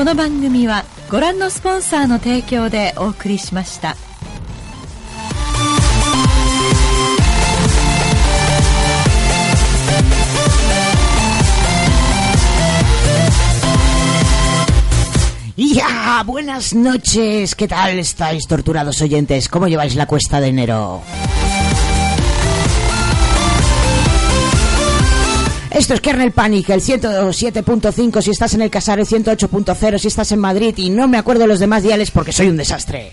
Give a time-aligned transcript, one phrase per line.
[0.00, 3.96] この番組はご覧のスポンサーの提供でお送りしました。
[15.54, 17.54] Ya, buenas noches.
[17.54, 19.50] ¿Qué tal estáis, torturados oyentes?
[19.50, 21.02] ¿Cómo lleváis la cuesta de enero?
[25.70, 30.40] Esto es Kernel Panic, el 107.5 si estás en el Casare, 108.0 si estás en
[30.40, 33.12] Madrid y no me acuerdo los demás diales porque soy un desastre.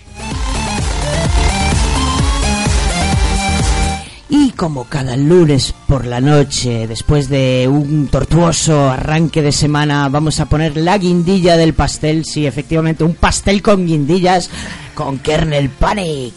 [4.28, 10.40] Y como cada lunes por la noche, después de un tortuoso arranque de semana, vamos
[10.40, 14.50] a poner la guindilla del pastel, sí, efectivamente, un pastel con guindillas
[14.94, 16.34] con Kernel Panic.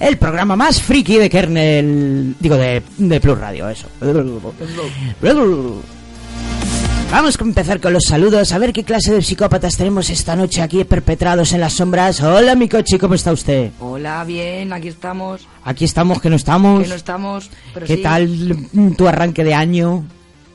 [0.00, 3.86] El programa más friki de Kernel, digo de, de Plus Radio, eso.
[7.12, 10.62] Vamos a empezar con los saludos, a ver qué clase de psicópatas tenemos esta noche
[10.62, 12.20] aquí perpetrados en las sombras.
[12.20, 13.72] Hola, mi coche, ¿cómo está usted?
[13.80, 15.46] Hola, bien, aquí estamos.
[15.64, 16.82] Aquí estamos, que no estamos.
[16.84, 18.02] Que no estamos, pero ¿Qué sí.
[18.02, 20.04] tal tu arranque de año?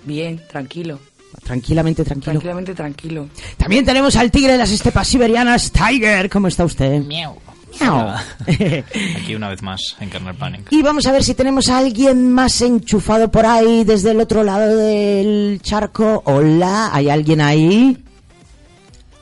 [0.06, 1.00] Bien, tranquilo.
[1.44, 2.32] Tranquilamente, tranquilo.
[2.32, 3.28] Tranquilamente tranquilo.
[3.58, 6.30] También tenemos al tigre de las estepas siberianas, Tiger.
[6.30, 7.04] ¿Cómo está usted?
[7.04, 7.36] Miau.
[9.18, 10.68] Aquí una vez más en Kernel Panic.
[10.72, 14.44] Y vamos a ver si tenemos a alguien más enchufado por ahí desde el otro
[14.44, 16.22] lado del charco.
[16.26, 17.98] Hola, ¿hay alguien ahí?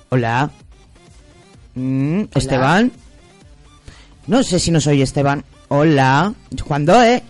[0.10, 0.52] Hola.
[1.76, 2.92] Mm, Esteban.
[4.28, 5.44] No sé si no soy Esteban.
[5.70, 6.34] Hola.
[6.64, 7.24] Juan Doe.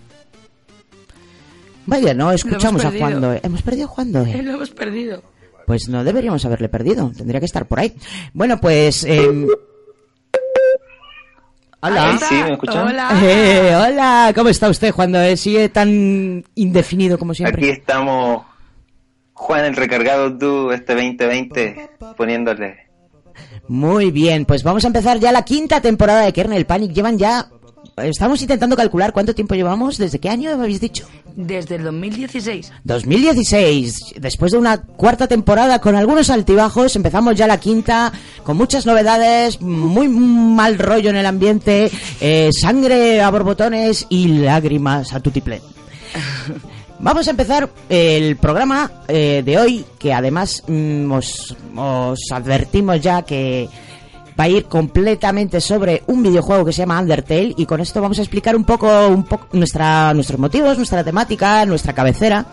[1.85, 2.91] Vaya, no escuchamos a.
[2.91, 3.39] Juan Doe.
[3.43, 4.43] Hemos perdido a Juan Doe.
[4.43, 5.23] Lo hemos perdido.
[5.65, 7.11] Pues no deberíamos haberle perdido.
[7.15, 7.93] Tendría que estar por ahí.
[8.33, 9.05] Bueno, pues...
[9.05, 9.47] em,
[11.85, 12.17] Hola.
[12.17, 12.87] Sí, ¿me escuchan?
[12.87, 13.09] Hola.
[13.21, 17.61] Eh, hola, ¿cómo está usted cuando sigue tan indefinido como siempre?
[17.61, 18.45] Aquí estamos,
[19.33, 22.87] Juan el recargado tú este 2020, poniéndole.
[23.67, 26.93] Muy bien, pues vamos a empezar ya la quinta temporada de Kernel Panic.
[26.93, 27.49] Llevan ya...
[27.97, 29.99] Estamos intentando calcular cuánto tiempo llevamos.
[29.99, 31.05] ¿Desde qué año me habéis dicho?
[31.35, 32.71] Desde el 2016.
[32.83, 34.15] 2016.
[34.17, 38.11] Después de una cuarta temporada con algunos altibajos, empezamos ya la quinta
[38.43, 45.13] con muchas novedades, muy mal rollo en el ambiente, eh, sangre a borbotones y lágrimas
[45.13, 45.61] a tutiplén.
[46.99, 53.21] Vamos a empezar el programa eh, de hoy, que además mm, os, os advertimos ya
[53.23, 53.69] que
[54.39, 58.19] va a ir completamente sobre un videojuego que se llama Undertale y con esto vamos
[58.19, 62.45] a explicar un poco, un poco nuestra, nuestros motivos, nuestra temática, nuestra cabecera,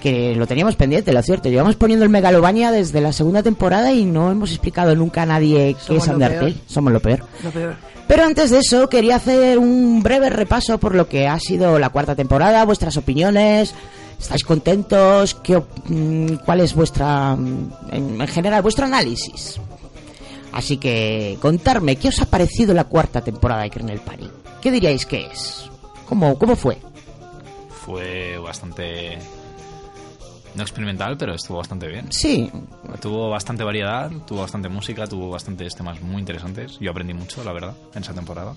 [0.00, 1.48] que lo teníamos pendiente, lo cierto.
[1.48, 5.74] Llevamos poniendo el Megalovania desde la segunda temporada y no hemos explicado nunca a nadie
[5.74, 6.54] qué Somos es Undertale.
[6.66, 7.24] Somos lo peor.
[7.42, 7.76] Lo peor.
[8.08, 11.90] Pero antes de eso, quería hacer un breve repaso por lo que ha sido la
[11.90, 13.74] cuarta temporada, vuestras opiniones.
[14.20, 15.34] ¿Estáis contentos?
[15.36, 19.58] ¿Qué, mm, ¿Cuál es vuestra, mm, en general, vuestro análisis?
[20.52, 24.30] Así que, contarme, ¿qué os ha parecido la cuarta temporada de Kernel Panic?
[24.60, 25.70] ¿Qué diríais que es?
[26.06, 26.78] ¿Cómo, cómo fue?
[27.84, 29.18] Fue bastante.
[30.54, 32.12] No experimental, pero estuvo bastante bien.
[32.12, 32.50] Sí,
[33.00, 36.78] Tuvo bastante variedad, tuvo bastante música, tuvo bastantes temas muy interesantes.
[36.78, 38.54] Yo aprendí mucho, la verdad, en esa temporada.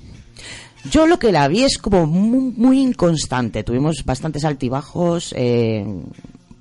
[0.92, 3.64] Yo lo que la vi es como muy, muy inconstante.
[3.64, 5.86] Tuvimos bastantes altibajos, eh,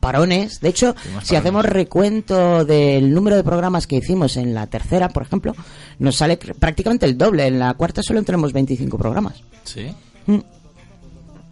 [0.05, 0.61] parones.
[0.61, 1.41] De hecho, Tuvimos si parones.
[1.41, 5.55] hacemos recuento del número de programas que hicimos en la tercera, por ejemplo,
[5.99, 7.47] nos sale prácticamente el doble.
[7.47, 9.35] En la cuarta solo tenemos 25 programas.
[9.65, 9.87] ¿Sí?
[10.27, 10.39] Mm.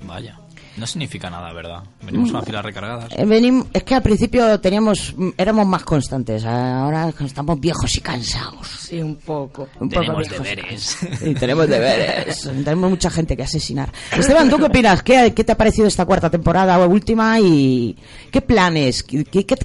[0.07, 0.39] Vaya.
[0.77, 1.83] No significa nada, ¿verdad?
[2.03, 3.13] Venimos a una fila recargadas.
[3.13, 6.45] Eh, venim- es que al principio teníamos, éramos más constantes.
[6.47, 8.67] Ahora estamos viejos y cansados.
[8.69, 9.69] Sí, un poco.
[9.81, 10.99] Un poco Tenemos deberes.
[11.27, 12.43] Y tenemos deberes.
[12.65, 13.93] tenemos mucha gente que asesinar.
[14.17, 15.03] Esteban, ¿tú qué opinas?
[15.03, 17.39] ¿Qué, qué te ha parecido esta cuarta temporada o última?
[17.39, 17.97] ¿Y
[18.31, 19.03] qué planes?
[19.03, 19.57] ¿Qué, qué, qué-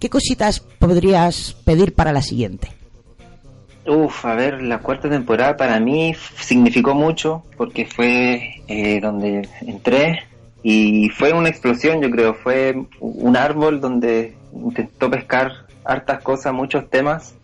[0.00, 2.72] qué cositas podrías pedir para la siguiente?
[3.88, 10.24] Uf, a ver, la cuarta temporada para mí significó mucho porque fue eh, donde entré
[10.68, 12.34] y fue una explosión, yo creo.
[12.34, 15.52] Fue un árbol donde intentó pescar
[15.84, 17.34] hartas cosas, muchos temas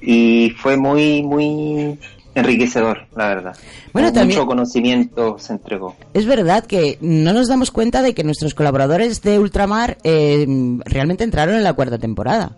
[0.00, 1.96] y fue muy, muy
[2.34, 3.56] enriquecedor, la verdad.
[3.92, 5.94] Bueno, Mucho también- conocimiento se entregó.
[6.12, 10.44] Es verdad que no nos damos cuenta de que nuestros colaboradores de Ultramar eh,
[10.86, 12.56] realmente entraron en la cuarta temporada.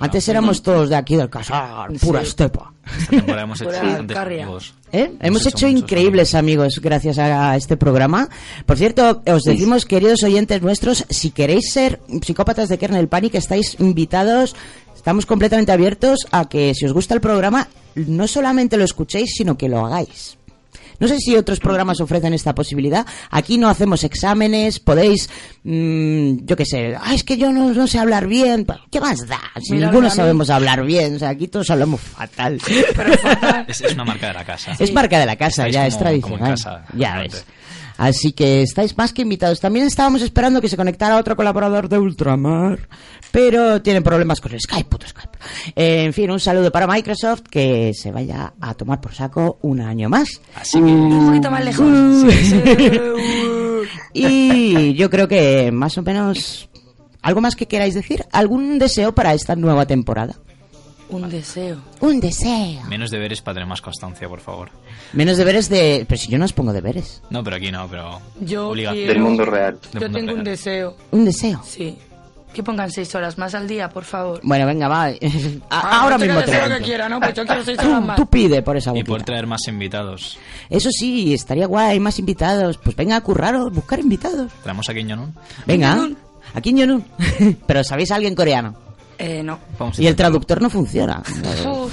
[0.00, 2.72] Antes éramos todos de aquí del casar, pura estepa.
[2.86, 4.74] Esta temporada hemos hecho amigos.
[4.92, 5.12] ¿Eh?
[5.20, 8.28] Hemos hecho, increíbles amigos gracias a este programa.
[8.66, 13.76] Por cierto, os decimos, queridos oyentes nuestros, si queréis ser psicópatas de Kernel Panic, estáis
[13.80, 14.54] invitados,
[14.94, 19.56] estamos completamente abiertos a que si os gusta el programa, no solamente lo escuchéis, sino
[19.56, 20.36] que lo hagáis.
[21.02, 23.04] No sé si otros programas ofrecen esta posibilidad.
[23.28, 25.28] Aquí no hacemos exámenes, podéis,
[25.64, 28.64] mm, yo qué sé, ah, es que yo no, no sé hablar bien.
[28.88, 29.40] ¿Qué más da?
[29.60, 32.60] Si ninguno sabemos hablar bien, o sea, aquí todos hablamos fatal.
[33.66, 34.76] Es, es una marca de la casa.
[34.78, 36.80] Es marca de la casa, Estáis ya como- es como en tradicional.
[36.82, 37.44] casa, ya ves.
[38.02, 39.60] Así que estáis más que invitados.
[39.60, 42.88] También estábamos esperando que se conectara otro colaborador de Ultramar,
[43.30, 45.38] pero tienen problemas con el Skype, puto Skype.
[45.76, 49.80] Eh, en fin, un saludo para Microsoft, que se vaya a tomar por saco un
[49.80, 50.40] año más.
[50.56, 51.86] Así que Un poquito más lejos.
[54.14, 56.68] Y yo creo que más o menos...
[57.22, 58.24] ¿Algo más que queráis decir?
[58.32, 60.34] ¿Algún deseo para esta nueva temporada?
[61.12, 61.76] Un deseo.
[62.00, 62.82] Un deseo.
[62.88, 64.70] menos deberes para tener más constancia, por favor.
[65.12, 66.04] Menos deberes de...
[66.08, 67.22] Pero si yo no os pongo deberes.
[67.30, 69.08] No, pero aquí no, pero Yo obligación.
[69.08, 69.78] Del mundo real.
[69.92, 70.96] Del Yo mundo tengo un deseo.
[71.10, 71.60] Un deseo.
[71.64, 71.98] Sí.
[72.54, 74.38] Que pongan seis horas más al día, por favor.
[74.42, 75.04] Bueno, venga, va.
[75.06, 75.16] A-
[75.70, 77.18] Ah, Ahora mismo te deseo lo lo que quiera, ¿no?
[77.18, 78.16] Pues yo quiero seis horas Tú, más.
[78.16, 80.38] tú pide por esa Y poder traer más invitados.
[80.68, 82.76] Eso sí, estaría guay, más invitados.
[82.76, 84.52] Pues venga a curraros, buscar invitados.
[84.62, 85.34] Traemos a Yonun.
[85.66, 86.10] Venga,
[86.52, 87.04] aquí en Yonun.
[87.66, 88.76] Pero ¿sabéis a alguien coreano?
[89.22, 89.58] Eh, no.
[89.78, 91.22] Vamos a Y el traductor no funciona.
[91.64, 91.92] Uf.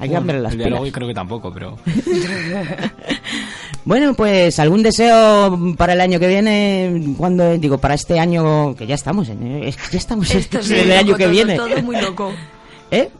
[0.00, 0.94] Hay que cambiarle las El diálogo pilas.
[0.94, 1.76] creo que tampoco, pero
[3.84, 8.86] Bueno, pues algún deseo para el año que viene, cuando digo para este año que
[8.86, 11.82] ya estamos en, es que ya estamos en Esto el año que todo, viene, Todo
[11.82, 12.32] muy loco.
[12.90, 13.10] ¿eh?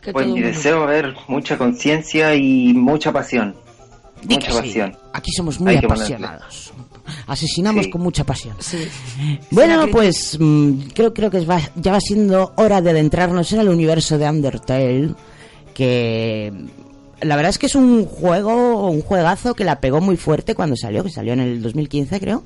[0.00, 3.54] Que Pues mi deseo ver mucha conciencia y mucha pasión.
[4.24, 4.58] Mucha sí.
[4.58, 4.96] pasión.
[5.12, 6.72] Aquí somos muy Hay apasionados.
[7.26, 7.90] Asesinamos Sí.
[7.90, 8.56] con mucha pasión.
[8.60, 8.88] Sí.
[9.50, 13.68] Bueno, pues mm, creo, creo que va- ya va siendo hora de adentrarnos en el
[13.68, 15.14] universo de Undertale,
[15.74, 16.52] que
[17.22, 20.76] la verdad es que es un juego, un juegazo que la pegó muy fuerte cuando
[20.76, 22.42] salió, que salió en el 2015 creo,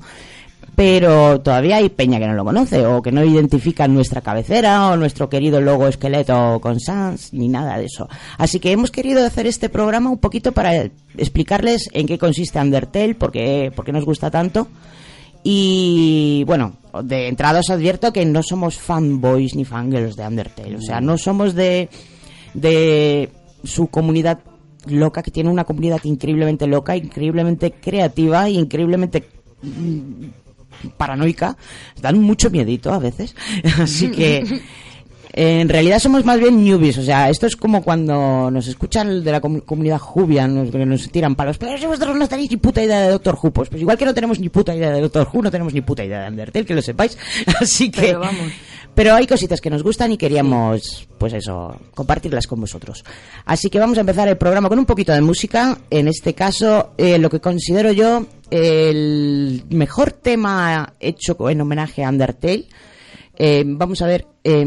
[0.75, 4.97] pero todavía hay peña que no lo conoce o que no identifica nuestra cabecera o
[4.97, 8.09] nuestro querido logo esqueleto con Sans ni nada de eso.
[8.37, 13.15] Así que hemos querido hacer este programa un poquito para explicarles en qué consiste Undertale,
[13.15, 14.67] por qué, nos gusta tanto.
[15.43, 16.73] Y bueno,
[17.03, 20.75] de entrada os advierto que no somos fanboys ni fangirls de Undertale.
[20.75, 21.87] O sea, no somos de,
[22.53, 23.29] de
[23.63, 24.39] su comunidad
[24.87, 29.23] loca, que tiene una comunidad increíblemente loca, increíblemente creativa e increíblemente
[30.89, 31.57] paranoica.
[32.01, 33.35] Dan mucho miedito a veces.
[33.79, 34.61] Así que.
[35.37, 39.31] En realidad somos más bien newbies, o sea, esto es como cuando nos escuchan de
[39.33, 42.55] la comu- comunidad Jubia, nos, que nos tiran palos, pero si vosotros no tenéis ni
[42.55, 45.01] puta idea de Doctor Who, pues, pues igual que no tenemos ni puta idea de
[45.01, 47.17] Doctor Who, no tenemos ni puta idea de Undertale, que lo sepáis,
[47.59, 47.99] así que...
[48.01, 48.51] Pero vamos.
[48.95, 53.03] Pero hay cositas que nos gustan y queríamos, pues eso, compartirlas con vosotros.
[53.43, 55.77] Así que vamos a empezar el programa con un poquito de música.
[55.89, 62.09] En este caso, eh, lo que considero yo el mejor tema hecho en homenaje a
[62.09, 62.67] Undertale.
[63.37, 64.61] Eh, vamos a ver, eh,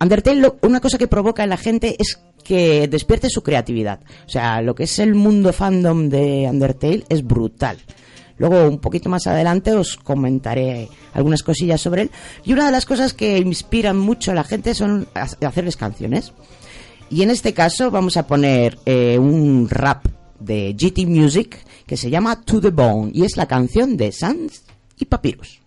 [0.00, 4.00] Undertale, lo- una cosa que provoca en la gente es que despierte su creatividad.
[4.26, 7.78] O sea, lo que es el mundo fandom de Undertale es brutal.
[8.36, 12.10] Luego, un poquito más adelante, os comentaré algunas cosillas sobre él.
[12.44, 16.32] Y una de las cosas que inspiran mucho a la gente son ha- hacerles canciones.
[17.10, 20.06] Y en este caso vamos a poner eh, un rap
[20.40, 24.64] de GT Music que se llama To the Bone y es la canción de Sans
[24.98, 25.60] y Papyrus.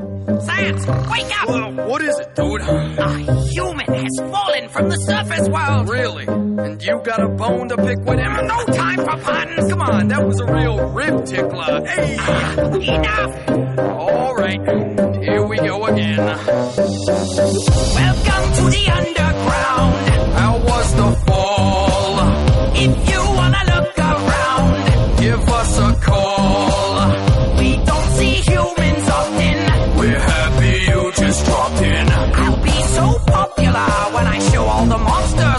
[0.00, 1.50] Sans, wake up!
[1.88, 2.60] what is it, dude?
[2.60, 5.88] A human has fallen from the surface world.
[5.88, 6.26] Really?
[6.26, 8.32] And you got a bone to pick with him?
[8.46, 9.70] No time for puns.
[9.70, 11.84] Come on, that was a real rib tickler.
[11.86, 12.14] Hey!
[12.94, 13.48] enough!
[13.78, 14.60] All right,
[15.22, 16.18] here we go again.
[16.18, 16.46] Welcome
[18.56, 20.08] to the underground.
[20.38, 22.18] How was the fall?
[22.76, 26.29] If you wanna look around, give us a call.
[33.72, 35.49] Popular when I show all the monsters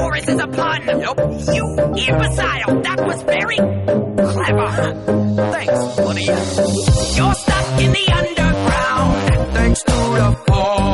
[0.00, 0.80] chorus is a pun.
[0.86, 1.16] Yep.
[1.54, 1.64] You
[2.08, 4.70] imbecile, that was very clever.
[5.54, 6.24] Thanks, buddy.
[7.16, 10.89] You're stuck in the underground, thanks to the fall.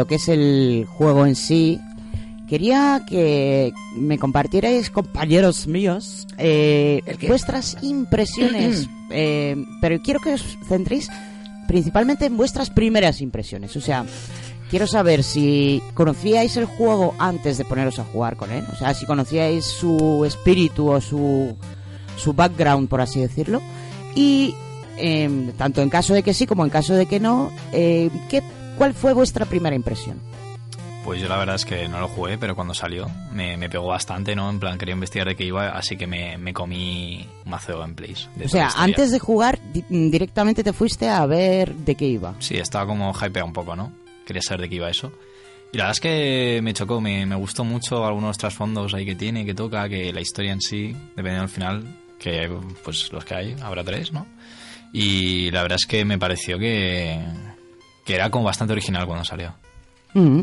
[0.00, 1.78] Lo que es el juego en sí,
[2.48, 8.88] quería que me compartierais, compañeros míos, eh, vuestras impresiones.
[9.10, 11.10] eh, pero quiero que os centréis
[11.68, 13.76] principalmente en vuestras primeras impresiones.
[13.76, 14.06] O sea,
[14.70, 18.64] quiero saber si conocíais el juego antes de poneros a jugar con él.
[18.72, 21.54] O sea, si conocíais su espíritu o su,
[22.16, 23.60] su background, por así decirlo.
[24.14, 24.54] Y
[24.96, 28.42] em, tanto en caso de que sí como en caso de que no, eh, ¿qué,
[28.76, 30.18] ¿cuál fue vuestra primera impresión?
[31.04, 33.86] Pues yo la verdad es que no lo jugué, pero cuando salió me, me pegó
[33.86, 34.50] bastante, ¿no?
[34.50, 37.78] En plan, quería investigar de qué iba, así que me, me comí un mazo de
[37.78, 38.28] gameplays.
[38.44, 42.34] O sea, antes de jugar di- directamente te fuiste a ver de qué iba.
[42.38, 43.92] Sí, estaba como hypeado un poco, ¿no?
[44.26, 45.10] Quería saber de qué iba eso.
[45.72, 49.14] Y la verdad es que me chocó, me, me gustó mucho algunos trasfondos ahí que
[49.14, 52.50] tiene, que toca, que la historia en sí, dependiendo del final, que
[52.84, 54.26] pues los que hay, habrá tres, ¿no?
[54.92, 57.20] Y la verdad es que me pareció que,
[58.10, 59.54] que era como bastante original cuando salió.
[60.14, 60.40] Mm.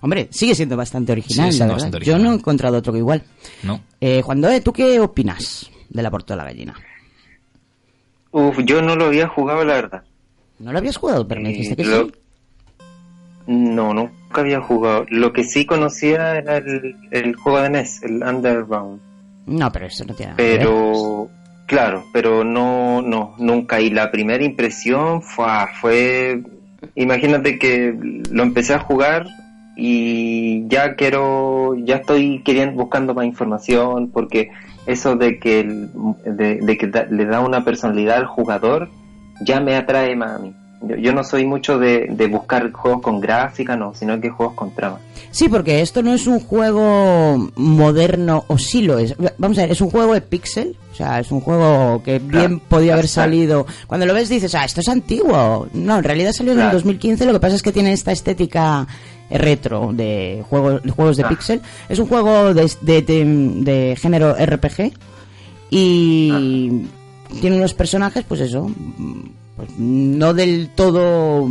[0.00, 2.22] Hombre, sigue siendo bastante original, la siendo bastante Yo original.
[2.22, 3.22] no he encontrado otro que igual.
[3.64, 3.80] ¿No?
[4.00, 6.74] Eh, Juan Doe, ¿tú qué opinas de la Porta de la Gallina?
[8.30, 10.02] Uf, yo no lo había jugado, la verdad.
[10.60, 11.26] ¿No lo habías jugado?
[11.26, 12.12] Pero me dijiste que Lo- sí.
[13.46, 15.06] No, nunca había jugado.
[15.08, 19.00] Lo que sí conocía era el, el juego de NES, el Underground.
[19.46, 20.58] No, pero eso no tiene nada que ver.
[20.58, 21.30] Pero
[21.66, 23.80] Claro, pero no, no, nunca.
[23.80, 25.46] Y la primera impresión fue,
[25.80, 26.42] fue,
[26.94, 27.94] imagínate que
[28.30, 29.26] lo empecé a jugar
[29.76, 34.50] y ya quiero, ya estoy queriendo, buscando más información porque
[34.86, 35.88] eso de que, el-
[36.24, 38.88] de, de que da- le da una personalidad al jugador
[39.44, 40.54] ya me atrae más a mí.
[40.80, 44.54] Yo, yo no soy mucho de, de buscar juegos con gráfica, no, sino que juegos
[44.54, 45.00] con trama.
[45.30, 49.14] Sí, porque esto no es un juego moderno, o sí lo es.
[49.38, 52.60] Vamos a ver, es un juego de pixel, o sea, es un juego que bien
[52.60, 53.66] podía haber salido.
[53.86, 55.68] Cuando lo ves dices, ah, esto es antiguo.
[55.72, 56.76] No, en realidad salió en el Claro.
[56.78, 58.86] 2015, lo que pasa es que tiene esta estética
[59.30, 61.28] retro de juegos, de juegos de Ah.
[61.28, 61.60] pixel.
[61.88, 64.92] Es un juego de, de, de- de género RPG
[65.70, 66.86] y
[67.40, 68.70] tiene unos personajes, pues eso,
[69.58, 71.46] pues no del todo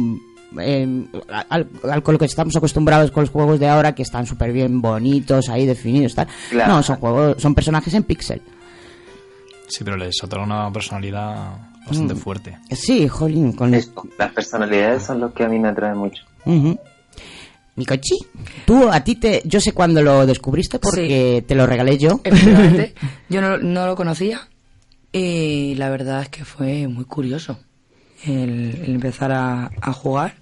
[0.59, 1.05] eh,
[1.49, 4.51] al, al- con lo que estamos acostumbrados con los juegos de ahora que están súper
[4.53, 6.73] bien bonitos ahí definidos tal Claro.
[6.73, 8.41] no son juegos son personajes en pixel
[9.67, 12.17] Sí, pero les otorga una personalidad bastante Mm.
[12.17, 12.57] fuerte.
[12.71, 13.85] sí jolín con el-
[14.17, 16.23] las personalidades son los que a mí me atraen mucho.
[16.45, 16.79] Ujú.
[17.75, 18.15] Mikochi,
[18.65, 22.95] tú a ti te yo sé cuándo lo descubriste porque te lo regalé yo Efectivamente.
[23.29, 24.47] Yo no, no lo conocía
[25.11, 27.59] y la verdad es que fue muy curioso
[28.25, 30.35] el, el empezar a, a jugar.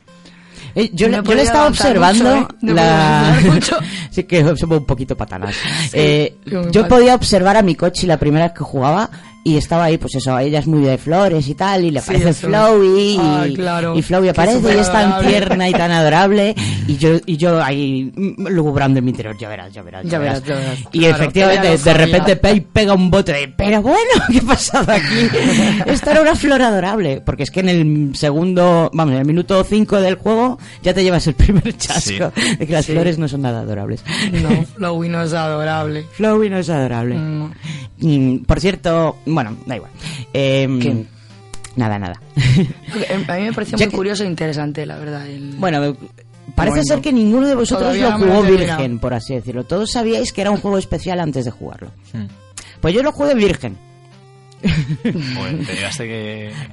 [0.74, 2.58] Eh, yo, No le- yo estaba observando mucho, ¿eh?
[2.62, 3.39] No he la...
[3.46, 3.77] mucho.
[4.12, 5.55] sí que somos un poquito patanas.
[5.94, 6.36] Eh,
[6.72, 9.10] yo podía observar a Mikochi la primera vez que jugaba
[9.47, 12.07] y estaba ahí, pues eso, ella es muy de flores y tal, y le Sí,
[12.07, 12.48] parece eso.
[12.48, 13.96] Flowey y, Ay, claro.
[13.96, 15.29] y Flowey aparece y es tan adorable.
[15.29, 16.55] tierna y tan adorable
[16.87, 20.09] y yo y yo ahí mm, lugubrando en mi interior, ya verás, ya verás, ya,
[20.09, 20.41] Ya verás.
[20.43, 20.79] verás, ya verás.
[20.93, 24.00] Y efectivamente, de repente Pei pega un bote de, pero bueno,
[24.31, 25.29] ¿qué ha pasado aquí?
[25.85, 29.63] Esta era una flor adorable, porque es que en el segundo, vamos, en el minuto
[29.63, 32.93] 5 del juego ya te llevas el primer chasco de que las Sí.
[32.93, 34.03] flores no son nada adorables.
[34.41, 36.03] No, Flowey no es adorable.
[36.13, 37.15] Flowey no es adorable.
[38.00, 39.91] Y, por cierto, bueno, da igual.
[40.33, 41.05] Em, ¿Qué?
[41.75, 42.15] Nada, nada.
[43.29, 45.27] A mí me pareció Ya muy que- curioso e interesante, la verdad.
[45.27, 45.95] el- Bueno,
[46.55, 49.65] parece Bueno, ser que ninguno de vosotros lo jugó virgen, por así decirlo.
[49.65, 51.91] Todos sabíais que era un juego especial antes de jugarlo.
[52.79, 53.77] Pues yo lo jugué virgen.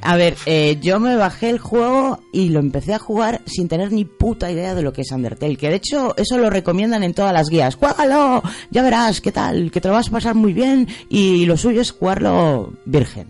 [0.01, 3.93] A ver, eh, yo me bajé el juego y lo empecé a jugar sin tener
[3.93, 5.57] ni puta idea de lo que es Undertale.
[5.57, 7.75] Que de hecho, eso lo recomiendan en todas las guías.
[7.75, 8.43] ¡Juégalo!
[8.71, 10.89] Ya verás qué tal, que te lo vas a pasar muy bien.
[11.09, 13.29] Y lo suyo es jugarlo virgen.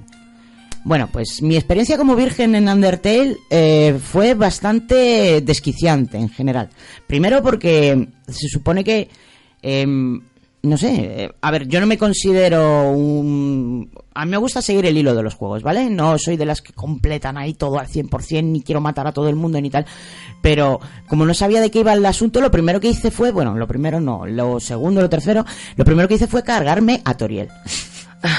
[0.84, 6.70] Bueno, pues mi experiencia como virgen en Undertale eh, fue bastante desquiciante en general.
[7.06, 9.08] Primero porque se supone que...
[9.62, 10.20] em,
[10.64, 10.94] no sé,
[11.24, 13.90] eh, a ver, yo no me considero un...
[14.14, 15.88] A mí me gusta seguir el hilo de los juegos, ¿vale?
[15.90, 19.28] No soy de las que completan ahí todo al 100%, ni quiero matar a todo
[19.28, 19.86] el mundo ni tal.
[20.40, 23.54] Pero como no sabía de qué iba el asunto, lo primero que hice fue, bueno,
[23.56, 25.44] lo primero no, lo segundo, lo tercero,
[25.76, 27.48] lo primero que hice fue cargarme a Toriel.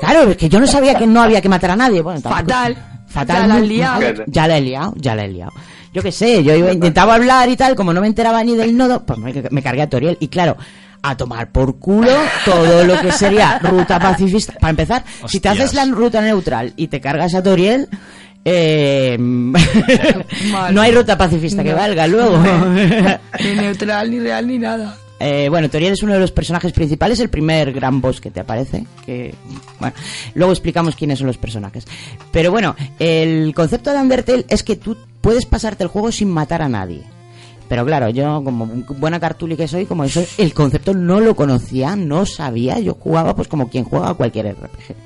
[0.00, 2.02] Claro, es que yo no sabía que no había que matar a nadie.
[2.02, 2.76] Bueno, tampoco- Fatal.
[3.06, 3.36] Fatal.
[3.42, 4.00] Ya la muy- liado.
[4.26, 5.52] Ya la he liado, ya la he liado.
[5.92, 8.76] Yo qué sé, yo iba, intentaba hablar y tal, como no me enteraba ni del
[8.76, 10.16] nodo, pues me, me cargué a Toriel.
[10.20, 10.56] Y claro,
[11.02, 12.12] a tomar por culo
[12.44, 14.52] todo lo que sería ruta pacifista.
[14.54, 17.88] Para empezar, si te haces la ruta neutral y te cargas a Toriel,
[18.44, 21.76] eh, no hay ruta pacifista que No.
[21.76, 22.38] valga luego.
[23.40, 24.96] Ni neutral, ni real, ni nada.
[25.22, 28.40] Eh, bueno, Toriel es uno de los personajes principales, el primer gran boss que te
[28.40, 28.86] aparece.
[29.04, 29.34] Que,
[29.78, 29.94] bueno,
[30.34, 31.84] luego explicamos quiénes son los personajes.
[32.32, 36.62] Pero bueno, el concepto de Undertale es que tú puedes pasarte el juego sin matar
[36.62, 37.02] a nadie.
[37.70, 38.66] Pero claro, yo como
[38.98, 42.80] buena cartuli que soy, como eso, el concepto no lo conocía, no sabía.
[42.80, 44.96] Yo jugaba pues como quien juega a cualquier RPG.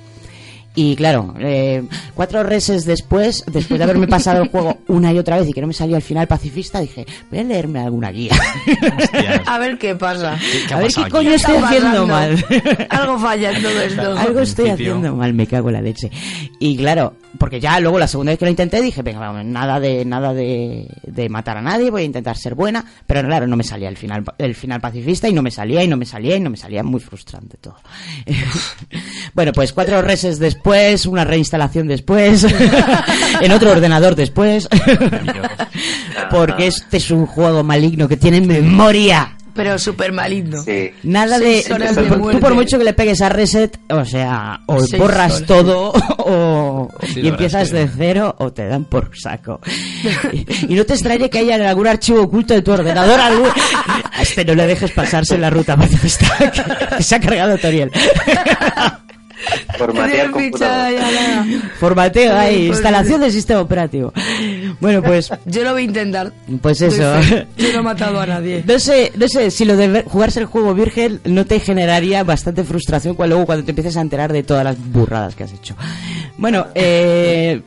[0.74, 5.38] Y claro, eh, cuatro reses después, después de haberme pasado el juego una y otra
[5.38, 8.32] vez y que no me salió al final pacifista, dije, voy a leerme alguna guía.
[8.98, 9.42] Hostias.
[9.46, 10.38] A ver qué pasa.
[10.66, 12.42] ¿Qué ha a ver qué coño estoy haciendo mal.
[12.88, 14.18] Algo falla en todo esto.
[14.18, 16.10] Algo estoy haciendo mal, me cago en la leche.
[16.58, 19.80] Y claro, porque ya luego la segunda vez que lo intenté dije, venga, vamos, nada
[19.80, 23.56] de nada de, de matar a nadie, voy a intentar ser buena, pero claro, no
[23.56, 26.36] me salía el final el final pacifista y no me salía y no me salía
[26.36, 27.76] y no me salía, muy frustrante todo.
[29.34, 32.46] bueno, pues cuatro reses después, una reinstalación después,
[33.40, 34.68] en otro ordenador después,
[36.30, 39.36] porque este es un juego maligno que tiene memoria.
[39.54, 40.62] Pero súper maligno.
[40.62, 40.90] Sí.
[41.04, 42.40] Nada de, horas tú- de tú muerte.
[42.40, 45.46] por mucho que le pegues a reset, o sea, o Seis borras horas.
[45.46, 49.60] todo o Sí, y empiezas de cero o te dan por saco.
[50.32, 53.48] y, y no te extrañe que haya en algún archivo oculto de tu ordenador algún-
[54.12, 57.90] a este no le dejes pasarse la ruta que, que se ha cargado Toriel.
[59.78, 61.00] Formatear computador.
[61.78, 64.12] Formateo ahí, instalación del sistema operativo.
[64.80, 66.32] Bueno, pues Yo lo voy a intentar.
[66.60, 67.20] Pues eso.
[67.56, 68.64] Yo no he matado a nadie.
[68.66, 72.64] No sé, no sé si lo de jugarse el juego virgen no te generaría bastante
[72.64, 75.74] frustración cuando, luego cuando te empieces a enterar de todas las burradas que has hecho.
[76.36, 77.62] Bueno, eh,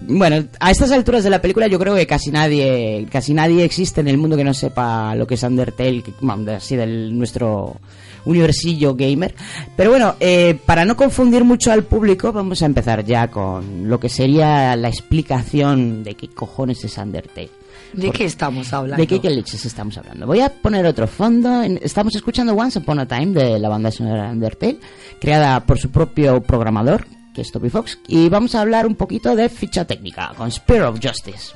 [0.00, 4.00] bueno, a estas alturas de la película yo creo que casi nadie, casi nadie existe
[4.00, 6.12] en el mundo que no sepa lo que es Undertale, que,
[6.52, 7.76] así del nuestro
[8.24, 9.34] universillo gamer.
[9.76, 13.98] Pero bueno, eh, para no confundir mucho al público, vamos a empezar ya con lo
[14.00, 17.50] que sería la explicación de qué cojones es Undertale.
[17.92, 19.00] ¿De qué estamos hablando?
[19.00, 20.26] ¿De qué, qué leches estamos hablando?
[20.26, 21.62] Voy a poner otro fondo.
[21.62, 24.78] Estamos escuchando Once Upon a Time de la banda sonora Undertale,
[25.20, 27.98] creada por su propio programador, que es Toby Fox.
[28.06, 31.54] Y vamos a hablar un poquito de ficha técnica, con Spear of Justice.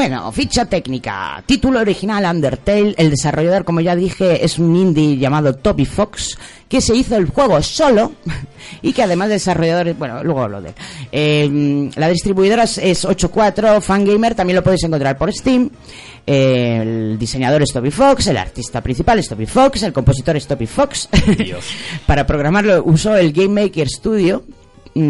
[0.00, 1.44] Bueno, ficha técnica.
[1.44, 2.94] Título original Undertale.
[2.96, 6.38] El desarrollador, como ya dije, es un indie llamado Toby Fox,
[6.70, 8.12] que se hizo el juego solo
[8.80, 10.72] y que además de desarrolladores, bueno, luego lo de.
[11.12, 15.68] Eh, la distribuidora es, es 8.4 Fangamer, también lo podéis encontrar por Steam.
[16.26, 20.46] Eh, el diseñador es Toby Fox, el artista principal es Toby Fox, el compositor es
[20.46, 21.10] Toby Fox.
[22.06, 24.44] Para programarlo usó el Game Maker Studio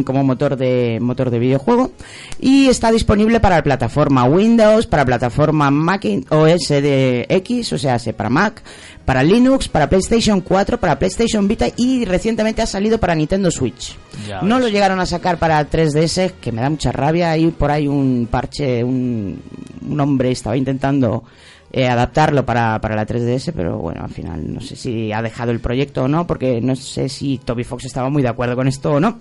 [0.04, 1.92] como motor de motor de videojuego
[2.38, 7.98] y está disponible para la plataforma Windows, para plataforma Mac OS de X, o sea,
[7.98, 8.62] se- para Mac,
[9.04, 13.96] para Linux, para PlayStation 4, para PlayStation Vita y recientemente ha salido para Nintendo Switch.
[14.28, 14.64] Ya no ves.
[14.66, 17.30] lo llegaron a sacar para 3DS, que me da mucha rabia.
[17.32, 19.40] Hay por ahí un parche, un,
[19.88, 21.24] un hombre estaba intentando
[21.72, 25.50] eh, adaptarlo para, para la 3DS, pero bueno, al final no sé si ha dejado
[25.52, 28.68] el proyecto o no, porque no sé si Toby Fox estaba muy de acuerdo con
[28.68, 29.18] esto o no.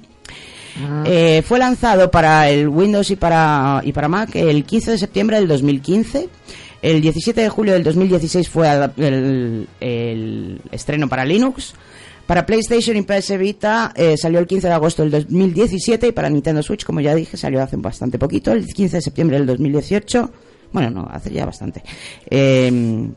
[1.05, 5.37] Eh, fue lanzado para el Windows y para, y para Mac el 15 de septiembre
[5.37, 6.29] del 2015.
[6.81, 11.73] El 17 de julio del 2016 fue el, el estreno para Linux.
[12.29, 16.29] Para PlayStation y PS Vita eh, salió el 15 de agosto del 2017 y para
[16.29, 20.31] Nintendo Switch, como ya dije, salió hace bastante poquito, el 15 de septiembre del 2018.
[20.71, 21.83] Bueno, no, hace ya bastante.
[22.29, 23.09] Eh,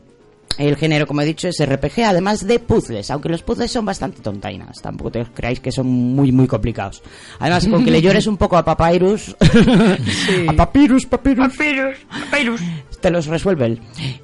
[0.57, 4.21] el género, como he dicho, es RPG, además de puzzles, aunque los puzzles son bastante
[4.21, 7.01] tontainas, tampoco te creáis que son muy, muy complicados.
[7.39, 9.35] Además, con que le llores un poco a Papyrus,
[10.47, 11.97] a Papyrus, Papyrus, Papyrus,
[12.29, 12.61] Papyrus.
[12.99, 13.77] te los resuelve.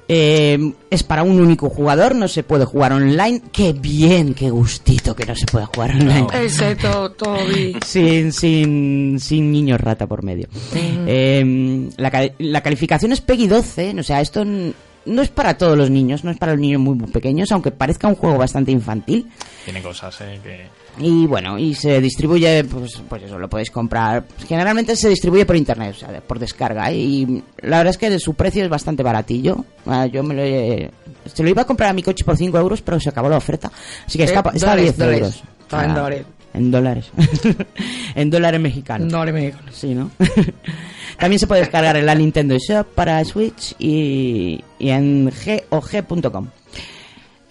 [0.08, 3.42] Eh, es para un único jugador, no se puede jugar online.
[3.52, 6.26] Qué bien, qué gustito que no se pueda jugar online.
[6.34, 7.76] Excepto Toby.
[7.84, 10.48] Sin, sin, sin niños rata por medio.
[10.74, 14.44] Eh, la, la calificación es PEGI 12, o sea, esto
[15.06, 17.70] no es para todos los niños, no es para los niños muy, muy pequeños, aunque
[17.70, 19.26] parezca un juego bastante infantil.
[19.64, 20.66] Tiene cosas, eh, que...
[20.98, 24.24] Y bueno, y se distribuye, pues, pues eso, lo podéis comprar.
[24.46, 26.90] Generalmente se distribuye por internet, o sea, por descarga.
[26.92, 29.64] Y la verdad es que su precio es bastante baratillo.
[29.86, 30.90] Ah, Yo me lo he-
[31.32, 33.36] Se lo iba a comprar a mi coche por 5 euros, pero se acabó la
[33.36, 33.70] oferta.
[34.06, 35.20] Así que Eh, está, está a dólares, 10 dólares.
[35.20, 35.42] euros.
[35.60, 36.26] Estaba en Ah, dólares.
[36.52, 37.10] En dólares.
[38.14, 39.08] en dólares mexicanos.
[39.08, 39.74] Dólares mexicanos.
[39.74, 40.10] Sí, ¿no?
[41.18, 45.30] También se puede descargar en la Nintendo Shop para Switch y, y en
[45.70, 46.48] GOG.com.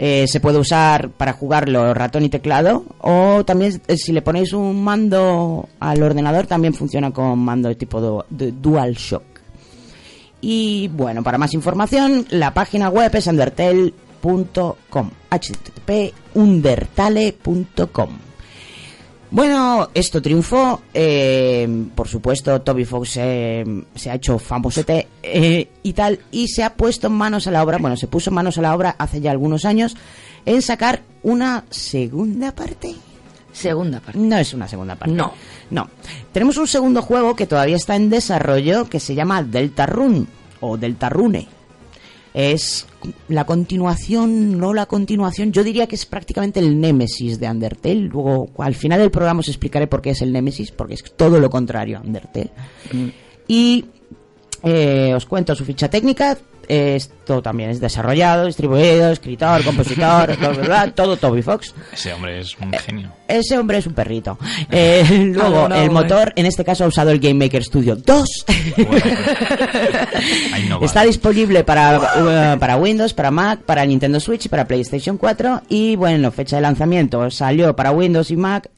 [0.02, 4.54] Eh, se puede usar para jugarlo ratón y teclado o también eh, si le ponéis
[4.54, 9.24] un mando al ordenador también funciona con mando de tipo de DualShock.
[10.40, 15.10] Y bueno, para más información, la página web es undertale.com.
[15.30, 18.29] http undertale.com.
[19.32, 20.82] Bueno, esto triunfó.
[20.94, 26.64] eh, por supuesto, Toby Fox eh, se ha hecho famosete eh, y tal, y se
[26.64, 29.32] ha puesto manos a la obra, bueno, se puso manos a la obra hace ya
[29.32, 29.96] algunos años,
[30.46, 32.96] en sacar una segunda parte.
[33.52, 34.20] Segunda parte.
[34.20, 35.14] No es una segunda parte.
[35.14, 35.34] No.
[35.70, 35.90] No.
[36.32, 40.26] Tenemos un segundo juego que todavía está en desarrollo que se llama Deltarune
[40.62, 41.48] o Deltarune.
[42.34, 42.86] Es
[43.28, 48.02] la continuación, no la continuación, yo diría que es prácticamente el Némesis de Undertale.
[48.02, 51.40] Luego, al final del programa os explicaré por qué es el Némesis, porque es todo
[51.40, 52.52] lo contrario a Undertale.
[53.48, 53.86] Y
[54.64, 56.38] eh, os cuento su ficha técnica.
[56.70, 61.74] Esto también es desarrollado, distribuido, escritor, compositor, bla, bla, bla, todo Toby Fox.
[61.92, 63.12] Ese hombre es un genio.
[63.28, 64.38] Ese hombre es un perrito.
[64.72, 65.04] Eh,
[65.34, 68.46] luego, no, el no, motor, en este caso ha usado el Game Maker Studio 2.
[70.54, 74.66] Ahí no Está disponible para, uh, para Windows, para Mac, para Nintendo Switch y para
[74.66, 75.64] PlayStation 4.
[75.70, 78.70] Y bueno, fecha de lanzamiento salió para Windows y Mac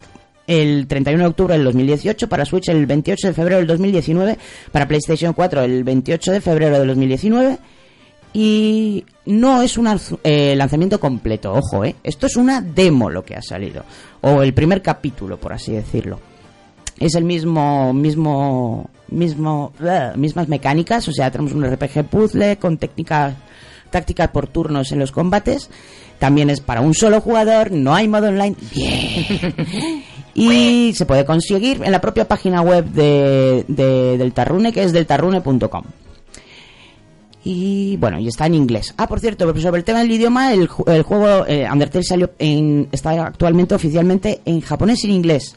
[0.47, 4.37] el 31 de octubre del 2018, para Switch el 28 de febrero del 2019,
[4.71, 7.57] para PlayStation 4 el 28 de febrero del 2019.
[8.33, 9.87] Y no es un
[10.23, 11.95] eh, lanzamiento completo, ojo, eh.
[12.03, 13.83] Esto es una demo lo que ha salido.
[14.21, 16.19] O el primer capítulo, por así decirlo
[16.99, 22.77] es el mismo mismo mismo bleh, mismas mecánicas o sea tenemos un RPG puzzle con
[22.77, 23.33] técnicas
[23.91, 25.69] táctica por turnos en los combates.
[26.17, 28.55] También es para un solo jugador, no hay modo online.
[28.73, 30.03] Bien.
[30.33, 35.83] Y se puede conseguir en la propia página web de, de Deltarune, que es deltarune.com.
[37.43, 38.93] Y bueno, y está en inglés.
[38.97, 42.87] Ah, por cierto, sobre el tema del idioma, el, el juego eh, Undertale salió en,
[42.91, 45.55] está actualmente oficialmente en japonés y en inglés,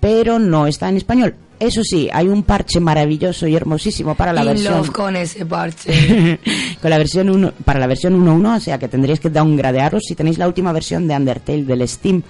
[0.00, 1.34] pero no está en español.
[1.58, 5.46] Eso sí, hay un parche maravilloso y hermosísimo para la In versión love con ese
[5.46, 6.38] parche.
[6.82, 10.14] con la versión 1 para la versión 1.1, o sea que tendréis que downgradearos si
[10.14, 12.22] tenéis la última versión de Undertale del Steam.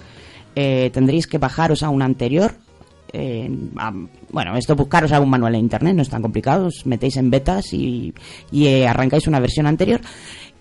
[0.54, 2.54] eh, tendréis que bajaros a una anterior.
[3.14, 3.92] Eh, a-
[4.30, 7.72] bueno, esto buscaros algún manual en internet, no es tan complicado, os metéis en betas
[7.72, 8.12] y,
[8.50, 10.00] y, eh, arrancáis una versión anterior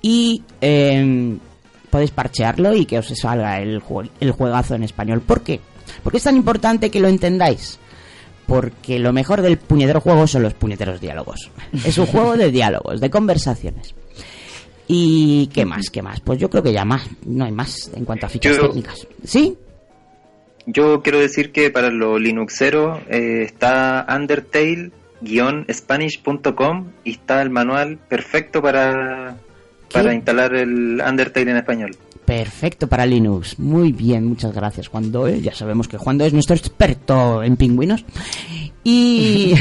[0.02, 1.36] y eh,
[1.90, 5.22] podéis parchearlo y que os salga el, jue- el juegazo en español.
[5.22, 5.60] ¿Por qué?
[6.04, 7.80] Porque es tan importante que lo entendáis.
[8.46, 11.50] Porque lo mejor del puñetero juego son los puñeteros diálogos.
[11.86, 13.96] Es un juego de diálogos, de conversaciones.
[14.88, 15.90] ¿Y qué más?
[15.90, 16.20] ¿Qué más?
[16.20, 17.04] Pues yo creo que ya más.
[17.26, 19.08] No hay más en cuanto a fichas Yo- técnicas.
[19.24, 19.56] ¿Sí?
[20.66, 28.62] Yo quiero decir que para los Linuxeros eh, está undertale-spanish.com y está el manual perfecto
[28.62, 29.36] para,
[29.92, 31.98] para instalar el Undertale en español.
[32.26, 33.60] Perfecto para Linux.
[33.60, 35.42] Muy bien, muchas gracias, Juan Doe.
[35.42, 38.06] Ya sabemos que Juan Doe es nuestro experto en pingüinos.
[38.84, 39.54] Y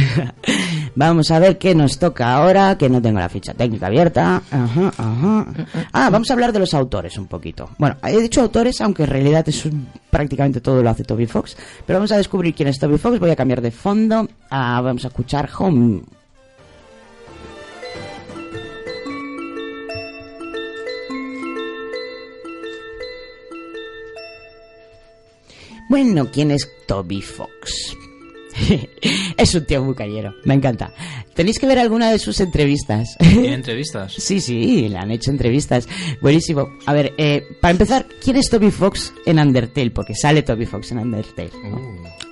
[0.94, 4.42] vamos a ver qué nos toca ahora, que no tengo la ficha técnica abierta.
[4.50, 5.46] Ajá, ajá.
[5.92, 7.70] Ah, vamos a hablar de los autores un poquito.
[7.78, 9.68] Bueno, he dicho autores, aunque en realidad es
[10.10, 11.56] prácticamente todo lo hace Toby Fox.
[11.86, 13.18] Pero vamos a descubrir quién es Toby Fox.
[13.18, 14.28] Voy a cambiar de fondo.
[14.50, 16.02] Ah, vamos a escuchar Home.
[25.92, 27.98] Bueno, ¿quién es Toby Fox?
[29.36, 30.90] es un tío muy callero, me encanta.
[31.34, 33.14] Tenéis que ver alguna de sus entrevistas.
[33.18, 34.14] ¿Tiene entrevistas?
[34.14, 35.86] Sí, sí, le han hecho entrevistas.
[36.22, 36.78] Buenísimo.
[36.86, 39.90] A ver, eh, para empezar, ¿quién es Toby Fox en Undertale?
[39.90, 41.50] Porque sale Toby Fox en Undertale.
[41.62, 41.78] ¿no?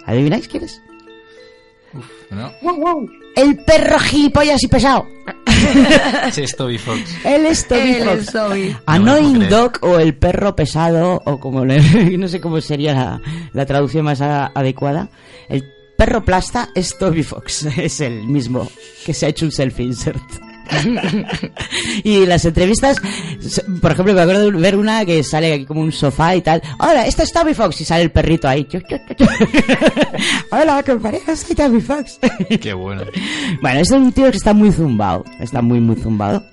[0.07, 0.81] ¿Adivináis quién es?
[2.31, 2.51] ¿No?
[3.37, 5.07] El perro gilipollas y pesado.
[6.33, 7.01] Sí, es Toby Fox.
[7.25, 8.19] Él es Toby Él Fox.
[8.23, 8.77] es Toby.
[8.87, 11.81] Annoying Dog o el perro pesado o como le,
[12.19, 13.21] no sé cómo sería la,
[13.53, 15.09] la traducción más a- adecuada.
[15.49, 15.64] El
[15.97, 18.71] perro plasta es Toby Fox, es el mismo
[19.05, 20.23] que se ha hecho un selfie insert.
[22.05, 22.97] y las entrevistas,
[23.81, 26.63] por ejemplo, me acuerdo de ver una que sale aquí como un sofá y tal.
[26.79, 28.67] Hola, este es Toby Fox y sale el perrito ahí.
[30.51, 32.19] Hola, compañeros, soy Toby Fox.
[32.61, 33.03] Qué bueno.
[33.61, 35.25] Bueno, este es un tío que está muy zumbado.
[35.41, 36.45] Está muy, muy zumbado.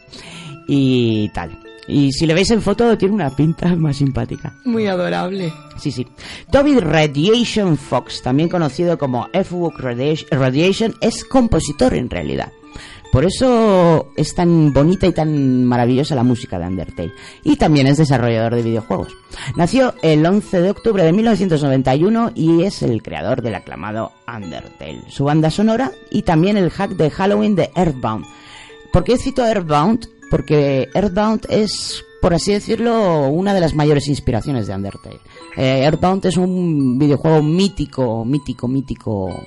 [0.68, 1.58] Y tal.
[1.88, 4.54] Y si le veis en foto, tiene una pinta más simpática.
[4.66, 5.54] Muy adorable.
[5.78, 6.06] Sí, sí.
[6.52, 12.52] Toby Radiation Fox, también conocido como Radiation, Radiation, es compositor en realidad.
[13.12, 17.14] Por eso es tan bonita y tan maravillosa la música de Undertale.
[17.44, 19.16] Y también es desarrollador de videojuegos.
[19.56, 25.04] Nació el 11 de octubre de 1991 y es el creador del aclamado Undertale.
[25.10, 28.26] Su banda sonora y también el hack de Halloween de Earthbound.
[28.92, 30.08] ¿Por qué cito Earthbound?
[30.30, 35.20] Porque Earthbound es, por así decirlo, una de las mayores inspiraciones de Undertale.
[35.56, 39.44] Eh, Earthbound es un videojuego mítico, mítico, mítico,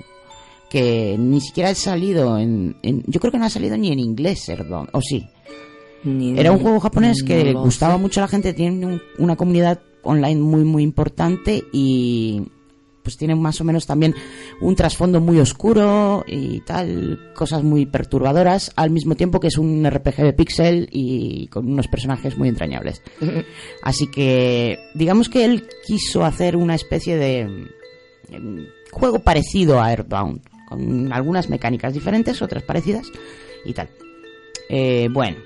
[0.71, 3.99] que ni siquiera ha salido en, en- Yo creo que no ha salido ni en
[3.99, 5.27] inglés Earthbound, o sí.
[6.05, 8.01] Ni- Era un juego japonés que gustaba sé.
[8.01, 12.41] mucho a la gente, tiene un- una comunidad online muy muy importante y
[13.03, 14.15] pues tiene más o menos también
[14.61, 19.85] un trasfondo muy oscuro y tal, cosas muy perturbadoras, al mismo tiempo que es un
[19.89, 23.03] RPG de pixel y con unos personajes muy entrañables.
[23.83, 27.41] Así que digamos que él quiso hacer una especie de
[28.29, 33.07] em, juego parecido a Earthbound, algunas mecánicas diferentes, otras parecidas
[33.65, 33.89] y tal.
[34.69, 35.39] Eh, bueno,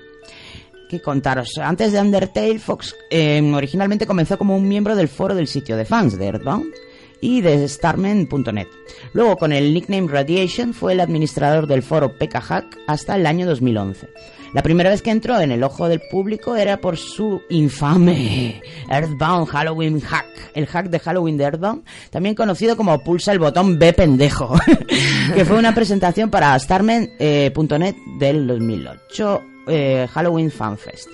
[0.89, 1.57] ¿qué contaros?
[1.57, 5.85] Antes de Undertale, Fox eh, originalmente comenzó como un miembro del foro del sitio de
[5.85, 6.73] fans de Earthbound
[7.21, 8.67] y de Starman.net.
[9.13, 14.09] Luego, con el nickname Radiation, fue el administrador del foro PKHack hasta el año 2011.
[14.55, 19.47] La primera vez que entró en el ojo del público era por su infame Earthbound
[19.47, 23.91] Halloween Hack, el hack de Halloween de Earthbound, también conocido como pulsa el botón B
[23.91, 24.55] pendejo,
[25.35, 31.09] que fue una presentación para Starman.net del 2008 eh, Halloween Fan Fest.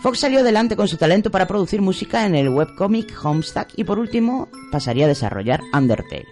[0.00, 4.00] Fox salió adelante con su talento para producir música en el webcomic Homestuck y por
[4.00, 6.26] último pasaría a desarrollar Undertale.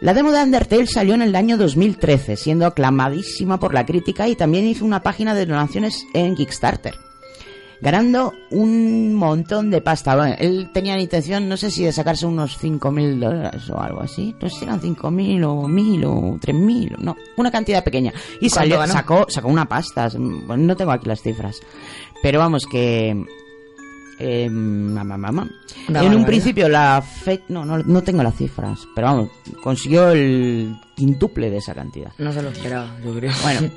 [0.00, 4.36] La demo de Undertale salió en el año 2013, siendo aclamadísima por la crítica y
[4.36, 6.94] también hizo una página de donaciones en Kickstarter.
[7.80, 10.16] ganando un montón de pasta.
[10.16, 14.00] Bueno, él tenía la intención, no sé si de sacarse unos 5.000 dólares o algo
[14.00, 14.34] así.
[14.40, 18.12] No sé si eran 5.000 o 1.000 o 3.000, no, una cantidad pequeña.
[18.36, 18.92] Y ¿Cuánto salió, ganó?
[18.92, 20.08] sacó, sacó una pasta.
[20.16, 21.60] Bueno, no tengo aquí las cifras.
[22.22, 23.24] Pero vamos, que...
[24.18, 25.42] Eh, mamá, mamá.
[25.42, 26.26] Una En un barbaridad.
[26.26, 27.42] principio la fe...
[27.48, 28.80] No, no, no tengo las cifras.
[28.94, 29.30] Pero vamos,
[29.62, 32.12] consiguió el quintuple de esa cantidad.
[32.18, 33.32] No se lo esperaba, yo creo.
[33.42, 33.70] Bueno,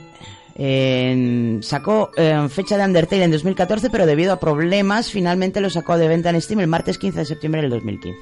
[0.55, 5.97] en- sacó eh, fecha de Undertale en 2014, pero debido a problemas, finalmente lo sacó
[5.97, 8.19] de venta en Steam el martes 15 de septiembre del 2015.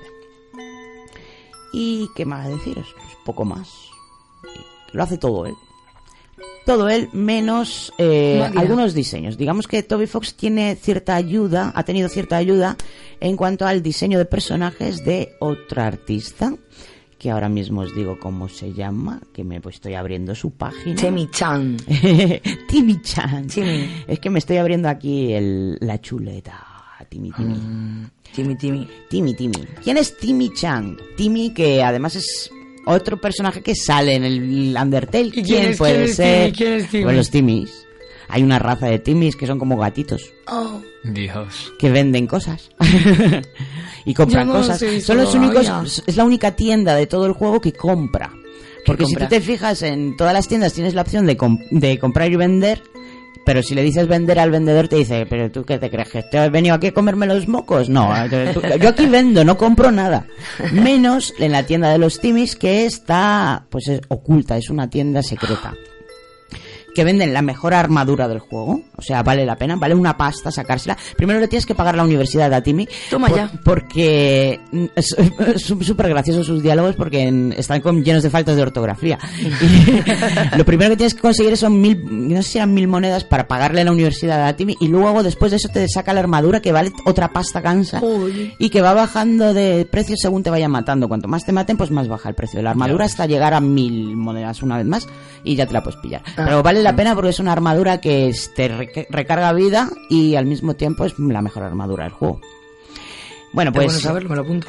[1.73, 2.88] ¿Y qué más deciros?
[2.95, 3.69] Pues poco más.
[4.93, 5.56] Lo hace todo él.
[6.65, 9.37] Todo él, menos eh, algunos diseños.
[9.37, 12.75] Digamos que Toby Fox tiene cierta ayuda, ha tenido cierta ayuda
[13.19, 16.55] en cuanto al diseño de personajes de otra artista,
[17.19, 20.95] que ahora mismo os digo cómo se llama, que me pues, estoy abriendo su página.
[20.99, 21.77] Temi Chan.
[22.67, 22.99] Timmy.
[24.07, 26.65] Es que me estoy abriendo aquí el- la chuleta.
[27.09, 27.55] Timmy, Timmy.
[28.33, 28.87] Timmy, Timmy.
[29.09, 29.63] Timmy, Timmy.
[29.83, 30.97] ¿Quién es Timmy Chan?
[31.15, 32.49] Timmy, que además es
[32.85, 35.31] otro personaje que sale en el Undertale.
[35.31, 36.43] quién ¿Quién, es- puede quién es ser?
[36.45, 36.57] Timmy?
[36.57, 37.03] ¿Quién es Timmy?
[37.03, 37.87] Pues los Timmys.
[38.27, 41.73] Hay una raza de Timmys que son como gatitos Oh, Dios.
[41.77, 42.71] que venden cosas
[44.05, 44.83] y compran no cosas.
[45.03, 48.31] Son los únicos, es la única tienda de todo el juego que compra.
[48.85, 52.35] Porque si tú te fijas en todas las tiendas tienes la opción de comprar y
[52.35, 52.81] vender,
[53.45, 56.23] pero si le dices vender al vendedor te dice, pero tú qué te crees que
[56.23, 57.88] te has venido aquí a comerme los mocos?
[57.89, 60.25] No, eh, tú- yo aquí vendo, no compro nada.
[60.73, 65.21] Menos en la tienda de los Timis que está pues es oculta, es una tienda
[65.23, 65.73] secreta
[66.95, 68.81] que venden la mejor armadura del juego.
[68.95, 70.97] O sea, vale la pena, vale una pasta sacársela.
[71.17, 72.88] Primero le tienes que pagar la universidad a Timmy.
[73.10, 73.51] Toma por- ya.
[73.63, 75.15] Porque mm, es
[75.86, 79.19] súper graciosos sus diálogos porque en- están con- llenos de faltas de ortografía.
[79.41, 83.23] Y lo primero que tienes que conseguir son mil, no sé si eran mil monedas
[83.25, 84.75] para pagarle la universidad a Timmy.
[84.79, 88.01] Y luego después de eso te saca la armadura que vale otra pasta cansa.
[88.58, 91.08] Y que va bajando de precio según te vayan matando.
[91.08, 93.60] Cuanto más te maten, pues más baja el precio de la armadura hasta llegar a
[93.60, 95.08] mil monedas una vez más
[95.43, 96.21] y ya te la puedes pillar.
[96.38, 100.35] Ah, Pero vale la pena porque es una armadura que te reca- recarga vida y
[100.35, 102.39] al mismo tiempo es la mejor armadura del juego.
[103.53, 104.67] Bueno, Pues, bueno saberlo, me lo apunto.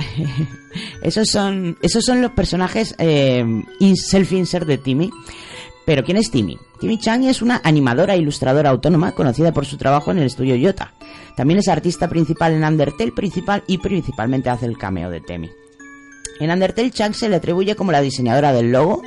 [1.02, 3.44] esos son esos son los personajes eh,
[3.80, 5.10] in- self-insert de Timmy.
[5.84, 6.58] Pero ¿quién es Timmy?
[6.80, 10.56] Timmy Chang es una animadora e ilustradora autónoma conocida por su trabajo en el estudio
[10.56, 10.92] Yota.
[11.36, 15.48] También es artista principal en Undertale principal y principalmente hace el cameo de Temi.
[16.40, 19.00] En Undertale Chang se le atribuye como la diseñadora del logo,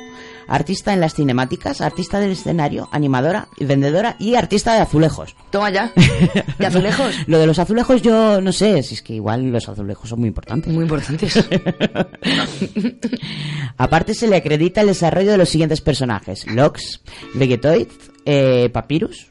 [0.50, 5.36] artista en las cinemáticas, artista del escenario, animadora, vendedora y artista de azulejos.
[5.50, 5.92] Toma ya.
[6.58, 7.14] ¿De azulejos?
[7.26, 10.28] Lo de los azulejos yo no sé, si es que igual los azulejos son muy
[10.28, 10.72] importantes.
[10.72, 11.38] Muy importantes.
[13.76, 16.46] Aparte se le acredita el desarrollo de los siguientes personajes.
[16.48, 17.00] Lox,
[17.34, 17.86] Vegetoid,
[18.26, 19.28] eh, Papyrus,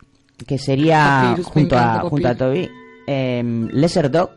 [0.47, 2.35] que sería Papyrus, junto, a, junto a.
[2.35, 2.69] Toby,
[3.05, 4.31] eh, Lesser Dog,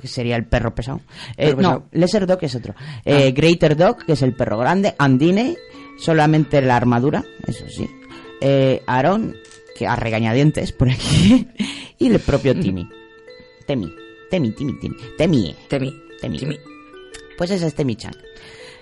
[0.00, 1.00] que sería el perro pesado.
[1.36, 1.74] Eh, Perro pesado.
[1.80, 2.74] no, Lesser Dog es otro.
[3.04, 4.94] Eh, Greater Dog, que es el perro grande.
[4.98, 5.56] Andine,
[5.98, 7.88] solamente la armadura, eso sí.
[8.40, 9.36] Eh, Aaron,
[9.76, 11.46] que a regañadientes por aquí.
[11.98, 12.88] y el propio Timmy.
[13.66, 13.92] Temi,
[14.30, 14.96] Temi, Temi, Temi.
[15.16, 15.56] Temie.
[15.68, 15.94] Temi.
[16.20, 16.38] Temi.
[16.38, 16.58] Temi.
[17.36, 18.14] Pues ese es Temi-chan.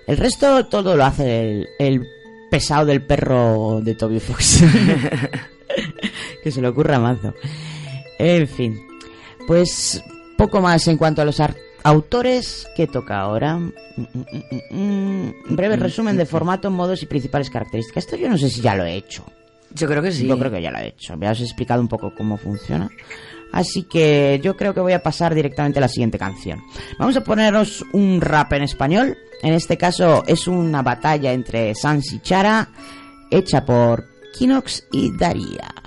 [0.07, 2.07] El resto todo lo hace el, el
[2.51, 4.63] pesado del perro de Toby Fox.
[6.43, 7.35] que se le ocurra mazo.
[8.19, 8.81] En fin.
[9.47, 10.03] Pues
[10.39, 13.57] poco más en cuanto a los ar- autores que toca ahora.
[13.59, 15.57] Mm, mm, mm.
[15.57, 18.05] Breve resumen de formato, modos y principales características.
[18.05, 19.25] Esto yo no sé si ya lo he hecho.
[19.73, 20.27] Yo creo que sí.
[20.27, 21.17] Yo creo que ya lo he hecho.
[21.17, 22.91] Me has explicado un poco cómo funciona.
[23.53, 26.61] Así que yo creo que voy a pasar directamente a la siguiente canción.
[26.99, 29.17] Vamos a poneros un rap en español.
[29.43, 32.69] En este caso es una batalla entre Sans y Chara,
[33.31, 34.05] hecha por
[34.37, 35.86] Kinox y Daria.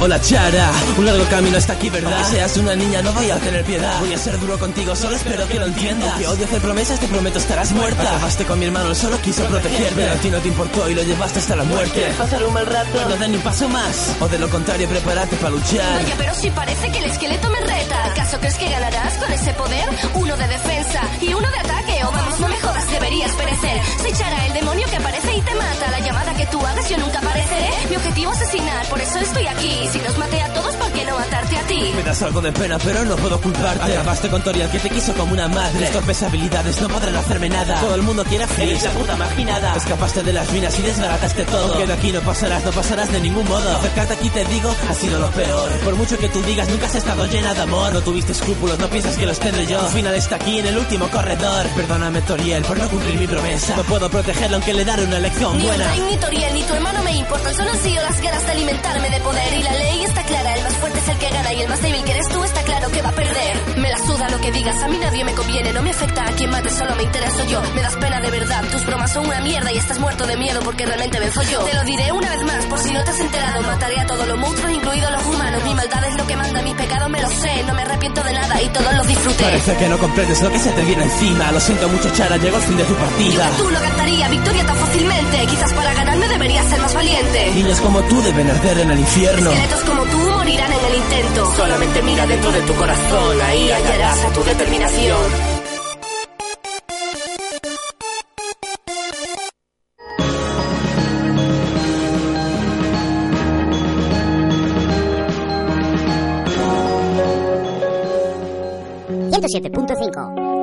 [0.00, 2.12] Hola Chara, un largo camino hasta aquí, ¿verdad?
[2.12, 3.98] Aunque seas una niña, no voy a tener piedad.
[3.98, 6.10] Voy a ser duro contigo, solo espero que lo entiendas.
[6.10, 8.02] Aunque odio hacer promesas, te prometo estarás muerta.
[8.02, 10.02] Acabaste con mi hermano, él solo quiso protegerme.
[10.02, 11.90] Pero a ti no te importó y lo llevaste hasta la muerte.
[11.94, 13.08] ¿Quieres pasar un mal rato?
[13.08, 14.16] No den ni un paso más.
[14.20, 16.02] O de lo contrario, prepárate para luchar.
[16.02, 18.04] Vaya, pero si parece que el esqueleto me reta.
[18.04, 19.88] ¿Acaso crees que ganarás con ese poder?
[20.14, 22.04] Uno de defensa y uno de ataque.
[22.04, 23.80] O vamos, no me jodas, deberías perecer.
[24.00, 25.90] Soy Chara, el demonio que aparece y te mata.
[25.90, 27.68] La llamada que tú hagas yo nunca apareceré.
[27.90, 29.87] Mi objetivo es asesinar, por eso estoy aquí.
[29.92, 31.92] Si los maté a todos, ¿por qué no matarte a ti.
[31.96, 33.92] Me das algo de pena, pero no puedo culparte.
[33.92, 35.86] Acabaste con Toriel, que te quiso como una madre.
[35.86, 37.80] Tus torpes habilidades no podrán hacerme nada.
[37.80, 39.74] Todo el mundo quiere a Eres la puta marginada.
[39.76, 41.72] Escapaste de las minas y desbarataste todo.
[41.72, 43.76] Aunque de aquí no pasarás, no pasarás de ningún modo.
[43.78, 45.70] Acercarte aquí te digo, ha sido lo peor.
[45.84, 47.92] Por mucho que tú digas, nunca has estado llena de amor.
[47.92, 49.80] No tuviste escrúpulos, no piensas que los tendré yo.
[49.80, 51.66] Al final está aquí en el último corredor.
[51.74, 53.74] Perdóname, Toriel, por no cumplir mi promesa.
[53.76, 55.94] No puedo protegerlo aunque le daré una lección Ni buena.
[55.94, 57.54] Ni Toriel, ni tu hermano me importan.
[57.54, 59.54] Solo han sido las ganas de alimentarme de poder.
[59.54, 61.52] Y la ley está clara: el más fuerte es el que gana.
[61.52, 63.78] Y el más débil que eres tú está claro que va a perder.
[63.78, 65.72] Me la suda lo que digas, a mí nadie me conviene.
[65.72, 67.62] No me afecta a quien mate, solo me intereso yo.
[67.74, 69.72] Me das pena de verdad, tus bromas son una mierda.
[69.72, 71.64] Y estás muerto de miedo porque realmente me follo.
[71.64, 73.62] Te lo diré una vez más, por si no te has enterado.
[73.62, 75.64] Mataré a todos los monstruos, incluidos los humanos.
[75.64, 77.62] Mi maldad es lo que manda, mi pecado me lo sé.
[77.66, 79.44] No me arrepiento de nada y todos los disfruté.
[79.44, 81.52] Parece que no comprendes lo que se te viene encima.
[81.52, 83.50] Lo siento mucho, Chara, llegó el fin de tu Yo partida.
[83.56, 85.46] tú no cantaría victoria tan fácilmente.
[85.46, 87.50] Quizás para ganarme deberías ser más valiente.
[87.54, 89.50] Niños como tú deben arder en el infierno.
[89.86, 91.52] Como tú morirán en el intento.
[91.56, 95.58] Solamente mira dentro de tu corazón, ahí hallarás a tu determinación.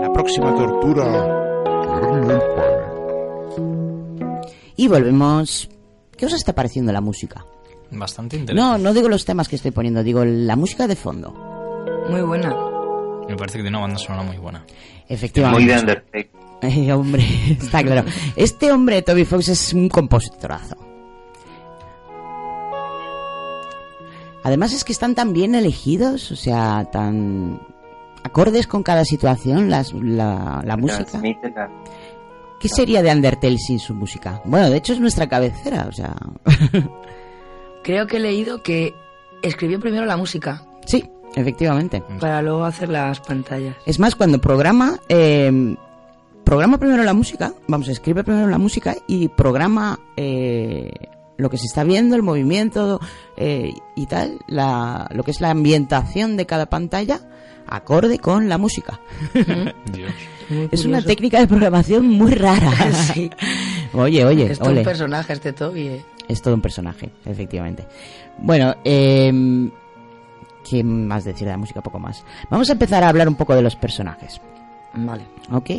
[0.01, 1.05] La próxima tortura.
[4.75, 5.69] Y volvemos.
[6.15, 7.45] ¿Qué os está pareciendo la música?
[7.91, 8.79] Bastante interesante.
[8.79, 11.33] No, no digo los temas que estoy poniendo, digo la música de fondo.
[12.09, 12.55] Muy buena.
[13.27, 14.65] Me parece que tiene una banda sonora muy buena.
[15.07, 15.63] Efectivamente.
[15.63, 16.29] Muy de Undertale.
[16.61, 18.07] Ay, hombre, está claro.
[18.35, 20.75] Este hombre, Toby Fox, es un compositorazo.
[24.43, 27.59] Además es que están tan bien elegidos, o sea, tan
[28.23, 31.19] acordes con cada situación, las, la, la música.
[32.59, 34.41] ¿Qué sería de Undertale sin su música?
[34.45, 36.15] Bueno, de hecho es nuestra cabecera, o sea...
[37.85, 38.95] Creo que he leído que
[39.43, 42.01] escribió primero la música sí, efectivamente.
[42.19, 43.75] para luego hacer las pantallas.
[43.85, 45.75] Es más, cuando programa, eh,
[46.43, 50.93] programa primero la música, vamos, escribe primero la música y programa eh,
[51.37, 52.99] lo que se está viendo, el movimiento
[53.37, 57.19] eh, y tal, la, lo que es la ambientación de cada pantalla,
[57.67, 58.99] acorde con la música.
[59.93, 60.11] Dios.
[60.71, 62.71] Es una técnica de programación muy rara.
[63.13, 63.29] Sí.
[63.93, 64.79] Oye, oye, es ole.
[64.79, 66.01] un personaje este Toby.
[66.27, 67.85] Es todo un personaje, efectivamente.
[68.37, 69.31] Bueno, eh,
[70.69, 71.81] ¿qué más decir de la música?
[71.81, 72.23] Poco más.
[72.49, 74.41] Vamos a empezar a hablar un poco de los personajes.
[74.93, 75.23] Vale.
[75.51, 75.69] ¿Ok?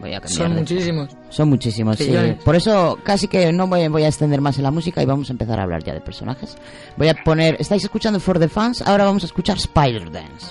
[0.00, 1.16] Voy a cambiar Son de- muchísimos.
[1.28, 2.12] Son muchísimos, sí.
[2.44, 5.28] Por eso casi que no voy, voy a extender más en la música y vamos
[5.30, 6.56] a empezar a hablar ya de personajes.
[6.96, 7.56] Voy a poner...
[7.60, 8.82] ¿Estáis escuchando For the Fans?
[8.82, 10.48] Ahora vamos a escuchar Spider Dance.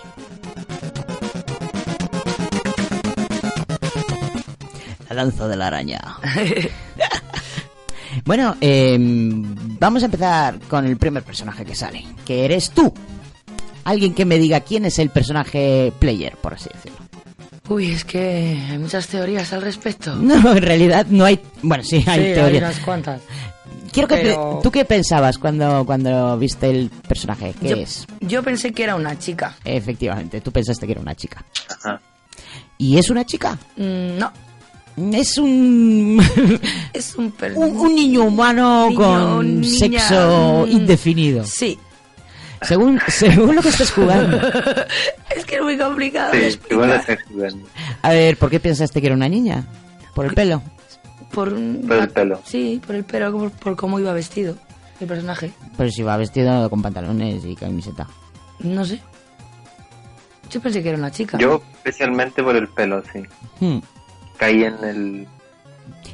[5.09, 5.99] La danza de la araña.
[8.25, 12.93] bueno, eh, vamos a empezar con el primer personaje que sale, que eres tú.
[13.85, 16.99] Alguien que me diga quién es el personaje player, por así decirlo.
[17.69, 20.15] Uy, es que hay muchas teorías al respecto.
[20.21, 21.39] No, en realidad no hay...
[21.61, 22.59] Bueno, sí, hay sí, hay teoría.
[22.59, 23.21] unas cuantas.
[23.91, 27.53] Quiero que Pero- ¿Tú qué pensabas cuando, cuando viste el personaje?
[27.61, 28.07] ¿Qué Yo, es?
[28.21, 29.55] yo pensé que era una chica.
[29.63, 31.43] Efectivamente, tú pensaste que era una chica.
[31.69, 32.01] Ajá.
[32.77, 33.53] ¿Y es una chica?
[33.77, 34.31] Mm, no,
[34.95, 36.21] Es un...
[36.93, 41.45] es un, un, un niño humano Niño, con niña, sexo mm, indefinido.
[41.45, 41.79] Sí.
[42.61, 44.39] Según, según lo que estés jugando.
[45.35, 46.89] Es que es muy complicado de Sí, explicar.
[46.91, 47.65] estás jugando.
[48.03, 49.65] A ver, ¿por qué pensaste que era una niña?
[50.13, 50.61] ¿Por el pelo?
[51.31, 52.39] Por, un- Por el pelo.
[52.45, 54.55] Sí, por el pelo, por, por cómo iba vestido
[54.99, 55.51] el personaje.
[55.75, 58.07] Pero si va vestido con pantalones y camiseta.
[58.59, 58.99] No sé.
[60.51, 61.39] Yo pensé que era una chica.
[61.39, 63.23] Yo especialmente por el pelo, sí.
[63.59, 63.79] Hmm.
[64.43, 65.27] Caí en el...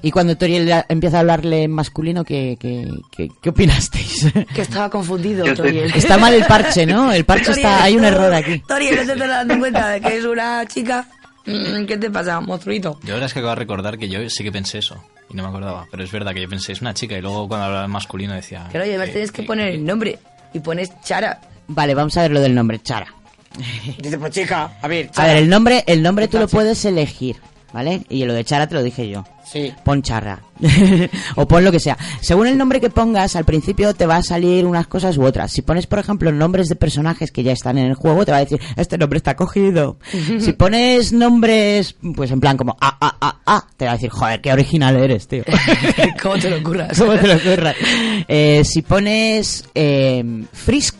[0.04, 4.28] Y cuando Toriel empieza a hablarle en masculino, ¿qué, qué, qué, qué opinasteis?
[4.54, 5.92] Que estaba confundido, Yo Toriel.
[5.96, 7.12] Está mal el parche, ¿no?
[7.12, 7.84] El parche está...
[7.84, 8.60] Hay un error aquí.
[8.68, 11.08] Toriel, no te estás dando cuenta de que es una chica.
[11.48, 13.00] Mm, ¿Qué te pasa, monstruito?
[13.04, 15.04] Yo ahora es que acabo de recordar que yo sí que pensé eso.
[15.28, 15.88] Y no me acordaba.
[15.90, 17.18] Pero es verdad que yo pensé, es una chica.
[17.18, 18.70] Y luego cuando hablaba en masculino decía...
[18.72, 20.20] Pero oye, me eh, tienes que eh, poner el nombre.
[20.54, 21.42] Y pones Chara.
[21.68, 23.08] Vale, vamos a ver lo del nombre, Chara.
[23.98, 27.38] Dice, pues chica, a ver, A ver, el nombre, el nombre tú lo puedes elegir,
[27.74, 28.04] ¿vale?
[28.10, 29.24] Y lo de Chara te lo dije yo.
[29.46, 29.74] Sí.
[29.84, 30.40] Pon Charra.
[31.36, 31.98] o pon lo que sea.
[32.22, 35.52] Según el nombre que pongas, al principio te va a salir unas cosas u otras.
[35.52, 38.38] Si pones, por ejemplo, nombres de personajes que ya están en el juego, te va
[38.38, 39.98] a decir, este nombre está cogido.
[40.40, 44.10] si pones nombres, pues en plan como A, A, A, A, te va a decir,
[44.12, 45.44] joder, qué original eres, tío.
[46.22, 46.98] ¿Cómo te lo ocurras?
[47.00, 47.74] ¿Cómo te lo ocurra?
[48.28, 50.96] Eh, si pones eh, Frisk,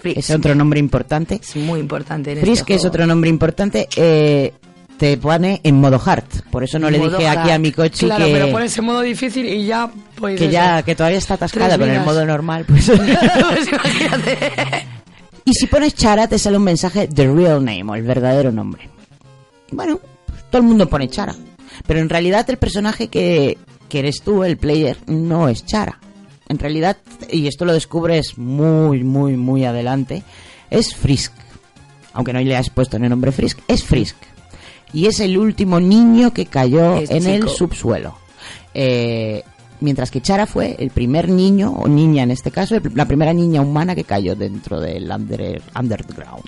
[0.00, 0.18] Frisk.
[0.18, 1.40] es otro nombre importante.
[1.42, 3.88] Es muy importante en Frisk este es otro nombre importante.
[3.96, 4.52] eh,
[5.02, 6.44] te pone en modo hard.
[6.48, 9.00] Por eso no le dije aquí a mi coche Claro, que, pero pones en modo
[9.00, 12.64] difícil y ya, pues que ya que todavía está atascada Tres con el modo normal.
[12.68, 12.88] Pues.
[12.88, 14.38] Pues imagínate.
[15.44, 18.88] Y si pones Chara, te sale un mensaje The Real Name o el verdadero nombre.
[19.72, 21.34] Bueno, pues todo el mundo pone Chara.
[21.84, 25.98] Pero en realidad el personaje que, que eres tú, el player, no es Chara.
[26.48, 26.96] En realidad,
[27.28, 30.22] y esto lo descubres muy, muy, muy adelante,
[30.70, 31.32] es Frisk.
[32.12, 34.14] Aunque no le has puesto en el nombre Frisk, es Frisk.
[34.92, 38.18] Y es el último niño que cayó Es en el subsuelo.
[38.74, 39.42] Eh,
[39.80, 43.32] mientras que Chara fue el primer niño, o niña en este caso, el- la primera
[43.32, 46.44] niña humana que cayó dentro del under- underground.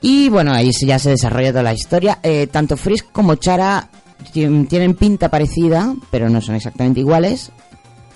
[0.00, 2.18] Y bueno, ahí ya se desarrolla toda la historia.
[2.22, 3.88] Eh, tanto Frisk como Chara
[4.32, 7.50] tien- tienen pinta parecida, pero no son exactamente iguales.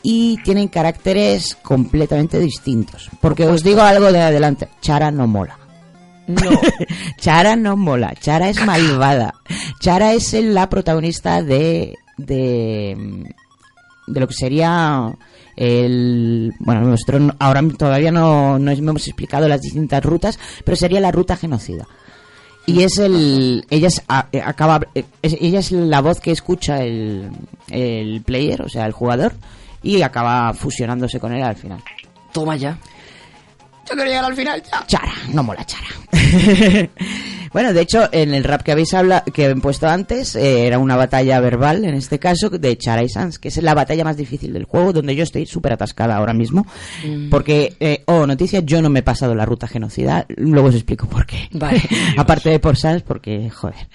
[0.04, 3.08] Y tienen caracteres completamente distintos.
[3.20, 5.58] Porque os digo algo de adelante, Chara no mola.
[6.26, 6.50] No.
[7.18, 9.34] Chara no mola, Chara es malvada.
[9.80, 13.26] Chara es la protagonista de, de
[14.06, 15.12] de lo que sería
[15.56, 21.12] el bueno nuestro ahora todavía no, no hemos explicado las distintas rutas pero sería la
[21.12, 21.86] ruta genocida
[22.66, 24.02] y es el ella es
[24.32, 27.30] eh, acaba eh, ella es la voz que escucha el,
[27.68, 29.34] el player o sea el jugador
[29.82, 31.82] y acaba fusionándose con él al final
[32.32, 32.78] Toma ya.
[33.88, 34.84] Yo quiero llegar al final ya.
[34.86, 35.88] Chara, no mola Chara.
[37.52, 40.78] bueno, de hecho, en el rap que habéis habla que he puesto antes, eh, era
[40.78, 44.16] una batalla verbal, en este caso, de Chara y Sans, que es la batalla más
[44.16, 46.66] difícil del juego, donde yo estoy súper atascada ahora mismo.
[47.04, 47.28] Mm.
[47.28, 51.08] Porque, eh, oh, noticia, yo no me he pasado la ruta genocida, luego os explico
[51.08, 51.48] por qué.
[51.52, 51.82] Vale.
[52.16, 53.88] Aparte de por Sans, porque, joder.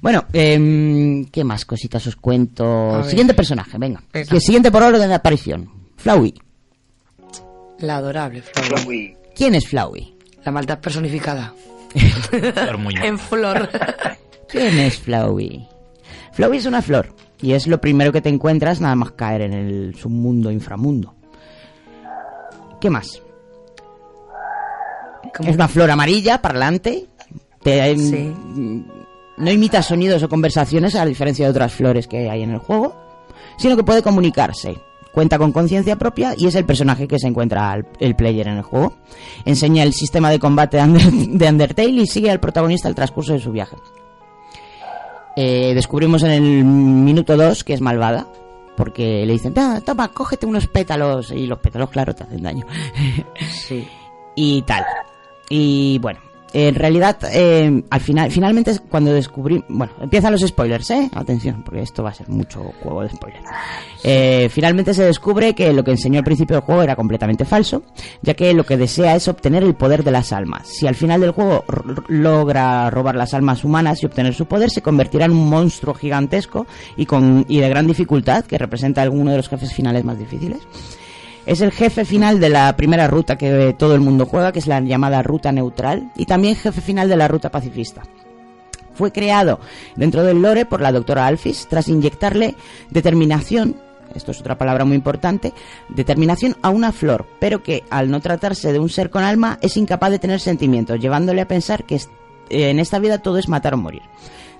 [0.00, 3.02] Bueno, em, ¿qué más cositas os cuento?
[3.04, 4.02] Siguiente personaje, venga.
[4.12, 4.34] Venga.
[4.34, 5.70] El siguiente por orden de aparición.
[5.96, 6.34] Flowey.
[7.80, 9.19] La adorable Flowey.
[9.40, 10.14] ¿Quién es Flowey?
[10.44, 11.54] La maldad personificada.
[13.02, 13.70] En flor.
[14.46, 15.66] ¿Quién es Flowey?
[16.34, 19.54] Flowey es una flor y es lo primero que te encuentras nada más caer en
[19.54, 21.14] el submundo inframundo.
[22.82, 23.22] ¿Qué más?
[25.42, 27.06] Es una flor amarilla, parlante.
[27.62, 28.34] Te, Sí.
[29.38, 32.94] No imita sonidos o conversaciones a diferencia de otras flores que hay en el juego,
[33.56, 34.76] sino que puede comunicarse.
[35.12, 38.58] Cuenta con conciencia propia y es el personaje que se encuentra al- el player en
[38.58, 38.96] el juego.
[39.44, 43.32] Enseña el sistema de combate de Under- de Undertale y sigue al protagonista al transcurso
[43.32, 43.76] de su viaje.
[45.36, 48.26] Eh, descubrimos en el minuto 2 que es malvada.
[48.76, 51.32] Porque le dicen, "Ah, toma, cógete unos pétalos.
[51.32, 52.64] Y los pétalos, claro, te hacen daño.
[53.50, 53.86] Sí.
[54.36, 54.84] y tal.
[55.50, 56.20] Y bueno,
[56.52, 61.10] en realidad, eh, al final, finalmente es cuando descubrí, bueno, empiezan los spoilers, ¿eh?
[61.14, 63.44] Atención, porque esto va a ser mucho juego de spoilers.
[64.02, 67.82] Eh, finalmente se descubre que lo que enseñó al principio del juego era completamente falso,
[68.22, 70.68] ya que lo que desea es obtener el poder de las almas.
[70.68, 71.64] Si al final del juego
[72.08, 76.66] logra robar las almas humanas y obtener su poder, se convertirá en un monstruo gigantesco
[76.96, 80.60] y, con, y de gran dificultad, que representa alguno de los jefes finales más difíciles.
[81.46, 84.66] Es el jefe final de la primera ruta que todo el mundo juega, que es
[84.66, 88.02] la llamada ruta neutral, y también jefe final de la ruta pacifista.
[88.94, 89.60] Fue creado
[89.96, 92.54] dentro del lore por la doctora Alphys tras inyectarle
[92.90, 93.76] determinación,
[94.14, 95.54] esto es otra palabra muy importante,
[95.88, 99.76] determinación a una flor, pero que al no tratarse de un ser con alma es
[99.76, 102.00] incapaz de tener sentimientos, llevándole a pensar que eh,
[102.50, 104.02] en esta vida todo es matar o morir.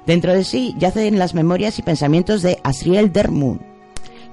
[0.07, 3.70] Dentro de sí yacen las memorias y pensamientos de Asriel Dermoon,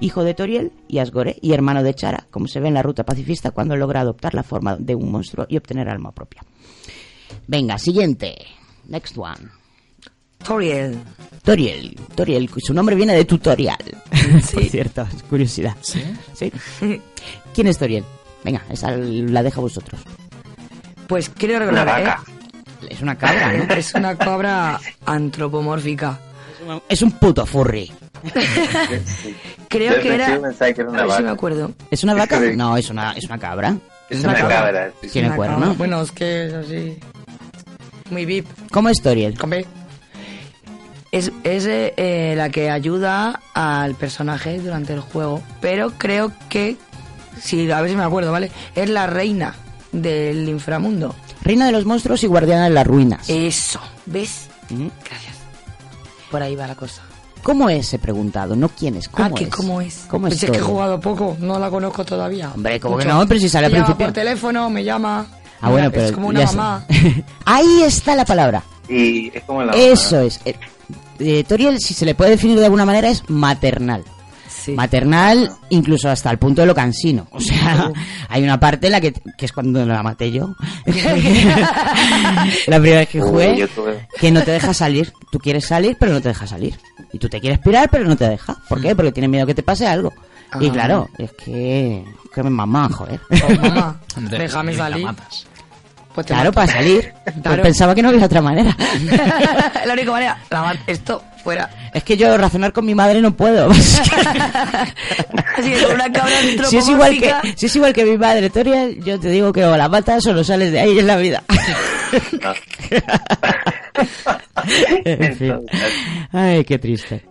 [0.00, 3.04] hijo de Toriel y Asgore y hermano de Chara, como se ve en la ruta
[3.04, 6.42] pacifista cuando logra adoptar la forma de un monstruo y obtener alma propia.
[7.46, 8.36] Venga, siguiente.
[8.86, 9.48] Next one.
[10.44, 10.98] Toriel.
[11.42, 11.98] Toriel.
[12.14, 13.78] Toriel, su nombre viene de tutorial.
[14.54, 15.76] Por cierto, es curiosidad.
[15.80, 16.02] ¿Sí?
[16.34, 16.52] ¿Sí?
[17.52, 18.04] ¿Quién es Toriel?
[18.44, 20.00] Venga, esa la dejo a vosotros.
[21.06, 22.04] Pues creo recordar, ¿eh?
[22.04, 22.22] vaca.
[22.88, 23.64] Es una cabra, ¿no?
[23.74, 26.20] Es una cabra antropomórfica.
[26.88, 27.90] Es un puto furry.
[29.68, 30.26] Creo que era.
[30.26, 30.52] que era una a
[31.06, 31.30] ver si me vaca.
[31.32, 31.72] acuerdo.
[31.90, 32.40] ¿Es una vaca?
[32.56, 33.76] No, es una, es una cabra.
[34.08, 34.90] Es una cabra.
[35.02, 35.08] sí.
[35.08, 35.74] Tiene cuerno.
[35.74, 36.98] Bueno, es que es así.
[38.10, 38.46] Muy VIP.
[38.70, 39.38] ¿Cómo es Toriel?
[39.38, 39.66] Con B.
[41.10, 45.42] Es, es eh, la que ayuda al personaje durante el juego.
[45.60, 46.76] Pero creo que.
[47.40, 48.50] Sí, a ver si me acuerdo, ¿vale?
[48.74, 49.54] Es la reina
[49.92, 51.14] del inframundo.
[51.42, 53.28] Reina de los monstruos y guardiana de las ruinas.
[53.28, 53.80] Eso.
[54.06, 54.48] ¿Ves?
[54.70, 54.90] Ujú.
[55.08, 55.36] Gracias.
[56.30, 57.02] Por ahí va la cosa.
[57.42, 57.92] ¿Cómo es?
[57.94, 59.08] He preguntado, no quién es.
[59.08, 59.50] ¿Cómo ah, que es?
[59.50, 60.04] cómo es.
[60.08, 62.50] ¿Cómo es Pues es que he jugado poco, no la conozco todavía.
[62.54, 63.26] Hombre, ¿cómo que no?
[63.26, 64.06] Pero si sale al Me llama principio.
[64.06, 65.26] por teléfono, me llama.
[65.60, 66.86] Ah, bueno, Es pero como una mamá.
[67.44, 68.62] Ahí está la palabra.
[68.88, 70.40] Y es como la Eso es.
[70.44, 70.54] Eh,
[71.18, 74.04] eh, Toriel, si se le puede definir de alguna manera, es maternal.
[74.68, 74.74] Sí.
[74.74, 77.26] Maternal, incluso hasta el punto de lo cansino.
[77.30, 77.90] O sea,
[78.28, 80.54] hay una parte en la que, que es cuando la maté yo.
[82.66, 83.68] la primera vez que jugué,
[84.18, 85.12] que no te deja salir.
[85.30, 86.78] Tú quieres salir, pero no te deja salir.
[87.12, 88.56] Y tú te quieres pirar, pero no te deja.
[88.68, 88.94] ¿Por qué?
[88.94, 90.12] Porque tiene miedo que te pase algo.
[90.60, 90.72] Y Ah.
[90.72, 92.04] claro, es que...
[92.34, 93.20] Que me mamá, joder.
[93.30, 94.00] Oh, mamá,
[94.30, 95.04] déjame la salir.
[95.04, 95.46] matas.
[96.18, 96.54] Pues te Claro, mato.
[96.56, 97.14] para salir.
[97.24, 97.62] Pues Claro.
[97.62, 98.76] pensaba que no había otra manera.
[99.86, 101.70] la única manera, la esto fuera.
[101.94, 103.70] Es que yo razonar con mi madre no puedo.
[103.70, 106.32] Así que con una cabra
[106.68, 109.64] si, es igual que, si es igual que mi madre, Toriel, yo te digo que
[109.64, 111.44] o la matas o no sales de ahí en la vida.
[115.04, 115.60] En fin.
[116.32, 117.22] Ay, qué triste.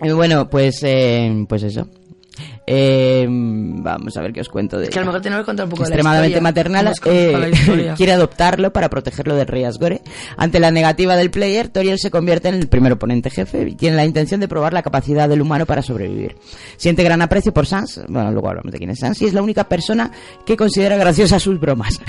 [0.00, 1.86] Bueno, pues, eh, pues eso.
[2.68, 5.66] Eh, vamos a ver qué os cuento de Que a lo mejor tenemos que contar
[5.66, 10.02] un poco de la extremadamente maternal, la eh, quiere adoptarlo para protegerlo del rey Asgore.
[10.36, 13.96] Ante la negativa del player, Toriel se convierte en el primer oponente jefe y tiene
[13.96, 16.36] la intención de probar la capacidad del humano para sobrevivir.
[16.76, 19.42] Siente gran aprecio por Sans, bueno, luego hablamos de quién es Sans, y es la
[19.42, 20.10] única persona
[20.44, 22.00] que considera graciosas sus bromas,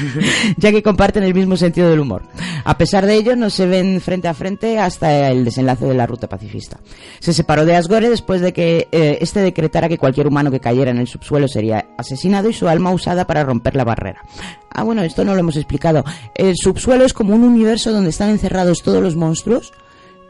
[0.56, 2.22] ya que comparten el mismo sentido del humor.
[2.64, 6.06] A pesar de ello, no se ven frente a frente hasta el desenlace de la
[6.06, 6.78] ruta pacifista.
[7.18, 10.90] Se separó de Asgore después de que eh, este decretara que cualquier humano que cayera
[10.90, 14.22] en el subsuelo sería asesinado y su alma usada para romper la barrera.
[14.70, 16.04] Ah, bueno, esto no lo hemos explicado.
[16.34, 19.72] El subsuelo es como un universo donde están encerrados todos los monstruos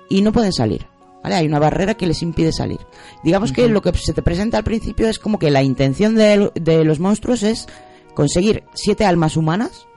[0.08, 0.86] y no pueden salir.
[1.22, 1.34] ¿Vale?
[1.34, 2.78] Hay una barrera que les impide salir.
[3.24, 6.50] Digamos que lo que se te presenta al principio es como que la intención de,
[6.54, 7.66] de los monstruos es
[8.14, 9.88] conseguir siete almas humanas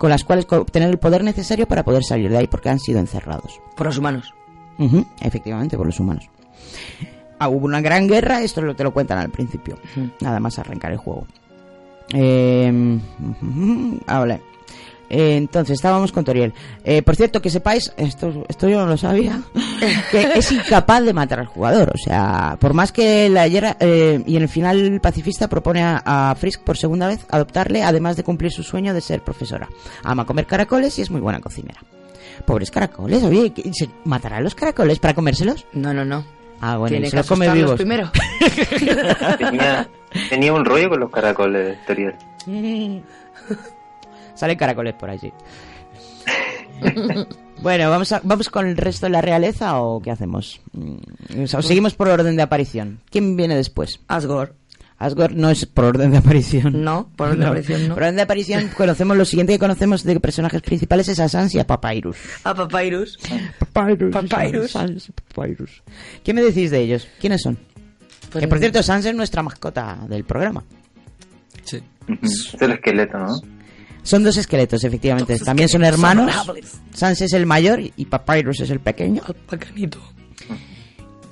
[0.00, 3.00] con las cuales obtener el poder necesario para poder salir de ahí porque han sido
[3.00, 3.60] encerrados.
[3.76, 4.32] Por los humanos.
[5.20, 6.24] Efectivamente, por los humanos.
[7.40, 9.76] Ah, hubo una gran guerra, esto lo, te lo cuentan al principio.
[10.20, 11.26] Nada más arrancar el juego.
[12.12, 12.98] Eh,
[14.06, 14.40] ah, vale.
[15.12, 16.52] Eh, entonces, estábamos con Toriel.
[16.84, 19.40] Eh, por cierto, que sepáis, esto, esto yo no lo sabía,
[20.12, 21.90] que es incapaz de matar al jugador.
[21.92, 25.82] O sea, por más que la hierra, eh, y en el final el pacifista propone
[25.82, 29.68] a, a Frisk por segunda vez adoptarle, además de cumplir su sueño de ser profesora.
[30.04, 31.80] Ama comer caracoles y es muy buena cocinera.
[32.46, 35.66] Pobres caracoles, oye, ¿qué- ¿se matarán los caracoles para comérselos?
[35.72, 36.24] No, no, no.
[36.60, 37.74] Ah, bueno, Tiene y se que los come vivos.
[37.76, 38.10] primero.
[39.38, 39.88] Tenía,
[40.28, 42.14] tenía un rollo con los caracoles, Toriel.
[44.34, 45.32] Salen caracoles por allí.
[47.62, 50.60] bueno, ¿vamos, a- ¿vamos con el resto de la realeza o qué hacemos?
[50.72, 53.00] Mm, o sea, seguimos por orden de aparición.
[53.10, 54.00] ¿Quién viene después?
[54.08, 54.52] Asgore.
[55.00, 56.84] Asgore no es por orden de aparición.
[56.84, 57.94] No, por orden de aparición no.
[57.94, 61.54] Por orden de aparición conocemos lo siguiente que conocemos de personajes principales es a Sans
[61.54, 62.18] y a Papyrus.
[62.44, 63.18] A Papyrus.
[63.72, 64.12] Papyrus.
[64.12, 64.70] Papyrus.
[64.70, 65.82] Sans Papyrus.
[66.22, 67.08] ¿Qué me decís de ellos?
[67.18, 67.58] ¿Quiénes son?
[68.30, 70.62] Pues que por cierto, Sans es nuestra mascota del programa.
[71.64, 71.80] Sí.
[72.22, 73.40] Es el esqueleto, ¿no?
[74.02, 75.38] Son dos esqueletos, efectivamente.
[75.38, 76.30] También son hermanos.
[76.92, 79.22] Sans es el mayor y Papyrus es el pequeño.
[79.50, 79.98] Bacanito.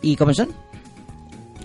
[0.00, 0.48] ¿Y cómo son?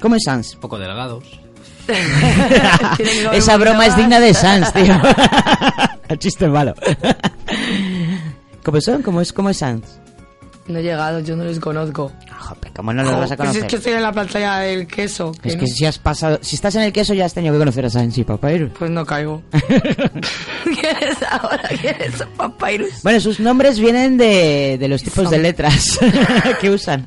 [0.02, 0.56] ¿Cómo es Sans?
[0.56, 1.43] Un poco delgados.
[3.34, 4.94] Esa broma es digna de Sans, tío.
[6.10, 6.74] el chiste es malo.
[8.64, 9.02] ¿Cómo son?
[9.02, 10.03] ¿Cómo es, cómo es Sans?
[10.66, 12.12] No he llegado, yo no les conozco.
[12.40, 13.64] Jope, ¿cómo no los vas a Pues conocer?
[13.64, 15.34] es que estoy en la pantalla del queso.
[15.44, 17.60] Es no- que si has pasado, si estás en el queso ya has tenido que
[17.60, 18.72] conocer a Sans y Papyrus.
[18.80, 19.42] Pues no caigo.
[19.52, 21.64] ¿Quién es ahora?
[21.82, 23.04] ¿Quién es Papyrus?
[23.04, 26.00] Bueno, sus nombres vienen de, de los tipos de letras
[26.62, 27.06] que usan,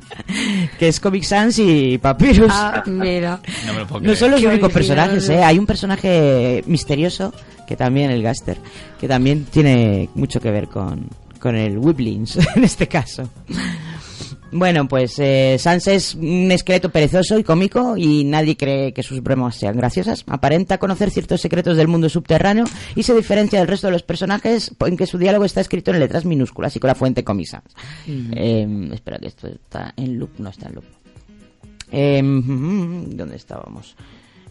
[0.77, 2.51] que es Comic Sans y Papyrus.
[2.53, 3.39] Ah, mira.
[3.65, 4.17] No me lo puedo No creer.
[4.17, 5.09] son los Qué únicos original.
[5.09, 5.43] personajes, ¿eh?
[5.43, 7.33] Hay un personaje misterioso,
[7.67, 8.57] que también, el Gaster,
[8.99, 11.07] que también tiene mucho que ver con,
[11.47, 13.29] con el Wiblins, en este caso.
[14.51, 19.23] Bueno, pues eh, Sans es un esqueleto perezoso y cómico y nadie cree que sus
[19.23, 20.25] bromas sean graciosas.
[20.27, 24.75] Aparenta conocer ciertos secretos del mundo subterráneo y se diferencia del resto de los personajes
[24.85, 27.73] en que su diálogo está escrito en letras minúsculas y con la fuente Comic Sans.
[28.05, 28.31] Mm.
[28.35, 30.85] Eh, espera, que esto está en loop, no está en loop.
[31.93, 32.21] Eh,
[33.15, 33.95] ¿Dónde estábamos?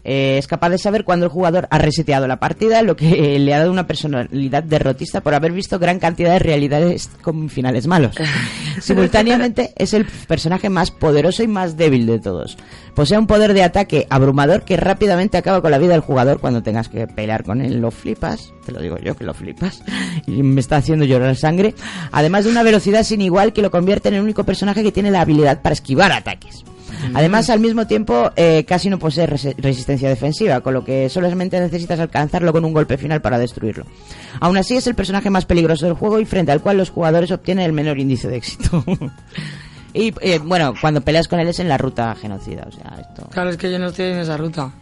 [0.09, 3.39] Eh, es capaz de saber cuándo el jugador ha reseteado la partida, lo que eh,
[3.39, 7.87] le ha dado una personalidad derrotista por haber visto gran cantidad de realidades con finales
[7.87, 8.15] malos.
[8.79, 12.57] Simultáneamente es el personaje más poderoso y más débil de todos.
[12.95, 16.63] Posee un poder de ataque abrumador que rápidamente acaba con la vida del jugador cuando
[16.63, 17.81] tengas que pelear con él.
[17.81, 19.83] Lo flipas, te lo digo yo que lo flipas,
[20.25, 21.75] y me está haciendo llorar sangre.
[22.13, 25.11] Además de una velocidad sin igual que lo convierte en el único personaje que tiene
[25.11, 26.63] la habilidad para esquivar ataques.
[27.13, 31.59] Además, al mismo tiempo, eh, casi no posee resi- resistencia defensiva, con lo que solamente
[31.59, 33.85] necesitas alcanzarlo con un golpe final para destruirlo.
[34.39, 37.31] Aún así, es el personaje más peligroso del juego y frente al cual los jugadores
[37.31, 38.83] obtienen el menor índice de éxito.
[39.93, 43.27] y eh, bueno, cuando peleas con él es en la ruta genocida, o sea, esto.
[43.31, 44.71] Claro, es que yo no estoy en esa ruta.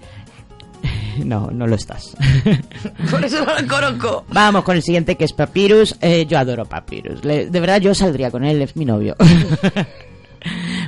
[1.23, 2.13] No, no lo estás.
[3.09, 4.25] Por eso no lo conozco.
[4.33, 5.95] Vamos con el siguiente que es Papyrus.
[6.01, 7.23] Eh, yo adoro Papyrus.
[7.23, 9.15] Le- de verdad, yo saldría con él, es mi novio.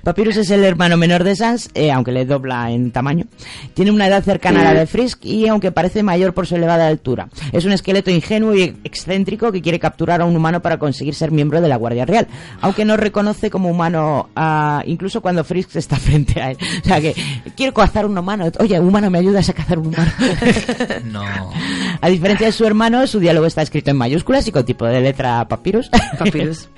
[0.03, 3.25] Papyrus es el hermano menor de Sans, eh, aunque le dobla en tamaño.
[3.73, 6.87] Tiene una edad cercana a la de Frisk y aunque parece mayor por su elevada
[6.87, 7.27] altura.
[7.51, 11.31] Es un esqueleto ingenuo y excéntrico que quiere capturar a un humano para conseguir ser
[11.31, 12.27] miembro de la Guardia Real,
[12.61, 16.57] aunque no reconoce como humano a- incluso cuando Frisk está frente a él.
[16.83, 17.15] O sea que
[17.55, 18.45] quiero cazar un humano.
[18.59, 20.11] Oye, humano, ¿me ayudas a cazar un humano?
[21.05, 21.23] No.
[22.01, 25.01] A diferencia de su hermano, su diálogo está escrito en mayúsculas y con tipo de
[25.01, 25.89] letra papyrus.
[26.19, 26.69] Papyrus.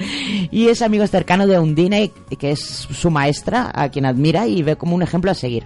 [0.52, 4.76] y es amigo cercano de Undine, que es su maestra, a quien admira y ve
[4.76, 5.66] como un ejemplo a seguir.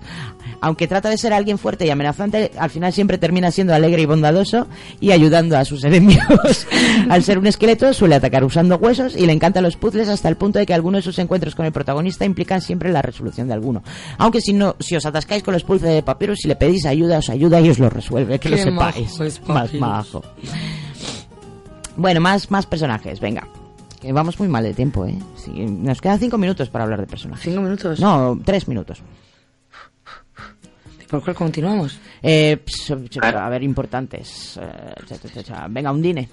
[0.61, 4.05] Aunque trata de ser alguien fuerte y amenazante, al final siempre termina siendo alegre y
[4.05, 4.67] bondadoso
[5.01, 6.67] y ayudando a sus enemigos.
[7.09, 10.37] al ser un esqueleto, suele atacar usando huesos y le encantan los puzzles hasta el
[10.37, 13.53] punto de que algunos de sus encuentros con el protagonista implican siempre la resolución de
[13.53, 13.83] alguno.
[14.17, 17.17] Aunque si no, si os atascáis con los puzzles de papyrus, si le pedís ayuda,
[17.17, 19.11] os ayuda y os lo resuelve, que lo sepáis.
[19.11, 20.23] majo es más majo.
[21.95, 23.47] Bueno, más, más personajes, venga.
[24.03, 25.17] Que vamos muy mal de tiempo, ¿eh?
[25.37, 27.41] Sí, nos quedan cinco minutos para hablar de personajes.
[27.45, 28.01] ¿Cinco minutos?
[28.01, 29.01] No, tres minutos.
[31.01, 31.97] ¿Y por cuál continuamos?
[32.21, 34.59] Eh, ps, ps, a ver, importantes.
[34.61, 35.67] Eh, cha, cha, cha, cha.
[35.69, 36.27] Venga, Undine.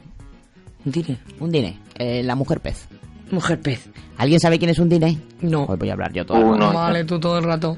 [0.85, 1.19] Undine.
[1.39, 2.89] Undine, eh, la mujer pez.
[3.31, 3.89] Mujer pez.
[4.19, 5.17] ¿Alguien sabe quién es Undine?
[5.41, 5.67] No.
[5.67, 6.39] Hoy voy a hablar yo todo.
[6.55, 6.75] el rato.
[6.75, 7.77] Vale, tú todo el rato.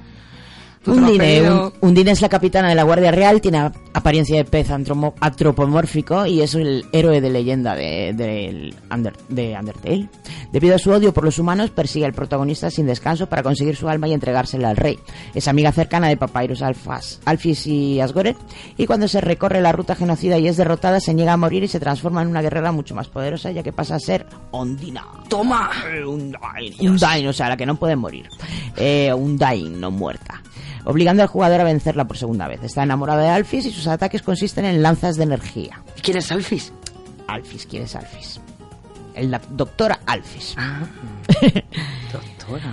[0.86, 1.50] Undine.
[1.50, 6.40] Un- Undine es la capitana de la Guardia Real, tiene apariencia de pez antropomórfico y
[6.40, 10.08] es el héroe de leyenda de, Under- de Undertale.
[10.52, 13.88] Debido a su odio por los humanos, persigue al protagonista sin descanso para conseguir su
[13.88, 14.98] alma y entregársela al rey.
[15.34, 18.36] Es amiga cercana de Papyrus Alphas, Alphys y Asgoret,
[18.76, 21.68] y cuando se recorre la ruta genocida y es derrotada, se niega a morir y
[21.68, 25.04] se transforma en una guerrera mucho más poderosa, ya que pasa a ser Ondina.
[25.28, 25.70] ¡Toma!
[26.90, 28.28] Undyne, o sea, la que no puede morir.
[28.76, 30.42] Eh, Undyne, no muerta.
[30.84, 32.62] Obligando al jugador a vencerla por segunda vez.
[32.62, 35.82] Está enamorada de Alphys y sus ataques consisten en lanzas de energía.
[36.02, 36.72] ¿Quién es Alphys?
[37.28, 38.40] Alphys, ¿quién es Alphys?
[39.14, 40.54] El la doctora Alphys.
[40.56, 40.80] Ah,
[42.12, 42.72] doctora.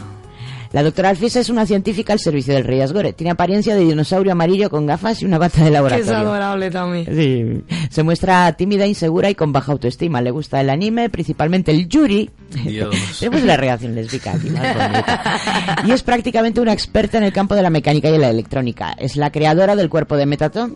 [0.71, 3.13] La doctora Alphys es una científica al servicio del rey Asgore.
[3.13, 6.17] Tiene apariencia de dinosaurio amarillo con gafas y una bata de Que es laboratorio.
[6.17, 7.05] adorable también.
[7.15, 7.75] Sí.
[7.89, 10.21] Se muestra tímida, insegura y con baja autoestima.
[10.21, 12.29] Le gusta el anime, principalmente el Yuri.
[12.65, 12.95] Dios.
[13.19, 15.39] Tenemos la relación lésbica aquí, más bonita.
[15.87, 18.91] Y es prácticamente una experta en el campo de la mecánica y la electrónica.
[18.99, 20.75] Es la creadora del cuerpo de Metatron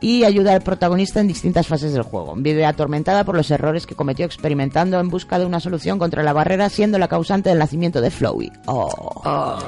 [0.00, 2.34] y ayuda al protagonista en distintas fases del juego.
[2.36, 6.32] Vive atormentada por los errores que cometió experimentando en busca de una solución contra la
[6.32, 8.52] barrera, siendo la causante del nacimiento de Flowey.
[8.66, 9.58] Oh.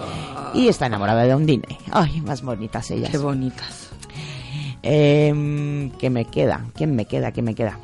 [0.55, 1.79] Y está enamorada de Undine.
[1.91, 3.11] Ay, más bonitas ellas.
[3.11, 3.91] Qué bonitas.
[4.83, 6.65] Eh, ¿Qué me queda?
[6.75, 7.33] ¿Quién me queda?
[7.33, 7.79] ¿Quién me queda?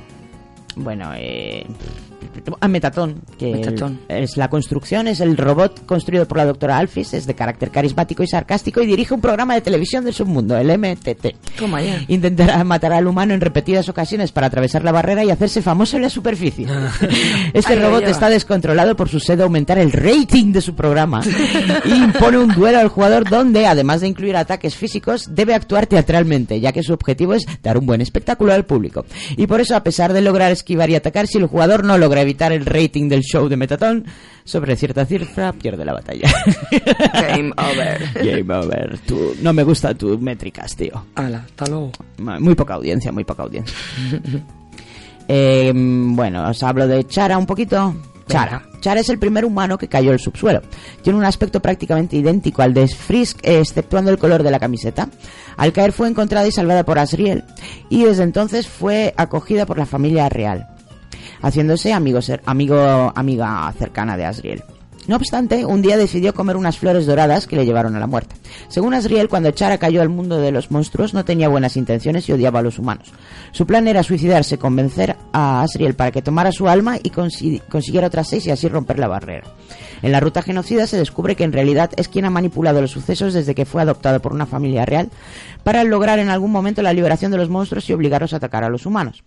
[0.77, 1.67] Bueno, eh,
[2.61, 4.01] a Metatón, que Metatón.
[4.09, 7.71] el- es la construcción, es el robot construido por la doctora Alphys, es de carácter
[7.71, 11.35] carismático y sarcástico y dirige un programa de televisión del submundo, el MTT.
[12.09, 16.03] Intentará matar al humano en repetidas ocasiones para atravesar la barrera y hacerse famoso en
[16.03, 16.67] la superficie.
[17.53, 21.23] Este Ahí robot está descontrolado por su sed de aumentar el rating de su programa
[21.85, 26.61] y impone un duelo al jugador donde, además de incluir ataques físicos, debe actuar teatralmente,
[26.61, 29.05] ya que su objetivo es dar un buen espectáculo al público.
[29.37, 32.12] Y por eso, a pesar de lograr esquivar y atacar, si el jugador no logra
[32.21, 34.05] evitar el rating del show de Metatón,
[34.45, 36.31] sobre cierta cifra pierde la batalla.
[37.15, 38.13] Game over.
[38.15, 38.99] Game over.
[39.07, 41.05] Tú- no me gustan tus métricas, tío.
[41.15, 41.93] Hala, hasta luego.
[42.19, 43.75] Muy poca audiencia, muy poca audiencia.
[45.29, 47.95] Eh, bueno, os hablo de Chara un poquito.
[48.29, 48.63] Chara.
[48.81, 50.63] Chara es el primer humano que cayó al subsuelo.
[51.03, 55.09] Tiene un aspecto prácticamente idéntico al de Frisk, exceptuando el color de la camiseta.
[55.57, 57.45] Al caer fue encontrada y salvada por Asriel,
[57.89, 60.69] y desde entonces fue acogida por la familia real,
[61.41, 64.63] haciéndose amigo, amigo, amiga cercana de Asriel.
[65.09, 68.37] No obstante, un día decidió comer unas flores doradas que le llevaron a la muerte.
[68.69, 72.33] Según Asriel, cuando Chara cayó al mundo de los monstruos, no tenía buenas intenciones y
[72.33, 73.09] odiaba a los humanos.
[73.51, 78.07] Su plan era suicidarse, convencer a Asriel para que tomara su alma y consi- consiguiera
[78.07, 79.49] otras seis y así romper la barrera.
[80.03, 83.35] En la ruta genocida se descubre que en realidad es quien ha manipulado los sucesos
[83.35, 85.11] desde que fue adoptado por una familia real
[85.65, 88.69] para lograr en algún momento la liberación de los monstruos y obligarlos a atacar a
[88.69, 89.25] los humanos.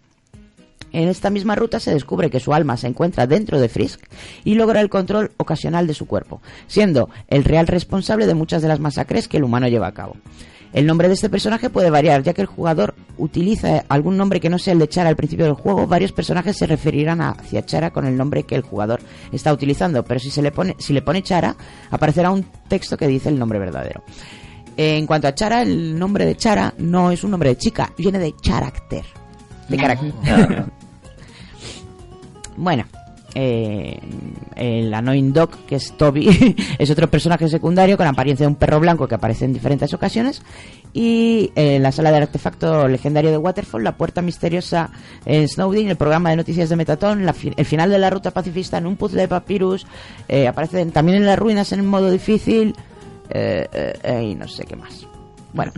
[0.96, 4.00] En esta misma ruta se descubre que su alma se encuentra dentro de Frisk
[4.46, 8.70] y logra el control ocasional de su cuerpo, siendo el real responsable de muchas de
[8.70, 10.16] las masacres que el humano lleva a cabo.
[10.72, 14.50] El nombre de este personaje puede variar, ya que el jugador utiliza algún nombre que
[14.50, 17.92] no sea el de Chara al principio del juego, varios personajes se referirán hacia Chara
[17.92, 19.02] con el nombre que el jugador
[19.34, 21.58] está utilizando, pero si se le pone, si le pone Chara,
[21.92, 24.02] aparecerá un texto que dice el nombre verdadero.
[24.78, 28.18] En cuanto a Chara, el nombre de Chara no es un nombre de chica, viene
[28.18, 29.04] de character.
[29.68, 30.14] De carácter.
[32.58, 32.86] Bueno,
[33.34, 34.00] eh,
[34.56, 38.80] el Annoying Dog, que es Toby, es otro personaje secundario con apariencia de un perro
[38.80, 40.42] blanco que aparece en diferentes ocasiones.
[40.94, 44.90] Y en la sala de artefacto legendario de Waterfall, la puerta misteriosa
[45.26, 48.32] en Snowdin, el programa de noticias de Metatón, la fi- el final de la ruta
[48.32, 49.86] pacifista en un puzzle de papyrus,
[50.30, 52.74] eh, aparecen también en las ruinas en modo difícil,
[53.30, 55.06] eh, eh, eh, y no sé qué más.
[55.52, 55.74] Bueno,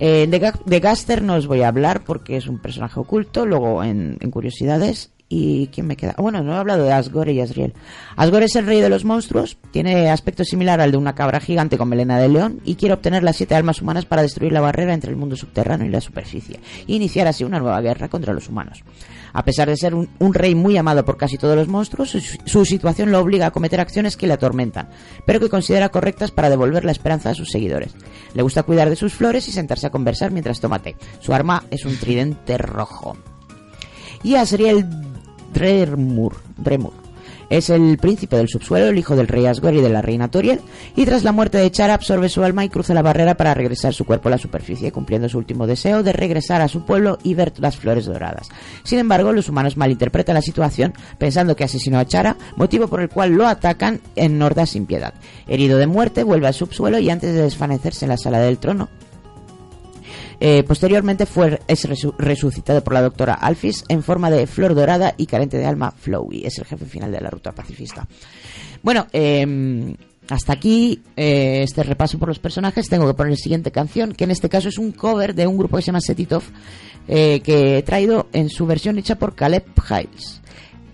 [0.00, 3.46] eh, de, Ga- de Gaster no os voy a hablar porque es un personaje oculto,
[3.46, 5.12] luego en, en curiosidades.
[5.28, 6.14] ¿Y quién me queda?
[6.18, 7.74] Bueno, no he hablado de Asgore y Asriel.
[8.14, 11.76] Asgore es el rey de los monstruos, tiene aspecto similar al de una cabra gigante
[11.76, 14.94] con melena de león y quiere obtener las siete almas humanas para destruir la barrera
[14.94, 18.48] entre el mundo subterráneo y la superficie e iniciar así una nueva guerra contra los
[18.48, 18.84] humanos.
[19.32, 22.20] A pesar de ser un, un rey muy amado por casi todos los monstruos, su,
[22.20, 24.88] su situación lo obliga a cometer acciones que le atormentan,
[25.26, 27.96] pero que considera correctas para devolver la esperanza a sus seguidores.
[28.32, 30.94] Le gusta cuidar de sus flores y sentarse a conversar mientras toma té.
[31.18, 33.16] Su arma es un tridente rojo.
[34.22, 34.86] Y Asriel
[35.56, 37.06] Dremur, Dremur
[37.48, 40.60] es el príncipe del subsuelo, el hijo del rey Asgore y de la reina Toriel,
[40.94, 43.94] y tras la muerte de Chara absorbe su alma y cruza la barrera para regresar
[43.94, 47.34] su cuerpo a la superficie, cumpliendo su último deseo de regresar a su pueblo y
[47.34, 48.48] ver las flores doradas.
[48.82, 53.08] Sin embargo, los humanos malinterpretan la situación pensando que asesinó a Chara, motivo por el
[53.08, 55.14] cual lo atacan en hordas sin piedad.
[55.46, 58.88] Herido de muerte, vuelve al subsuelo y antes de desvanecerse en la sala del trono,
[60.40, 65.14] eh, posteriormente fue es resu- resucitado por la doctora Alphys en forma de flor dorada
[65.16, 66.44] y carente de alma Flowey.
[66.46, 68.06] Es el jefe final de la ruta pacifista.
[68.82, 69.94] Bueno, eh,
[70.28, 72.88] hasta aquí eh, este repaso por los personajes.
[72.88, 75.56] Tengo que poner la siguiente canción, que en este caso es un cover de un
[75.56, 76.42] grupo que se llama Setitov,
[77.08, 80.42] eh, que he traído en su versión hecha por Caleb Hiles.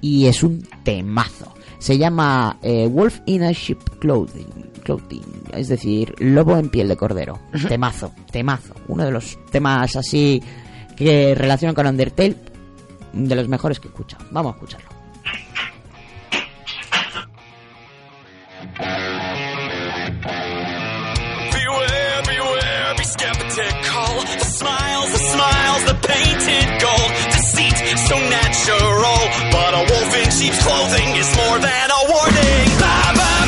[0.00, 1.54] Y es un temazo.
[1.82, 6.96] Se llama eh, Wolf in a Sheep Clothing, clothing, es decir, lobo en piel de
[6.96, 7.40] cordero.
[7.68, 8.72] Temazo, temazo.
[8.86, 10.40] Uno de los temas así
[10.96, 12.36] que relacionan con Undertale,
[13.12, 14.24] de los mejores que he escuchado.
[14.30, 14.90] Vamos a escucharlo.
[21.50, 23.41] Beware, beware, be
[24.20, 27.10] The smiles, the smiles, the painted gold.
[27.32, 27.76] Deceit
[28.08, 29.20] so natural.
[29.52, 32.66] But a wolf in sheep's clothing is more than a warning.
[32.82, 33.41] Bye bye,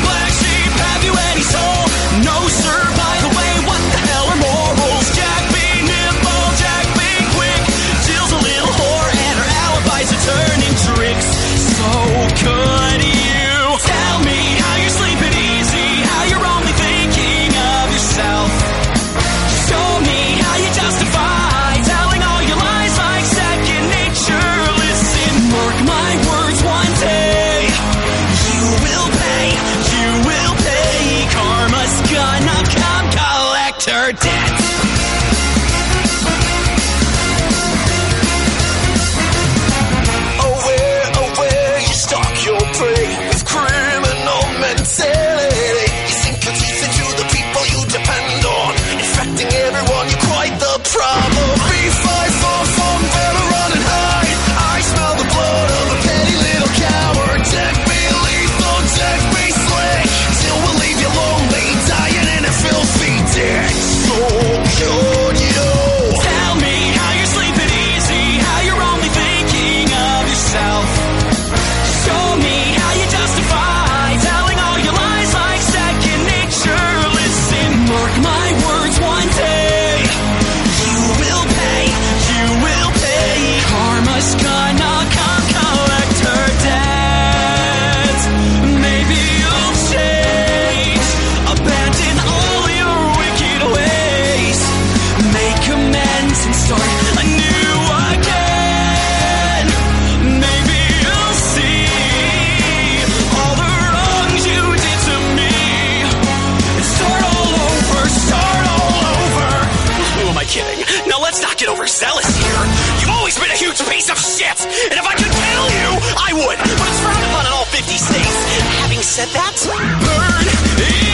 [110.35, 110.83] am I kidding?
[111.07, 112.61] Now let's not get overzealous here.
[112.99, 114.59] You've always been a huge piece of shit.
[114.91, 115.87] And if I could kill you,
[116.19, 116.59] I would.
[116.59, 118.37] But it's frowned upon in all 50 states.
[118.83, 119.55] Having said that,
[120.03, 121.04] burn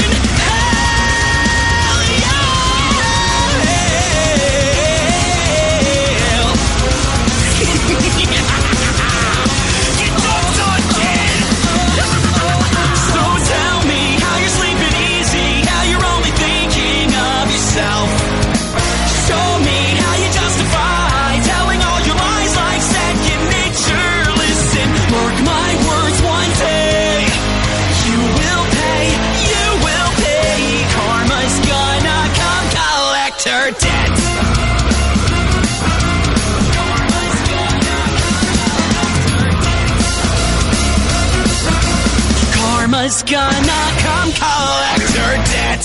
[43.24, 45.84] gonna come collect your debt.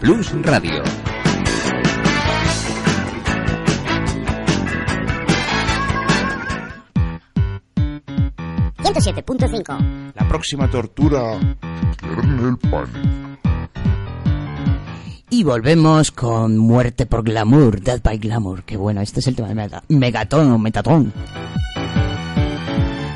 [0.00, 0.82] Plus Radio.
[8.82, 10.12] ...107.5...
[10.14, 11.38] La próxima tortura...
[12.00, 13.24] Kernel Panic.
[15.30, 18.62] Y volvemos con Muerte por Glamour, Death by Glamour.
[18.62, 21.12] Qué bueno, este es el tema de mega, Megatón o Metatón.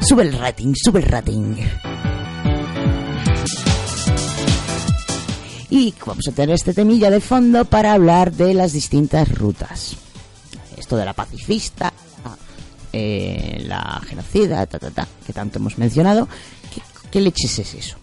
[0.01, 1.57] Sube el rating, sube el rating.
[5.71, 9.97] Y vamos a tener este temilla de fondo para hablar de las distintas rutas.
[10.77, 11.93] Esto de la pacifista,
[12.93, 16.27] eh, la genocida, ta, ta, ta, que tanto hemos mencionado.
[16.75, 16.81] ¿Qué,
[17.11, 17.97] qué leches es eso?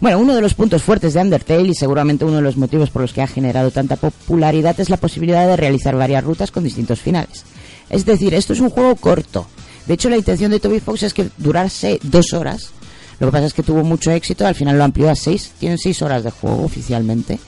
[0.00, 3.02] Bueno, uno de los puntos fuertes de Undertale y seguramente uno de los motivos por
[3.02, 7.00] los que ha generado tanta popularidad es la posibilidad de realizar varias rutas con distintos
[7.00, 7.44] finales.
[7.88, 9.46] Es decir, esto es un juego corto.
[9.86, 12.70] De hecho, la intención de Toby Fox es que durase dos horas.
[13.18, 15.52] Lo que pasa es que tuvo mucho éxito, al final lo amplió a seis.
[15.58, 17.38] Tienen seis horas de juego oficialmente.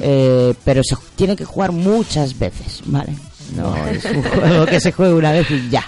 [0.00, 3.14] Eh, pero se tiene que jugar muchas veces, ¿vale?
[3.54, 5.84] No es un juego que se juegue una vez y ya.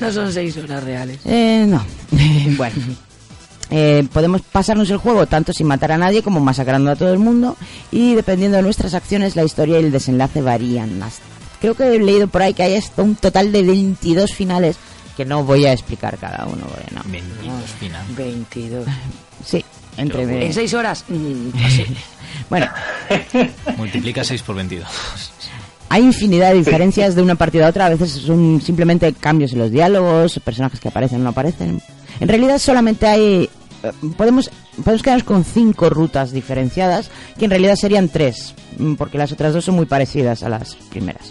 [0.00, 1.18] No son seis horas reales.
[1.24, 1.84] Eh, no.
[2.56, 2.76] bueno.
[3.70, 7.18] Eh, podemos pasarnos el juego tanto sin matar a nadie como masacrando a todo el
[7.18, 7.56] mundo
[7.90, 11.18] y dependiendo de nuestras acciones la historia y el desenlace varían más.
[11.60, 14.76] Creo que he leído por ahí que hay hasta un total de 22 finales
[15.16, 16.66] que no voy a explicar cada uno.
[16.66, 17.02] porque no.
[17.06, 18.16] 22 finales.
[18.16, 18.86] 22.
[19.44, 19.64] Sí,
[19.96, 20.46] entre...
[20.46, 21.04] ¿En seis horas?
[21.08, 21.84] Mm, así.
[22.50, 22.66] Bueno,
[23.76, 24.86] Multiplica 6 por 22.
[25.88, 27.86] hay infinidad de diferencias de una partida a otra.
[27.86, 31.80] A veces son simplemente cambios en los diálogos, personajes que aparecen o no aparecen.
[32.18, 33.48] En realidad solamente hay...
[33.84, 34.50] eh, Podemos,
[34.82, 37.08] podemos quedarnos con cinco rutas diferenciadas,
[37.38, 40.74] que en realidad serían tres, mm, porque las otras dos son muy parecidas a las
[40.74, 41.30] primeras.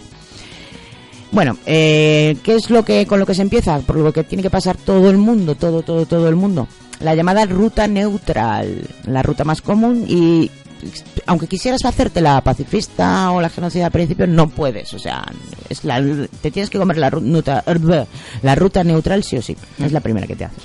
[1.34, 3.80] Bueno, eh, ¿qué es lo que con lo que se empieza?
[3.80, 6.68] Por lo que tiene que pasar todo el mundo, todo, todo, todo el mundo.
[7.00, 10.48] La llamada ruta neutral, la ruta más común y
[11.26, 14.94] aunque quisieras hacerte la pacifista o la genocida al principio, no puedes.
[14.94, 15.24] O sea,
[15.68, 16.00] es la,
[16.40, 17.64] te tienes que comer la ruta,
[18.42, 19.56] la ruta neutral sí o sí.
[19.82, 20.62] Es la primera que te haces.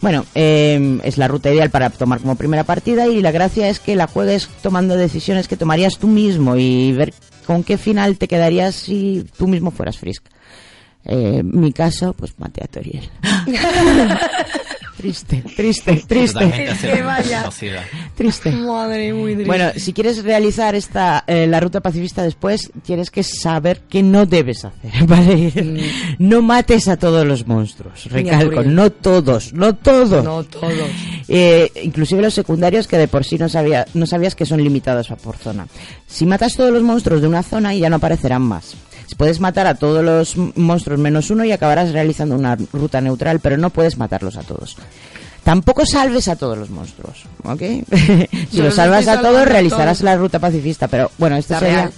[0.00, 3.80] Bueno, eh, es la ruta ideal para tomar como primera partida y la gracia es
[3.80, 7.12] que la juegues tomando decisiones que tomarías tú mismo y ver
[7.46, 10.24] con qué final te quedarías si tú mismo fueras Frisk.
[11.04, 13.08] Eh, mi caso, pues maté a Toriel.
[14.96, 16.74] triste, triste, triste.
[16.80, 17.48] Que vaya.
[18.16, 18.50] Triste.
[18.50, 19.46] Madre, muy triste.
[19.46, 24.26] Bueno, si quieres realizar esta eh, la ruta pacifista después, tienes que saber que no
[24.26, 25.52] debes hacer, ¿vale?
[26.18, 28.06] No mates a todos los monstruos.
[28.06, 28.74] Recalco, Toriel.
[28.74, 30.24] no todos, no todos.
[30.24, 30.90] No todos.
[31.28, 35.10] Eh, inclusive los secundarios que de por sí no, sabía, no sabías que son limitados
[35.10, 35.66] a por zona.
[36.06, 38.74] Si matas todos los monstruos de una zona ya no aparecerán más.
[39.16, 43.56] Puedes matar a todos los monstruos menos uno y acabarás realizando una ruta neutral, pero
[43.56, 44.76] no puedes matarlos a todos.
[45.42, 47.62] Tampoco salves a todos los monstruos, ¿ok?
[48.50, 51.90] si los salvas a todos, realizarás la ruta pacifista, pero bueno, esto sería...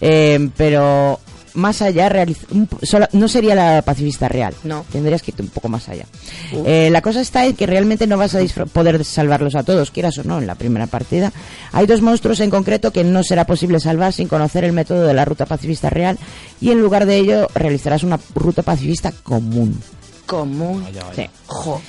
[0.00, 1.18] eh, pero
[1.54, 4.54] más allá, realiz- un sola- no sería la pacifista real.
[4.64, 4.84] No.
[4.90, 6.06] Tendrías que ir un poco más allá.
[6.52, 6.62] Uh.
[6.66, 8.40] Eh, la cosa está en que realmente no vas a
[8.72, 11.32] poder salvarlos a todos, quieras o no, en la primera partida.
[11.72, 15.14] Hay dos monstruos en concreto que no será posible salvar sin conocer el método de
[15.14, 16.18] la ruta pacifista real
[16.60, 19.80] y en lugar de ello realizarás una ruta pacifista común.
[20.26, 20.84] Común.
[21.16, 21.26] Sí.
[21.46, 21.80] Jo.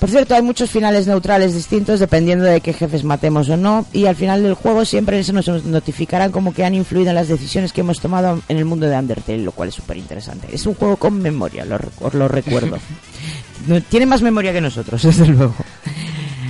[0.00, 4.06] Por cierto, hay muchos finales neutrales distintos dependiendo de qué jefes matemos o no, y
[4.06, 7.74] al final del juego siempre se nos notificarán como que han influido en las decisiones
[7.74, 10.48] que hemos tomado en el mundo de Undertale, lo cual es súper interesante.
[10.50, 12.78] Es un juego con memoria, lo, os lo recuerdo.
[13.90, 15.54] Tiene más memoria que nosotros, desde luego.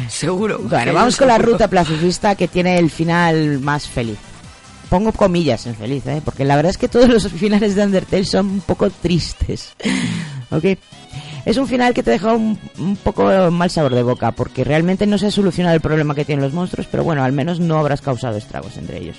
[0.09, 0.61] Seguro.
[0.63, 4.19] Bueno, vamos con la ruta pacifista que tiene el final más feliz.
[4.89, 6.21] Pongo comillas en feliz, ¿eh?
[6.25, 9.73] porque la verdad es que todos los finales de Undertale son un poco tristes.
[10.51, 10.65] ¿Ok?
[11.45, 15.07] Es un final que te deja un, un poco mal sabor de boca, porque realmente
[15.07, 17.79] no se ha solucionado el problema que tienen los monstruos, pero bueno, al menos no
[17.79, 19.17] habrás causado estragos entre ellos.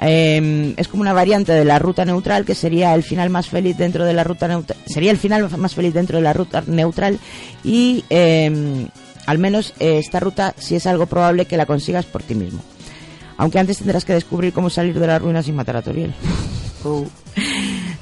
[0.00, 3.76] Eh, es como una variante de la ruta neutral que sería el final más feliz
[3.76, 7.18] dentro de la ruta neutral sería el final más feliz dentro de la ruta neutral
[7.64, 8.86] y eh,
[9.26, 12.62] al menos eh, esta ruta sí es algo probable que la consigas por ti mismo.
[13.38, 16.14] Aunque antes tendrás que descubrir cómo salir de la ruina sin matar a Toriel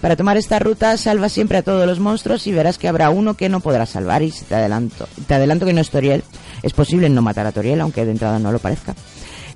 [0.01, 3.35] para tomar esta ruta salva siempre a todos los monstruos y verás que habrá uno
[3.35, 6.23] que no podrás salvar y te adelanto te adelanto que no es Toriel
[6.63, 8.95] es posible no matar a Toriel aunque de entrada no lo parezca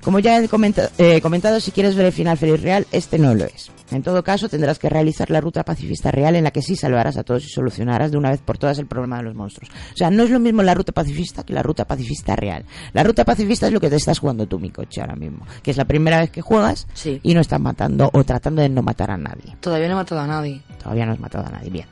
[0.03, 3.35] como ya he comenta- eh, comentado, si quieres ver el final feliz real, este no
[3.35, 3.69] lo es.
[3.91, 7.17] En todo caso, tendrás que realizar la ruta pacifista real en la que sí salvarás
[7.17, 9.69] a todos y solucionarás de una vez por todas el problema de los monstruos.
[9.93, 12.63] O sea, no es lo mismo la ruta pacifista que la ruta pacifista real.
[12.93, 15.45] La ruta pacifista es lo que te estás jugando tú, mi coche, ahora mismo.
[15.61, 17.19] Que es la primera vez que juegas Sí.
[17.23, 19.55] y no estás matando o tratando de no matar a nadie.
[19.59, 20.61] Todavía no he matado a nadie.
[20.81, 21.69] Todavía no has matado a nadie.
[21.69, 21.85] Bien.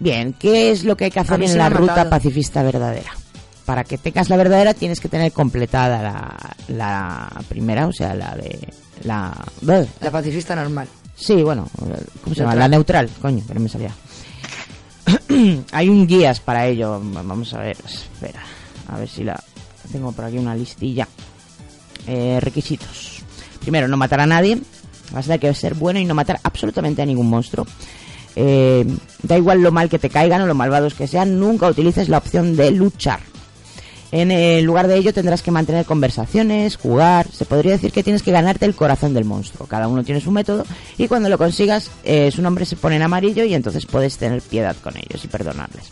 [0.00, 2.10] Bien, ¿qué es lo que hay que hacer en la ruta matado.
[2.10, 3.10] pacifista verdadera?
[3.64, 6.36] Para que tengas la verdadera tienes que tener completada la,
[6.68, 8.68] la primera, o sea, la de
[9.04, 9.34] la
[10.00, 10.88] La pacifista normal.
[11.16, 11.68] Sí, bueno,
[12.22, 12.54] ¿cómo se llama?
[12.54, 13.90] La neutral, coño, pero me salía.
[15.72, 17.00] Hay un guías para ello.
[17.02, 18.42] Vamos a ver, espera.
[18.88, 19.42] A ver si la
[19.90, 21.08] tengo por aquí una listilla.
[22.06, 23.22] Eh, requisitos.
[23.60, 24.58] Primero, no matar a nadie.
[25.12, 27.66] Vas a tener que ser bueno y no matar absolutamente a ningún monstruo.
[28.36, 28.86] Eh,
[29.22, 32.18] da igual lo mal que te caigan o lo malvados que sean, nunca utilices la
[32.18, 33.20] opción de luchar.
[34.10, 37.26] En eh, lugar de ello tendrás que mantener conversaciones, jugar.
[37.30, 39.66] Se podría decir que tienes que ganarte el corazón del monstruo.
[39.66, 40.64] Cada uno tiene su método
[40.96, 44.40] y cuando lo consigas eh, su nombre se pone en amarillo y entonces puedes tener
[44.40, 45.84] piedad con ellos y perdonarles.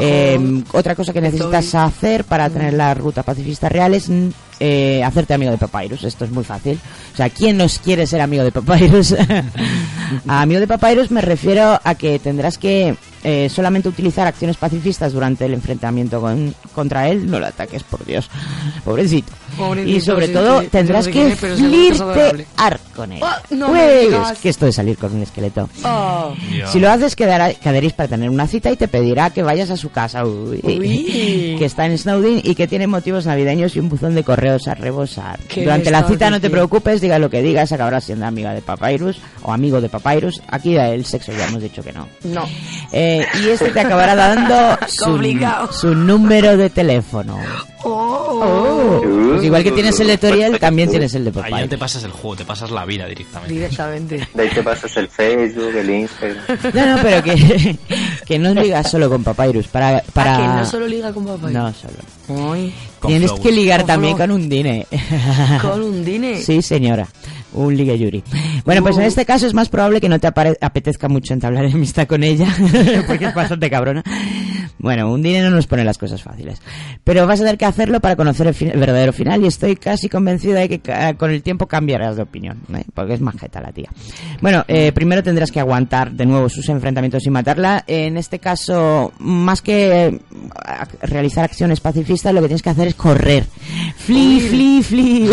[0.00, 5.02] Eh, otra cosa que necesitas hacer para tener la ruta pacifista real es mm, eh,
[5.04, 6.04] hacerte amigo de Papyrus.
[6.04, 6.78] Esto es muy fácil.
[7.12, 9.12] O sea, ¿quién nos quiere ser amigo de Papyrus?
[10.26, 15.12] a amigo de Papyrus me refiero a que tendrás que eh, solamente utilizar acciones pacifistas
[15.12, 17.30] durante el enfrentamiento con- contra él.
[17.30, 18.28] No lo ataques, por Dios.
[18.84, 19.32] Pobrecito.
[19.56, 23.20] Pobrecito, y sobre sí, todo sí, tendrás no sé que flirtear con él.
[23.22, 25.68] Oh, no Pues, que esto de salir con un esqueleto.
[25.84, 26.34] Oh.
[26.70, 29.76] Si lo haces, quedará, quedaréis para tener una cita y te pedirá que vayas a
[29.76, 31.56] su casa, uy, Uy.
[31.58, 34.74] que está en Snowdin y que tiene motivos navideños y un buzón de correos a
[34.74, 35.38] rebosar.
[35.48, 38.62] ¿Qué Durante la cita no te preocupes, diga lo que digas, acabarás siendo amiga de
[38.62, 40.40] Papyrus o amigo de Papyrus.
[40.48, 42.06] Aquí el sexo ya hemos dicho que no.
[42.24, 42.44] No.
[42.92, 44.78] Eh, y este te acabará dando
[45.70, 47.38] su, número de teléfono.
[47.82, 49.00] Oh.
[49.30, 51.70] Pues igual que tienes el de Toriel, también tienes el de Ahí ya Papyrus.
[51.70, 53.54] te pasas el juego, te pasas la vida directamente.
[53.54, 54.28] Directamente.
[54.34, 56.44] De ahí te pasas el Facebook, el Instagram.
[56.74, 57.76] No, no, pero que,
[58.26, 59.68] que no ligas solo con Papyrus.
[59.68, 60.34] Para, para...
[60.34, 61.50] Ah, que no solo liga con papá.
[61.50, 61.94] No solo.
[63.00, 64.28] Con Tienes que ligar Con también Flow.
[64.28, 64.86] con un dine.
[65.62, 66.42] con un dine.
[66.50, 67.08] Sí, señora.
[67.52, 68.22] Un ligue yuri.
[68.64, 72.06] Bueno, pues en este caso es más probable que no te apetezca mucho entablar amistad
[72.06, 72.48] con ella,
[73.06, 74.02] porque es bastante cabrona.
[74.80, 76.60] Bueno, un dine no nos pone las cosas fáciles.
[77.04, 80.60] Pero vas a tener que hacerlo para conocer el, verdadero final y estoy casi convencida
[80.60, 82.84] de que con el tiempo cambiarás de opinión, ¿eh?
[82.94, 83.90] porque es majeta la tía.
[84.40, 87.84] Bueno, eh, primero tendrás que aguantar de nuevo sus enfrentamientos y matarla.
[87.86, 90.18] En este caso, más que eh,
[91.02, 93.44] realizar acciones pacifistas, lo que tienes que hacer es correr.
[93.96, 95.28] Fli, fli, fli.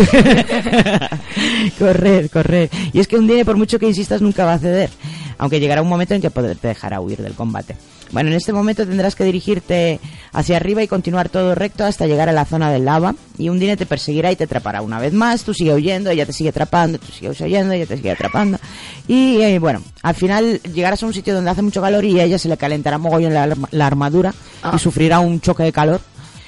[1.78, 2.70] correr, correr.
[2.92, 4.90] Y es que un dine, por mucho que insistas, nunca va a ceder.
[5.38, 7.76] Aunque llegará un momento en que te dejará huir del combate.
[8.10, 10.00] Bueno, en este momento tendrás que dirigirte
[10.32, 13.14] hacia arriba y continuar todo recto hasta llegar a la zona del lava.
[13.36, 15.44] Y un dine te perseguirá y te atrapará una vez más.
[15.44, 18.58] Tú sigue huyendo, ella te sigue atrapando, tú sigues huyendo, ella te sigue atrapando.
[19.06, 22.24] Y eh, bueno, al final llegarás a un sitio donde hace mucho calor y a
[22.24, 24.72] ella se le calentará mogollón la, la armadura Ah.
[24.74, 26.00] y sufrirá un choque de calor.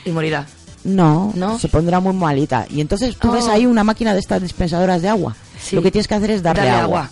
[0.05, 0.47] Y morirá.
[0.83, 1.59] No, ¿No?
[1.59, 2.67] se pondrá muy malita.
[2.71, 3.33] Y entonces tú Oh.
[3.33, 5.37] ves ahí una máquina de estas dispensadoras de agua.
[5.63, 5.77] Sí.
[5.77, 7.11] Lo que tienes que hacer es darle, agua.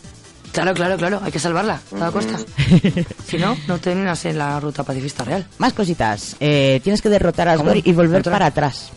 [0.53, 1.20] Claro, claro, claro.
[1.22, 2.38] Hay que salvarla a toda costa.
[3.26, 5.46] si no, no terminas en la ruta pacifista real.
[5.59, 6.36] Más cositas.
[6.40, 7.53] Eh, tienes que derrotar a.
[7.53, 8.32] Asgore y volver ¿Neutral?
[8.32, 8.90] para atrás.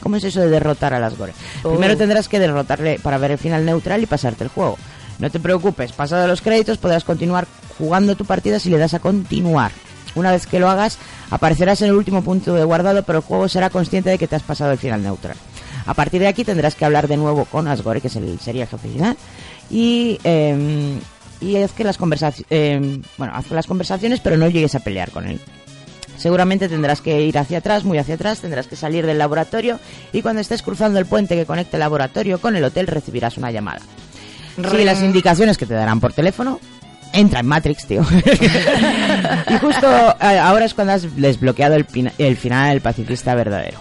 [0.00, 1.32] ¿Cómo es eso de derrotar a Asgore?
[1.62, 1.70] Oh.
[1.70, 4.76] Primero tendrás que derrotarle para ver el final neutral y pasarte el juego.
[5.18, 7.46] No te preocupes, pasado los créditos podrás continuar
[7.78, 9.70] jugando tu partida si le das a continuar.
[10.14, 10.98] Una vez que lo hagas,
[11.30, 14.36] aparecerás en el último punto de guardado, pero el juego será consciente de que te
[14.36, 15.36] has pasado el final neutral.
[15.86, 18.62] A partir de aquí tendrás que hablar de nuevo con Asgore, que es el, sería
[18.62, 19.16] el jefe final,
[19.70, 20.98] y, eh,
[21.40, 25.26] y haz que las conversaciones, bueno, haz las conversaciones, pero no llegues a pelear con
[25.26, 25.40] él.
[26.16, 29.80] Seguramente tendrás que ir hacia atrás, muy hacia atrás, tendrás que salir del laboratorio
[30.12, 33.50] y cuando estés cruzando el puente que conecta el laboratorio con el hotel recibirás una
[33.50, 33.80] llamada.
[34.56, 36.60] Sigue las indicaciones que te darán por teléfono.
[37.12, 38.02] Entra en Matrix, tío.
[39.48, 41.86] y justo eh, ahora es cuando has desbloqueado el,
[42.18, 43.78] el final del pacifista verdadero.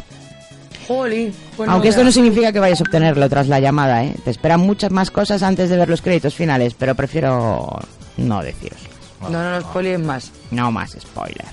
[0.88, 1.34] Jolín.
[1.58, 4.16] Pues Aunque esto no significa que vayas a obtenerlo tras la llamada, ¿eh?
[4.24, 7.80] Te esperan muchas más cosas antes de ver los créditos finales, pero prefiero
[8.18, 8.80] no deciros.
[9.22, 10.32] No, no, no spoilees más.
[10.52, 11.46] No más spoiler.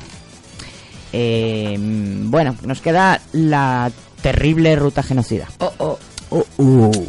[1.13, 3.91] Eh, mm, bueno, nos queda la
[4.23, 5.47] terrible ruta genocida.
[5.59, 5.99] Oh, oh.
[6.31, 7.07] Uh, uh.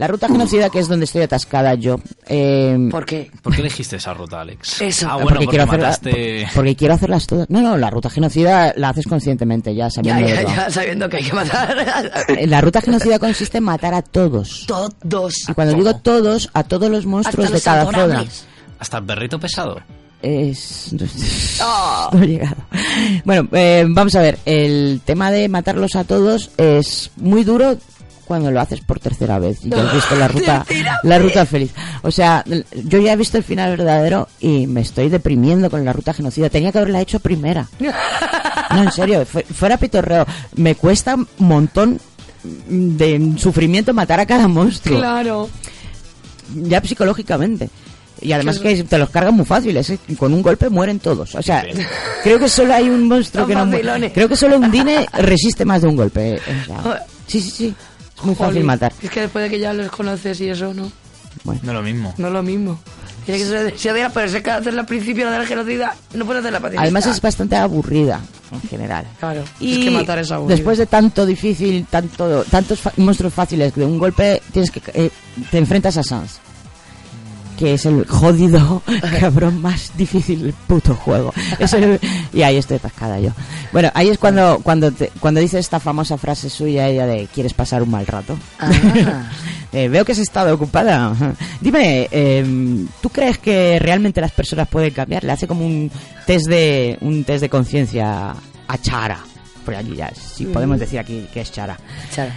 [0.00, 2.00] La ruta genocida, que es donde estoy atascada yo.
[2.26, 3.30] eh, ¿Por qué?
[3.42, 4.80] ¿Por qué elegiste esa ruta, Alex?
[4.80, 5.06] Eso.
[5.06, 6.48] Ah, bueno, porque, quiero hacerla- mataste...
[6.54, 7.50] porque quiero hacerlas todas.
[7.50, 10.54] No, no, la ruta genocida la haces conscientemente, ya sabiendo de ya, todo.
[10.56, 12.14] ya, sabiendo que hay que matar.
[12.28, 14.64] Eh, La ruta genocida consiste en matar a todos.
[14.66, 15.46] Todos.
[15.50, 18.24] Y cuando digo todos, a todos los monstruos Hasta de los cada zona.
[18.78, 19.82] Hasta el perrito pesado.
[20.22, 20.92] Es...
[22.12, 22.56] No he llegado.
[23.26, 24.38] Bueno, eh, vamos a ver.
[24.46, 27.76] El tema de matarlos a todos es muy duro
[28.30, 29.58] cuando lo haces por tercera vez.
[29.64, 30.64] Y ya has visto la ruta,
[31.02, 31.72] la ruta feliz.
[32.02, 32.44] O sea,
[32.84, 36.48] yo ya he visto el final verdadero y me estoy deprimiendo con la ruta genocida.
[36.48, 37.68] Tenía que haberla hecho primera.
[38.70, 40.24] No, en serio, fu- fuera pitorreo.
[40.54, 41.98] Me cuesta un montón
[42.68, 45.50] de sufrimiento matar a cada monstruo Claro.
[46.54, 47.68] ya psicológicamente.
[48.22, 49.98] Y además que te los cargan muy fáciles, ¿eh?
[50.16, 51.34] con un golpe mueren todos.
[51.34, 51.64] O sea,
[52.22, 54.12] creo que solo hay un monstruo que no muere.
[54.12, 56.34] Creo que solo un Dine resiste más de un golpe.
[56.36, 56.40] eh.
[56.62, 57.74] O sea, sí, sí, sí.
[58.20, 58.92] Es muy fácil matar.
[59.02, 60.90] Es que después de que ya los conoces y eso, ¿no?
[61.44, 62.14] No es lo mismo.
[62.18, 62.78] No es lo mismo.
[63.24, 65.46] Tiene que ser, si odias, pero si es que hacerla al principio la de la
[65.46, 66.82] genocida, no puedes hacer la pacifista.
[66.82, 68.20] Además es bastante aburrida
[68.50, 69.06] en general.
[69.20, 70.56] Claro, Y es que matar es aburrido.
[70.56, 75.10] después de tanto difícil, tanto tantos monstruos fáciles de un golpe, tienes que eh,
[75.50, 76.40] te enfrentas a Sans,
[77.60, 78.82] que es el jodido
[79.20, 81.32] cabrón más difícil del puto juego.
[81.58, 82.00] Es el-
[82.32, 83.30] y ahí estoy atascada yo.
[83.72, 87.52] Bueno, ahí es cuando cuando te- cuando dice esta famosa frase suya ella de ¿quieres
[87.54, 88.36] pasar un mal rato?
[89.72, 91.14] Eh, veo que has estado ocupada.
[91.60, 95.22] Dime, eh, ¿tú crees que realmente las personas pueden cambiar?
[95.22, 95.88] Le hace como un
[96.26, 98.30] test de un test de conciencia
[98.66, 99.20] a Chara.
[99.64, 100.52] Por allí ya, si Mm.
[100.52, 101.78] podemos decir aquí que es Chara.
[102.12, 102.34] Chara.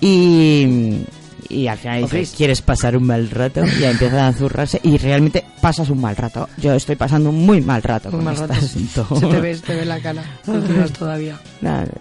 [0.00, 1.02] Y,
[1.50, 2.30] y al final O dice, Chris.
[2.36, 3.62] ¿quieres pasar un mal rato?
[3.66, 6.48] Y ya empiezan a zurrarse y realmente pasas un mal rato.
[6.56, 8.64] Yo estoy pasando un muy mal rato Un con mal este rato.
[8.64, 9.06] asunto.
[9.20, 10.22] Se te ve, se te ve la cara.
[10.46, 11.38] Continúas todavía.
[11.60, 11.92] Ver,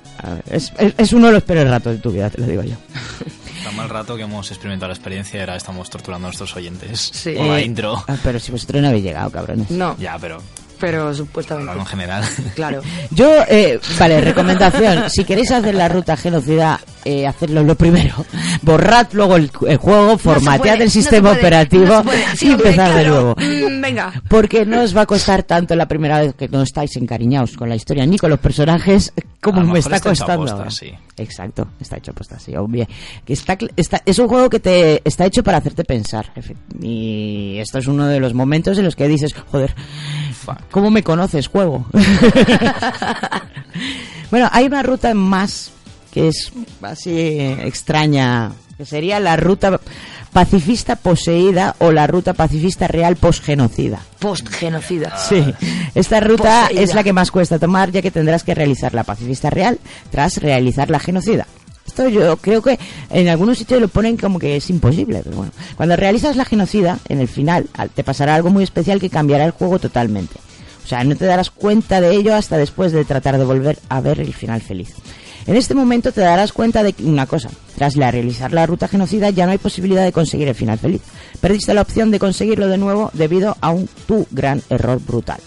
[0.49, 2.75] es, es- es uno de los peores ratos de tu vida, te lo digo yo.
[3.63, 7.11] Tan mal rato que hemos experimentado la experiencia y ahora estamos torturando a nuestros oyentes
[7.13, 7.33] Sí.
[7.35, 8.01] con la Eh, intro.
[8.07, 9.69] ah, pero si vosotros no habéis llegado, cabrones.
[9.71, 10.41] No, Ya, pero
[10.79, 11.71] pero supuestamente.
[11.71, 12.23] hablando en general.
[12.55, 12.81] Claro.
[13.11, 15.09] Yo, eh, vale, recomendación.
[15.09, 18.25] Si queréis hacer la ruta genocida, eh, hacedlo lo primero.
[18.61, 22.03] Borrad luego el, el juego, formatead el no se sistema puede, operativo no.
[22.35, 23.09] Sí, y hombre, empezar de claro.
[23.13, 23.35] nuevo.
[23.69, 24.13] Mm, venga.
[24.27, 27.69] Porque no os va a costar tanto la primera vez que no estáis encariñados con
[27.69, 30.43] la historia ni con los personajes como me está está hecho costando.
[30.43, 30.71] aposta, ahora.
[30.71, 30.91] sí.
[31.17, 32.87] Exacto, está hecho aposta, sí, obvio.
[33.25, 36.31] Que está, está- es un juego que te está hecho para hacerte pensar.
[36.81, 39.75] Y esto es uno de los momentos en los que dices, joder,
[40.71, 41.85] ¿cómo me conoces, juego?
[44.31, 45.71] bueno, hay una ruta más
[46.11, 46.51] que es
[46.81, 49.79] así extraña, que sería la ruta
[50.33, 53.99] pacifista poseída o la ruta pacifista real posgenocida.
[54.19, 55.17] Post-genocida.
[55.17, 55.53] Sí,
[55.95, 56.81] esta ruta Poseída.
[56.81, 59.79] es la que más cuesta tomar ya que tendrás que realizar la pacifista real
[60.11, 61.47] tras realizar la genocida.
[61.89, 62.77] Esto yo creo que
[63.09, 65.51] en algunos sitios lo ponen como que es imposible, pero bueno.
[65.75, 69.43] Cuando realizas la genocida, en el final, al- te pasará algo muy especial que cambiará
[69.45, 70.35] el juego totalmente.
[70.83, 74.01] O sea, no te darás cuenta de ello hasta después de tratar de volver a
[74.01, 74.89] ver el final feliz.
[75.47, 79.31] En este momento te darás cuenta de una cosa, tras la realizar la ruta genocida
[79.31, 81.01] ya no hay posibilidad de conseguir el final feliz.
[81.41, 85.39] Perdiste la opción de conseguirlo de nuevo debido a un tu gran error brutal.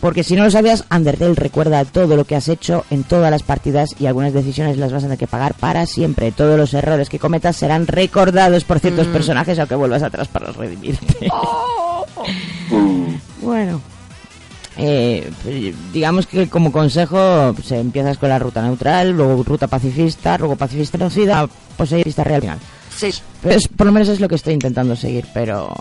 [0.00, 3.42] Porque si no lo sabías, Undertale recuerda todo lo que has hecho en todas las
[3.42, 6.32] partidas y algunas decisiones las vas a tener que pagar para siempre.
[6.32, 9.12] Todos los errores que cometas serán recordados por ciertos Mm.
[9.12, 11.28] personajes aunque vuelvas atrás para redimirte.
[13.42, 13.80] Bueno,
[14.76, 15.30] eh,
[15.92, 20.98] digamos que como consejo pues, empiezas con la ruta neutral, luego ruta pacifista, luego pacifista
[20.98, 22.58] genocida, poseísta real final.
[22.94, 23.10] Sí.
[23.42, 25.74] Pues, por lo menos es lo que estoy intentando seguir, pero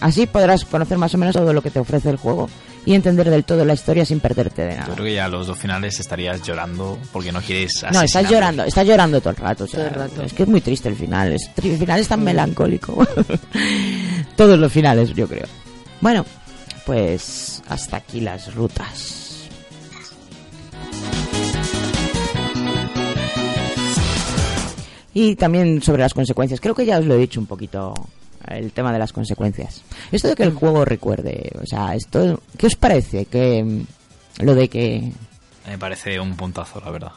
[0.00, 2.48] así podrás conocer más o menos todo lo que te ofrece el juego
[2.86, 4.94] y entender del todo la historia sin perderte de Yo nada.
[4.94, 8.86] creo que ya los dos finales estarías llorando porque no quieres No, estás llorando, estás
[8.86, 9.64] llorando todo el rato.
[9.64, 10.22] o sea, Todo el rato.
[10.22, 11.32] Es que es muy triste el final.
[11.32, 13.06] Es, el final es tan melancólico.
[14.36, 15.46] Todos los finales, yo creo.
[16.00, 16.24] Bueno,
[16.86, 19.48] pues hasta aquí las rutas.
[25.12, 26.60] Y también sobre las consecuencias.
[26.60, 27.94] Creo que ya os lo he dicho un poquito
[28.48, 29.82] el tema de las consecuencias.
[30.12, 33.26] Esto de que el juego recuerde, o sea, esto, ¿qué os parece?
[33.26, 35.12] Que mm, lo de que
[35.66, 37.12] Me parece un puntazo, la verdad.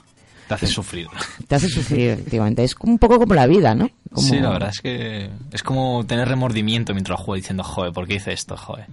[0.47, 1.07] Te hace sufrir.
[1.47, 2.63] te hace sufrir, efectivamente.
[2.65, 3.89] Es un poco como la vida, ¿no?
[4.11, 8.05] Como- Sí, la verdad es que es como tener remordimiento mientras juego diciendo, joder, ¿por
[8.07, 8.57] qué hice esto?
[8.57, 8.85] Joder.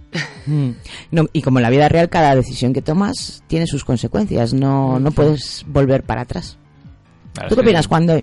[0.46, 0.70] Mm.
[1.10, 4.54] No, y como en la vida real, cada decisión que tomas tiene sus consecuencias.
[4.54, 6.56] No, no puedes volver para atrás.
[7.34, 8.20] La verdad ¿Tú qué que- opinas cuando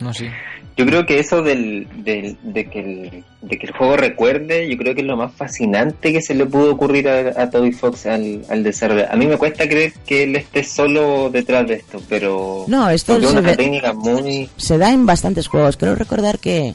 [0.00, 0.26] No, sí.
[0.76, 4.76] Yo creo que eso del, del- de, que el, de que el juego recuerde, yo
[4.76, 8.06] creo que es lo más fascinante que se le pudo ocurrir a, a Toby Fox
[8.06, 9.08] al, al desarrollar.
[9.12, 13.16] A mí me cuesta creer que él esté solo detrás de esto, pero No, esto
[13.16, 14.50] es una ve- técnica muy...
[14.56, 15.76] se da en bastantes juegos.
[15.76, 16.74] Creo recordar que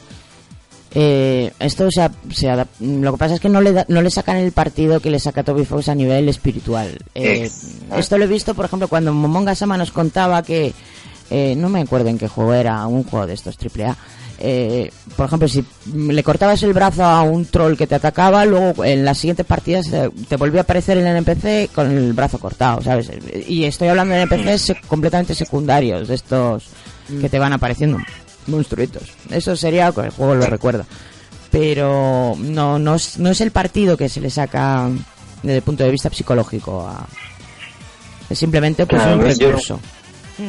[0.92, 2.48] eh, esto o sea, se
[2.80, 5.20] lo que pasa es que no le, da- no le sacan el partido que le
[5.20, 6.98] saca Toby Fox a nivel espiritual.
[7.14, 7.48] Eh,
[7.96, 10.72] esto lo he visto, por ejemplo, cuando Momonga Sama nos contaba que
[11.30, 13.96] eh, no me acuerdo en qué juego era, un juego de estos AAA.
[14.42, 15.62] Eh, por ejemplo, si
[15.94, 19.86] le cortabas el brazo a un troll que te atacaba, luego en las siguientes partidas
[19.92, 23.10] eh, te volvía a aparecer el NPC con el brazo cortado, ¿sabes?
[23.46, 26.64] Y estoy hablando de NPCs completamente secundarios, de estos
[27.20, 27.98] que te van apareciendo,
[28.46, 29.02] monstruitos.
[29.28, 30.86] Eso sería que el juego lo recuerda.
[31.50, 34.88] Pero no, no, es, no es el partido que se le saca
[35.42, 36.86] desde el punto de vista psicológico.
[36.86, 37.06] a-
[38.30, 39.80] es simplemente pues, Claro, un recurso.
[40.38, 40.44] Yo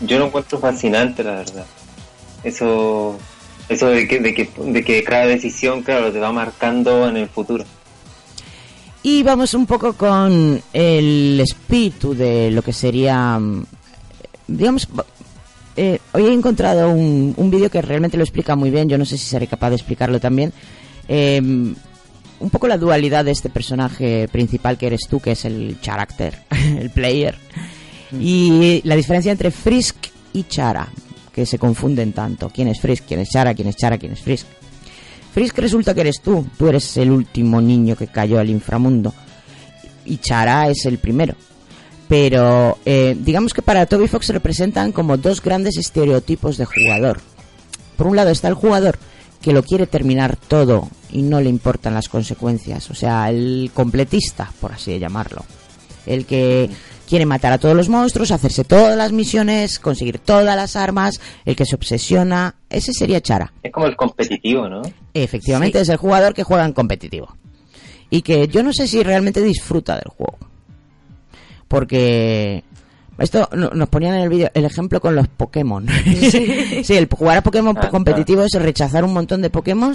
[0.00, 1.66] lo encuentro fascinante, la verdad.
[2.42, 3.18] Eso
[3.68, 7.28] Eso de que, de que, de que cada decisión, claro, te va marcando en el
[7.28, 7.64] futuro.
[9.02, 13.64] Y vamos un poco con el espíritu de lo que sería, mm,
[14.48, 14.88] digamos,
[15.76, 19.06] eh, hoy he encontrado un, un vídeo que realmente lo explica muy bien, yo no
[19.06, 20.52] sé si seré capaz de explicarlo también.
[21.08, 21.40] Eh,
[22.40, 26.38] un poco la dualidad de este personaje principal que eres tú, que es el character,
[26.78, 27.36] el player,
[28.18, 29.96] y la diferencia entre Frisk
[30.32, 30.88] y Chara,
[31.32, 32.50] que se confunden tanto.
[32.50, 33.04] ¿Quién es Frisk?
[33.06, 33.54] ¿Quién es Chara?
[33.54, 33.98] ¿Quién es Chara?
[33.98, 34.46] ¿Quién es Frisk?
[35.32, 39.14] Frisk resulta que eres tú, tú eres el último niño que cayó al inframundo,
[40.04, 41.34] y Chara es el primero.
[42.08, 47.20] Pero eh, digamos que para Toby Fox se representan como dos grandes estereotipos de jugador.
[47.96, 48.98] Por un lado está el jugador
[49.40, 54.52] que lo quiere terminar todo y no le importan las consecuencias, o sea, el completista,
[54.60, 55.44] por así llamarlo.
[56.06, 56.68] El que
[57.10, 61.56] quiere matar a todos los monstruos, hacerse todas las misiones, conseguir todas las armas, el
[61.56, 63.52] que se obsesiona, ese sería Chara.
[63.62, 64.80] Es como el competitivo, ¿no?
[65.12, 67.36] Efectivamente es el jugador que juega en competitivo.
[68.08, 70.38] Y que yo no sé si realmente disfruta del juego.
[71.68, 72.64] Porque
[73.18, 75.86] esto no- nos ponían en el vídeo el ejemplo con los Pokémon.
[75.88, 79.94] sí, el jugar a Pokémon Ah, competitivo es rechazar un montón de Pokémon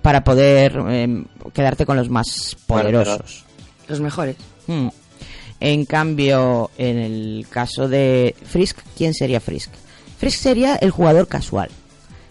[0.00, 3.44] para poder eh, quedarte con los más poderosos.
[3.88, 4.36] Los mejores.
[4.66, 4.88] Mm.
[5.64, 9.70] En cambio, en el caso de Frisk, ¿quién sería Frisk?
[10.18, 11.70] Frisk sería el jugador casual.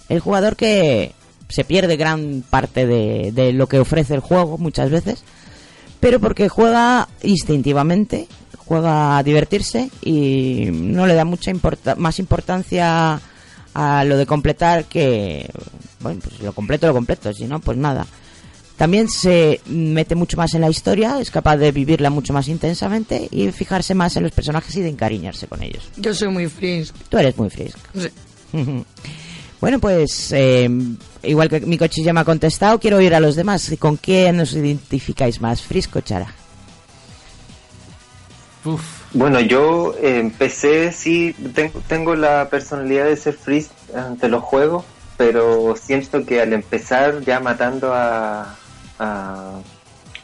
[0.09, 1.13] El jugador que
[1.47, 5.23] se pierde gran parte de, lo que ofrece el juego muchas veces,
[6.01, 8.27] pero porque juega instintivamente,
[8.57, 11.53] juega a divertirse y no le da mucha
[11.95, 13.21] más importancia
[13.73, 15.49] a lo de completar que,
[16.01, 18.05] bueno, pues lo completo, lo completo, si no, pues nada.
[18.81, 23.27] También se mete mucho más en la historia, es capaz de vivirla mucho más intensamente
[23.29, 25.87] y fijarse más en los personajes y de encariñarse con ellos.
[25.97, 26.95] Yo soy muy frisk.
[27.07, 27.77] Tú eres muy frisk.
[27.93, 28.09] Sí.
[29.61, 30.67] bueno, pues eh,
[31.21, 33.71] igual que mi coche ya me ha contestado, quiero oír a los demás.
[33.77, 36.33] ¿Con qué nos identificáis más, Frisk o Chara?
[39.13, 44.85] Bueno, yo eh, empecé, sí, tengo, tengo la personalidad de ser freeze ante los juegos,
[45.17, 48.57] pero siento que al empezar ya matando a,
[49.01, 49.59] a,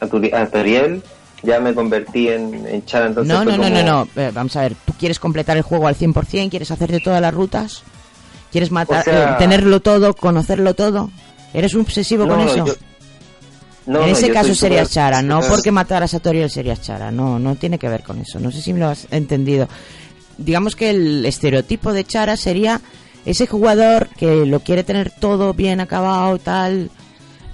[0.00, 1.02] a, Toriel,
[1.42, 3.06] ya me convertí en, en Chara.
[3.06, 4.08] Entonces no, no, no, como- no, no.
[4.22, 6.48] Eh, vamos a ver, ¿tú quieres completar el juego al 100%?
[6.50, 7.82] ¿Quieres hacerte todas las rutas?
[8.52, 11.10] ¿Quieres matar, O sea- eh, tenerlo todo, conocerlo todo?
[11.52, 12.66] ¿Eres un obsesivo No, con no, eso?
[12.66, 12.74] yo-
[13.86, 17.54] no, en ese caso serías Chara, no porque mataras a Toriel serías Chara, no, no
[17.56, 19.66] tiene que ver con eso, no sé si me lo has entendido.
[20.36, 22.82] Digamos que el estereotipo de Chara sería
[23.24, 26.90] ese jugador que lo quiere tener todo bien acabado, tal,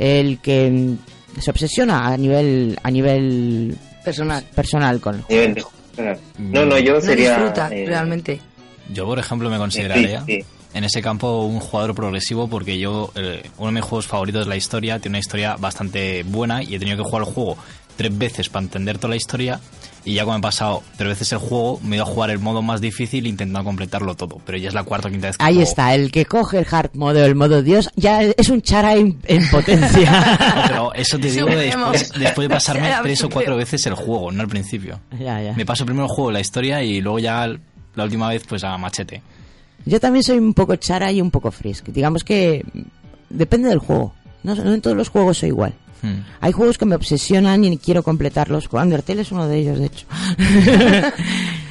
[0.01, 0.97] el que
[1.41, 4.45] se obsesiona a nivel a nivel Personal.
[4.55, 7.37] personal con el Nivel de- No, no, yo No sería...
[7.37, 8.41] disfruta, eh, realmente.
[8.93, 10.45] Yo, por ejemplo, me consideraría sí, sí.
[10.75, 14.47] en ese campo un jugador progresivo porque yo, eh, uno de mis juegos favoritos es
[14.47, 17.57] la historia, tiene una historia bastante buena y he tenido que jugar el juego
[17.97, 19.61] tres veces para entender toda la historia
[20.05, 22.39] y ya cuando he pasado tres veces el juego me he ido a jugar el
[22.39, 25.45] modo más difícil intentando completarlo todo, pero ya es la cuarta o quinta vez que
[25.45, 25.69] Ahí juego.
[25.69, 29.19] está, el que coge el hard mode, el modo Dios, ya es un Chara en,
[29.25, 30.39] en potencia.
[30.55, 34.31] No, pero eso te digo después, después de pasarme tres o cuatro veces el juego,
[34.31, 35.01] no al principio.
[35.19, 35.53] Ya, ya.
[35.55, 37.47] Me paso primero el juego, la historia y luego ya
[37.95, 39.23] la última vez pues a machete.
[39.87, 41.87] Yo también soy un poco Chara y un poco Frisk.
[41.89, 42.65] Digamos que
[43.31, 44.15] depende del juego.
[44.43, 45.75] No, no en todos los juegos soy igual.
[46.05, 46.23] Hmm.
[46.41, 48.69] Hay juegos que me obsesionan y quiero completarlos.
[48.71, 50.07] Undertale es uno de ellos, de hecho.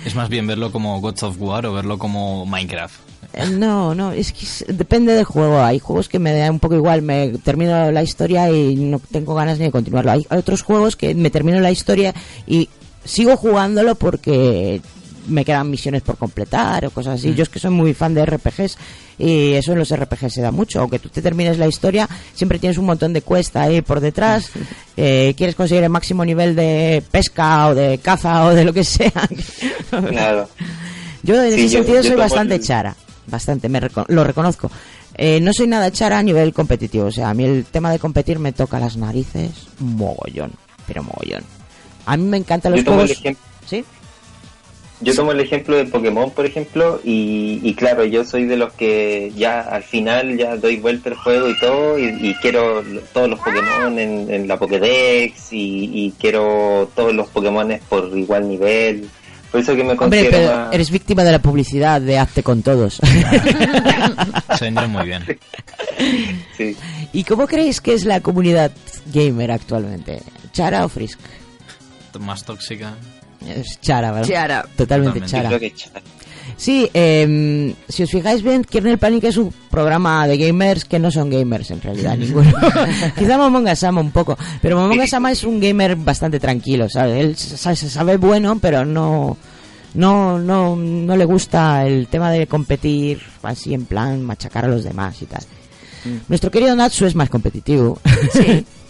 [0.05, 2.95] Es más bien verlo como Gods of War o verlo como Minecraft.
[3.34, 5.61] Eh, No, no, es que es- depende del juego.
[5.61, 7.01] Hay juegos que me da un poco igual.
[7.03, 10.11] Me termino la historia y no tengo ganas ni de continuarlo.
[10.11, 12.14] Hay otros juegos que me termino la historia
[12.47, 12.69] y
[13.05, 14.81] sigo jugándolo porque
[15.28, 17.34] me quedan misiones por completar o cosas así.
[17.34, 18.78] Yo es que soy muy fan de RPGs
[19.20, 20.80] y eso en los RPGs se da mucho.
[20.82, 24.50] Aunque tú te termines la historia, siempre tienes un montón de cuesta ahí por detrás.
[24.95, 28.84] Eh, quieres conseguir el máximo nivel de pesca o de caza o de lo que
[28.84, 29.12] sea.
[29.90, 30.48] Claro.
[31.24, 32.95] Yo en Sí, ese sentido yo soy bastante el- chara,
[33.26, 34.70] bastante, me reco- lo reconozco.
[35.16, 37.98] Eh, no soy nada chara a nivel competitivo, o sea, a mí el tema de
[37.98, 40.52] competir me toca las narices mogollón,
[40.86, 41.44] pero mogollón.
[42.06, 43.20] A mí me encantan los Yo juegos...
[43.68, 43.84] ¿Sí?
[45.04, 48.72] Yo tomo el ejemplo de Pokémon, por ejemplo, y, y claro, yo soy de los
[48.74, 53.30] que ya al final ya doy vuelta el juego y todo, y, y quiero todos
[53.30, 59.10] los Pokémon en, en la Pokédex, y, y quiero todos los Pokémon por igual nivel.
[59.52, 62.42] Por eso que me Hombre, considero pero más- eres víctima de la publicidad de hazte
[62.42, 62.96] con todos.
[64.58, 65.24] Se vendrá muy bien.
[66.58, 66.76] Sí.
[67.12, 68.72] ¿Y cómo creéis que es la comunidad
[69.14, 70.22] gamer actualmente?
[70.54, 71.20] ¿Chara o Frisk?
[72.20, 72.96] Más tóxica.
[73.48, 74.28] Es Chara, ¿verdad?
[74.28, 74.65] Chara.
[74.76, 75.28] Totalmente Totalmente.
[75.28, 75.49] Chara.
[75.52, 76.02] Yo creo que Chara.
[76.56, 81.10] Sí, eh, si os fijáis bien, Kernel Panic es un programa de gamers que no
[81.10, 82.52] son gamers en realidad, ninguno.
[83.18, 87.18] Quizá Momonga Sama un poco, pero Momonga Sama es un gamer bastante tranquilo, ¿sabes?
[87.20, 89.36] Él sa- se sabe bueno, pero no,
[89.95, 94.84] no, no, no le gusta el tema de competir así en plan machacar a los
[94.84, 95.44] demás y tal.
[96.28, 97.98] Nuestro querido Natsu es más competitivo.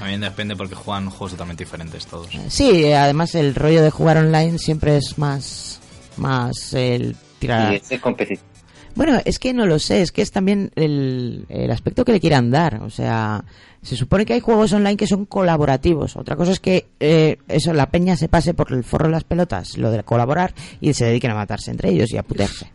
[0.00, 2.30] También depende porque juegan juegos totalmente diferentes todos.
[2.48, 5.78] Sí, eh, además el rollo de jugar online siempre es más,
[6.16, 7.74] más el tirar.
[7.74, 8.48] Y ese competitivo.
[8.94, 12.20] Bueno, es que no lo sé, es que es también el, el aspecto que le
[12.20, 12.82] quieran dar.
[12.82, 13.44] O sea,
[13.82, 16.16] se supone que hay juegos online que son colaborativos.
[16.16, 19.24] Otra cosa es que eh, eso, la peña se pase por el forro de las
[19.24, 22.70] pelotas, lo de colaborar, y se dediquen a matarse entre ellos y a putearse.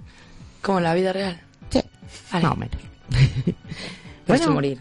[0.62, 1.42] Como en la vida real.
[1.72, 1.82] Sí,
[2.32, 2.44] Vale.
[2.44, 2.78] más o menos.
[4.26, 4.54] Pues Bueno.
[4.54, 4.80] morir.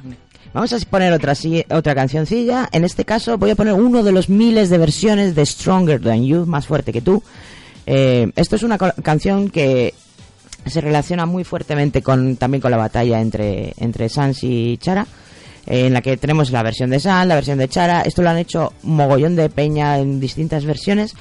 [0.55, 1.35] Vamos a poner otra,
[1.71, 2.69] otra cancioncilla.
[2.73, 6.25] En este caso voy a poner uno de los miles de versiones de Stronger Than
[6.25, 7.23] You, más fuerte que tú.
[7.87, 9.95] Eh, esto es una canción que
[10.65, 15.07] se relaciona muy fuertemente con también con la batalla entre, entre Sans y Chara.
[15.67, 18.03] eh, en la que tenemos la versión de Sans, la versión de Chara.
[18.03, 21.15] Esto lo han hecho mogollón de peña en distintas versiones.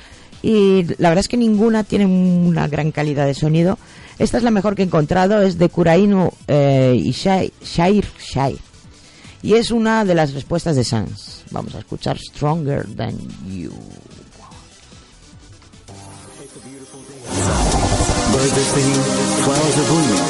[0.44, 3.80] Y la verdad es que ninguna tiene una gran calidad de sonido.
[4.20, 8.58] Esta es la mejor que he encontrado, es de Kurainu eh, y Shai- Shair Shai.
[9.44, 11.44] Y es una de las respuestas de Sans.
[11.52, 13.74] Vamos a escuchar Stronger Than You.
[18.32, 19.04] Birds are singing,
[19.44, 20.24] flowers are blooming.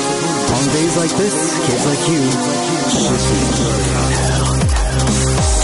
[0.54, 1.36] On days like this,
[1.66, 2.24] kids like you
[2.90, 3.42] should be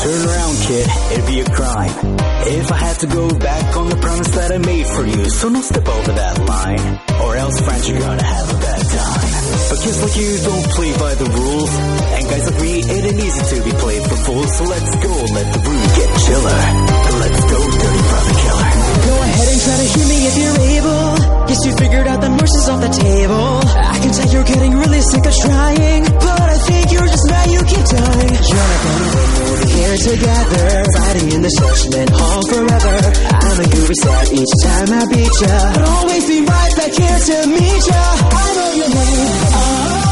[0.04, 2.18] Turn around, kid, it'd be a crime.
[2.48, 5.50] If I had to go back on the promise that I made for you, so
[5.50, 9.39] don't step over that line, or else, friends, you're gonna have a bad time.
[9.50, 13.22] But kids like you don't play by the rules, and guys like me, it ain't
[13.22, 14.52] easy to be played for fools.
[14.58, 16.62] So let's go, let the brew get chiller.
[17.20, 17.69] Let's go,
[19.60, 21.06] try to hear me if you're able.
[21.48, 23.60] Guess you figured out the mercy's off the table.
[23.76, 26.04] I can tell you're getting really sick of trying.
[26.06, 28.34] But I think you're just mad you keep dying.
[28.40, 30.66] You're not gonna win, we'll here together.
[30.96, 32.96] Fighting in the judgment hall forever.
[33.36, 35.56] I'm a goober sad each time I beat ya.
[35.76, 38.04] But always be right back here to meet ya.
[38.32, 39.30] I know your name.
[40.00, 40.09] This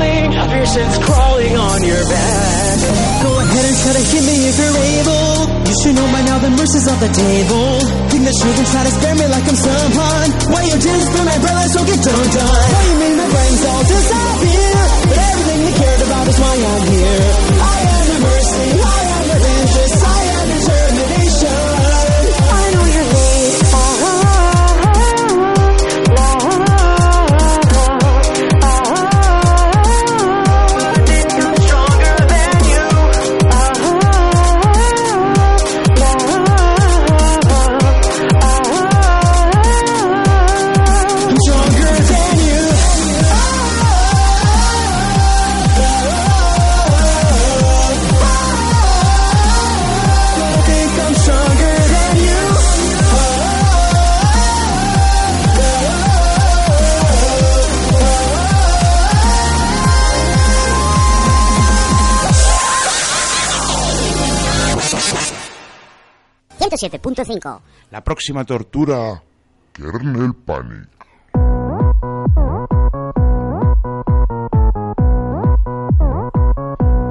[0.00, 2.78] feeling of crawling on your back?
[3.22, 5.28] Go ahead and try to hit me if you're able.
[5.68, 7.68] You should know by now the mercy's off the table.
[8.08, 10.28] Think that you can try to spare me like I'm someone.
[10.52, 12.68] Why you didn't spare my brother, so get done done.
[12.72, 14.78] Why you made my brains all disappear?
[15.10, 17.28] But everything you cared about is why I'm here.
[17.60, 18.99] I am the mercy,
[66.80, 67.60] ...107.5...
[67.90, 69.22] La próxima tortura,
[69.72, 70.88] Kernel Panic.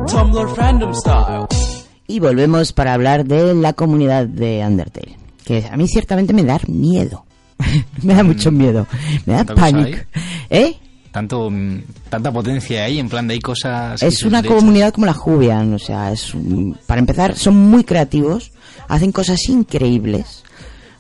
[0.08, 1.48] Tumblr Fandom Style.
[2.08, 5.18] Y volvemos para hablar de la comunidad de Undertale.
[5.46, 7.26] Que a mí ciertamente me da miedo.
[8.04, 8.88] me da mucho miedo.
[9.26, 10.00] Me da ¿Tanta cosa pánico.
[10.50, 10.76] ¿Eh?
[11.12, 11.52] Tanto,
[12.10, 14.02] tanta potencia ahí, en plan de hay cosas...
[14.04, 18.52] Es una comunidad como la Jubian, o sea, es un- para empezar son muy creativos,
[18.88, 20.44] hacen cosas increíbles.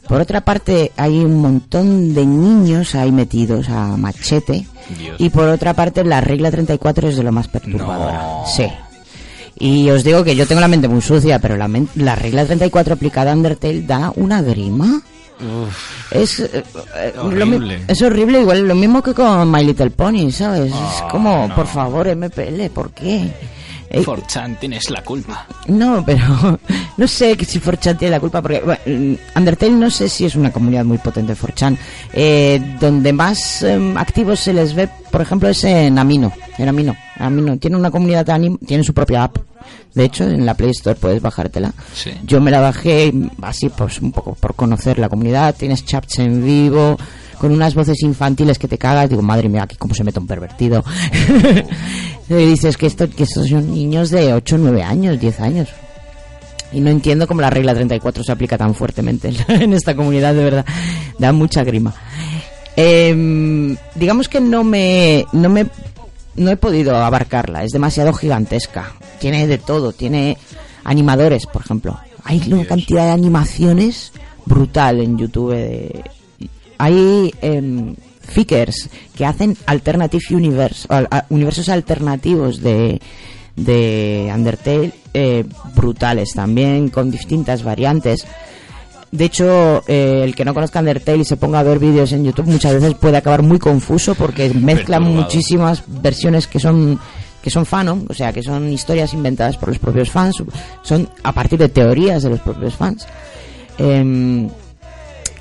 [0.07, 4.65] Por otra parte, hay un montón de niños ahí metidos a machete.
[4.97, 5.17] Dios.
[5.19, 8.13] Y por otra parte, la regla 34 es de lo más perturbadora.
[8.23, 8.43] No.
[8.47, 8.65] Sí.
[9.59, 12.95] Y os digo que yo tengo la mente muy sucia, pero la, la regla 34
[12.95, 15.01] aplicada a Undertale da una grima.
[16.11, 16.63] Es, eh,
[16.95, 17.81] eh, Horrible.
[17.87, 20.67] es horrible, igual lo mismo que con My Little Pony, ¿sabes?
[20.71, 21.55] es Ah, como, no.
[21.55, 23.31] por favor, MPL, ¿por qué?
[23.89, 25.47] Eh, 4chan, tienes la culpa.
[25.67, 26.59] No, pero
[26.97, 30.35] no sé si 4chan tiene la culpa, porque bueno, mm, Undertale no sé si es
[30.35, 31.77] una comunidad muy potente 4chan.
[32.13, 36.31] Eh, donde más em, activos se les ve, por ejemplo, es en Amino.
[36.57, 36.95] En Amino.
[37.17, 39.37] Amino tiene una comunidad de anime, tiene su propia app.
[39.93, 41.73] De hecho, en la Play Store puedes bajártela.
[41.93, 42.11] Sí.
[42.23, 45.55] Yo me la bajé mm, así, pues un poco por conocer la comunidad.
[45.55, 46.95] Tienes chats en vivo,
[47.39, 49.09] con unas voces infantiles que te cagas.
[49.09, 50.83] Digo, madre mía, aquí cómo se mete un pervertido.
[52.29, 55.69] y dices que, esto, que estos son niños de 8, 9 años, 10 años.
[56.71, 60.43] Y no entiendo cómo la regla 34 se aplica tan fuertemente en esta comunidad, de
[60.43, 60.65] verdad.
[61.17, 61.95] Da mucha grima.
[62.75, 65.65] Em, digamos que no me, no me
[66.35, 68.93] no he podido abarcarla, es demasiado gigantesca.
[69.19, 70.37] Tiene de todo, tiene
[70.83, 71.99] animadores, por ejemplo.
[72.23, 74.13] Hay una cantidad de animaciones
[74.45, 75.53] brutal en YouTube.
[75.53, 76.03] de-
[76.79, 82.99] Hay em, Fickers que hacen Alternative Universe, a- universos alternativos de,
[83.55, 85.43] de Undertale eh,
[85.75, 88.25] brutales también, con distintas variantes.
[89.11, 92.23] De hecho, eh, el que no conozca Undertale y se ponga a ver vídeos en
[92.23, 96.99] YouTube muchas veces puede acabar muy confuso porque mezclan muchísimas versiones que son
[97.41, 100.43] que son fanon, o sea, que son historias inventadas por los propios fans,
[100.83, 103.07] son a partir de teorías de los propios fans.
[103.77, 104.49] Em,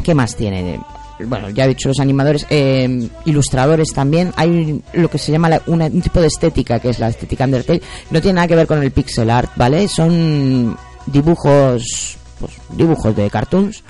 [0.05, 0.81] ¿Qué más tiene?
[1.27, 4.33] Bueno, ya he dicho los animadores, em, ilustradores también.
[4.37, 7.45] Hay lo que se llama la- una- un tipo de estética que es la estética
[7.45, 7.83] Undertale.
[8.11, 9.89] No tiene nada que ver con el pixel art, ¿vale?
[9.89, 10.77] Son
[11.07, 13.83] dibujos, pues, dibujos de cartoons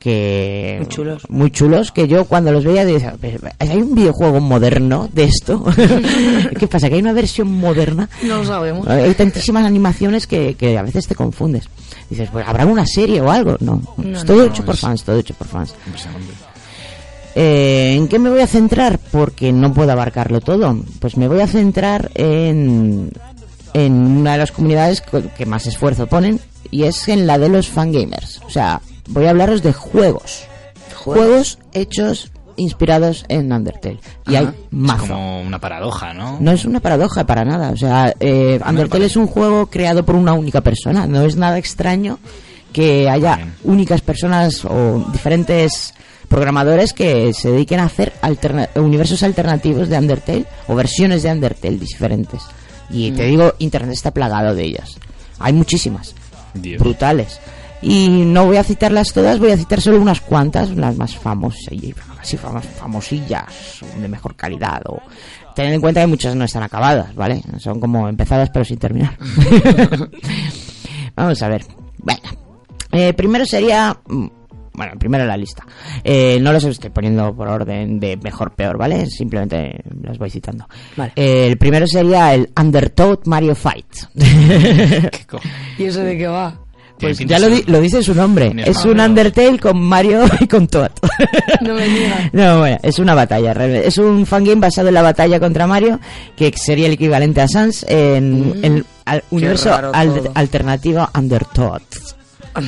[0.00, 1.22] que Muy chulos.
[1.28, 5.62] muy chulos que yo cuando los veía decía "Pero, hay un videojuego moderno de esto
[6.58, 8.88] qué pasa que hay una versión moderna No lo sabemos.
[8.88, 11.68] hay tantísimas animaciones que, que a veces te confundes
[12.08, 14.80] dices pues habrá una serie o algo no, No, es todo no, hecho por es-
[14.80, 15.74] fans todo hecho por fans
[17.34, 18.98] eh, ¿En qué me voy a centrar?
[19.12, 20.76] Porque no puedo abarcarlo todo.
[20.98, 23.12] Pues me voy a centrar en,
[23.72, 26.40] en una de las comunidades co- que más esfuerzo ponen
[26.72, 28.40] y es en la de los fangamers.
[28.44, 28.80] O sea,
[29.10, 30.44] voy a hablaros de juegos.
[30.96, 34.00] Juegos hechos inspirados en Undertale.
[34.26, 35.04] Y hay mazo.
[35.04, 36.36] Es como una paradoja, ¿no?
[36.40, 37.70] No es una paradoja para nada.
[37.70, 41.06] O sea, eh, Undertale es un juego creado por una única persona.
[41.06, 42.18] No es nada extraño
[42.72, 45.94] que haya únicas personas o diferentes
[46.28, 51.78] programadores que se dediquen a hacer alterna- universos alternativos de Undertale o versiones de Undertale
[51.78, 52.42] diferentes.
[52.90, 53.30] Y te Mm.
[53.30, 54.96] digo, Internet está plagado de ellas.
[55.38, 56.14] Hay muchísimas.
[56.54, 56.78] Dios.
[56.80, 57.40] Brutales.
[57.82, 61.72] Y no voy a citarlas todas, voy a citar solo unas cuantas, las más famosas,
[61.72, 64.82] y así fam- famosillas, de mejor calidad.
[64.86, 65.00] O...
[65.54, 67.42] Tened en cuenta que muchas no están acabadas, ¿vale?
[67.58, 69.16] Son como empezadas pero sin terminar.
[71.16, 71.64] Vamos a ver.
[71.98, 72.20] Bueno,
[72.92, 73.96] eh, primero sería.
[74.08, 74.26] mm,
[74.74, 75.66] Bueno, primero la lista.
[76.04, 79.06] Eh, no los estoy poniendo por orden de mejor peor, ¿vale?
[79.06, 80.66] Simplemente los voy citando.
[80.96, 81.12] Vale.
[81.16, 83.86] Eh, el primero sería el Undertoad Mario Fight.
[85.78, 86.58] ¿Y eso de qué va?
[87.00, 88.52] Pues ya lo, di- lo dice su nombre.
[88.64, 89.00] Es un.
[89.00, 90.90] Undertale con Mario y con Toad.
[91.62, 92.20] No me digas.
[92.32, 93.54] No, bueno, es una batalla.
[93.54, 93.88] realmente.
[93.88, 95.98] Es un fangame basado en la batalla contra Mario,
[96.36, 100.32] que sería el equivalente a Sans en Mm, el al- universo raro al- todo.
[100.34, 101.82] alternativo Undertoad.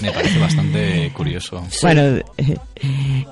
[0.00, 1.64] Me parece bastante curioso.
[1.82, 2.20] Bueno,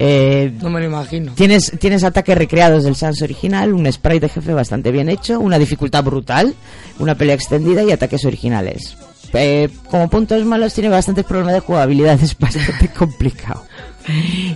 [0.00, 1.32] eh, No me lo imagino.
[1.34, 5.58] Tienes, tienes ataques recreados del Sans original, un sprite de jefe bastante bien hecho, una
[5.60, 6.54] dificultad brutal,
[6.98, 8.96] una pelea extendida y ataques originales.
[9.34, 13.64] Eh, como puntos malos tiene bastantes problemas de jugabilidad, es bastante complicado.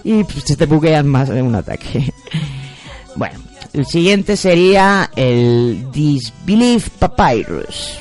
[0.05, 2.13] Y pues, se te buguean más en un ataque.
[3.17, 3.41] Bueno,
[3.73, 7.99] el siguiente sería el Disbelief Papyrus.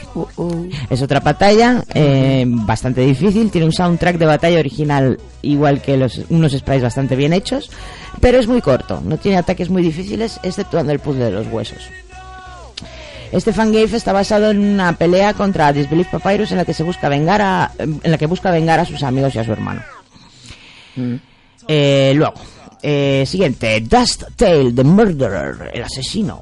[0.89, 6.21] Es otra batalla eh, bastante difícil, tiene un soundtrack de batalla original igual que los,
[6.29, 7.69] unos sprites bastante bien hechos,
[8.19, 11.81] pero es muy corto, no tiene ataques muy difíciles exceptuando el puzzle de los huesos.
[13.31, 17.09] Este fangame está basado en una pelea contra Disbelief Papyrus en la que se busca
[17.09, 19.81] vengar a, en la que busca vengar a sus amigos y a su hermano.
[21.67, 22.33] Eh, luego,
[22.81, 26.41] eh, siguiente, Dust Tail, The Murderer, el asesino.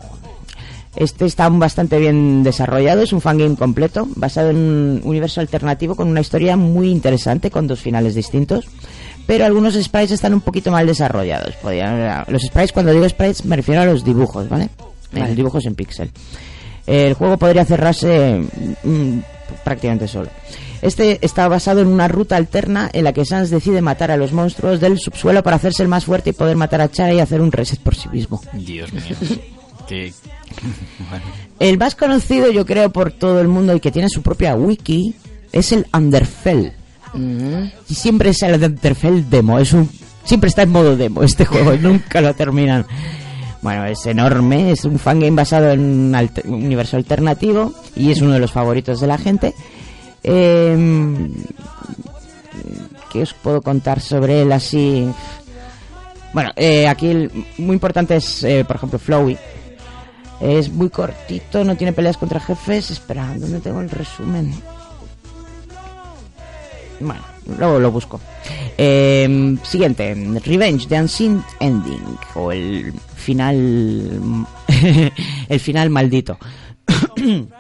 [0.95, 6.07] Este está bastante bien desarrollado, es un fangame completo, basado en un universo alternativo con
[6.07, 8.65] una historia muy interesante, con dos finales distintos.
[9.27, 11.53] Pero algunos sprites están un poquito mal desarrollados.
[11.57, 14.69] Podrían- los sprites, cuando digo sprites, me refiero a los dibujos, ¿vale?
[15.11, 15.35] Vale.
[15.35, 16.09] dibujos en pixel.
[16.87, 18.41] El juego podría cerrarse
[18.83, 19.19] mm,
[19.63, 20.29] prácticamente solo.
[20.81, 24.31] Este está basado en una ruta alterna en la que Sans decide matar a los
[24.31, 27.41] monstruos del subsuelo para hacerse el más fuerte y poder matar a Chara y hacer
[27.41, 28.41] un reset por sí mismo.
[28.53, 29.03] Dios mío.
[29.87, 30.13] Qué...
[31.09, 31.25] Bueno.
[31.59, 35.15] El más conocido, yo creo, por todo el mundo y que tiene su propia wiki
[35.51, 36.71] es el Underfell.
[37.89, 39.59] Y siempre es el Underfell demo.
[39.59, 39.89] Es un,
[40.23, 42.85] siempre está en modo demo este juego y nunca lo terminan.
[43.61, 48.21] Bueno, es enorme, es un fangame basado en un, alter- un universo alternativo y es
[48.21, 49.53] uno de los favoritos de la gente.
[50.23, 51.29] Eh,
[53.11, 55.07] ¿Qué os puedo contar sobre él así?
[56.33, 59.37] Bueno, eh, aquí el muy importante es, eh, por ejemplo, Flowey.
[60.39, 62.91] Es muy cortito, no tiene peleas contra jefes.
[62.91, 64.53] Espera, ¿dónde tengo el resumen?
[66.99, 67.21] Bueno,
[67.57, 68.19] luego lo busco.
[68.77, 70.13] Eh, siguiente,
[70.45, 74.55] Revenge, The Unseen Ending, o el final...
[75.49, 76.37] el final maldito.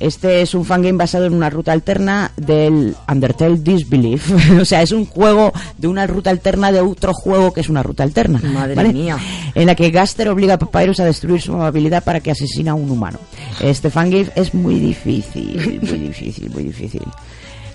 [0.00, 4.32] Este es un fangame basado en una ruta alterna del Undertale Disbelief.
[4.60, 7.82] o sea, es un juego de una ruta alterna de otro juego que es una
[7.82, 8.40] ruta alterna.
[8.40, 8.92] Madre ¿vale?
[8.92, 9.18] mía.
[9.54, 12.74] En la que Gaster obliga a Papyrus a destruir su habilidad para que asesine a
[12.74, 13.18] un humano.
[13.60, 17.02] Este fangame es muy difícil, muy difícil, muy difícil.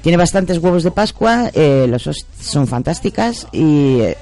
[0.01, 2.09] Tiene bastantes huevos de Pascua, eh, los
[2.39, 4.17] son fantásticas y eh,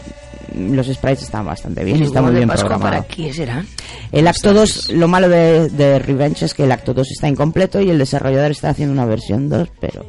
[0.55, 3.03] los sprites están bastante bien, ¿Los está muy bien Pascua programado.
[3.03, 3.67] ¿Para qué serán?
[4.11, 7.79] El acto 2, lo malo de, de Revenge es que el acto 2 está incompleto
[7.81, 10.05] y el desarrollador está haciendo una versión 2, pero...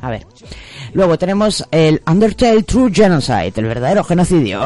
[0.00, 0.24] A ver.
[0.92, 4.62] Luego tenemos el Undertale True Genocide, el verdadero genocidio.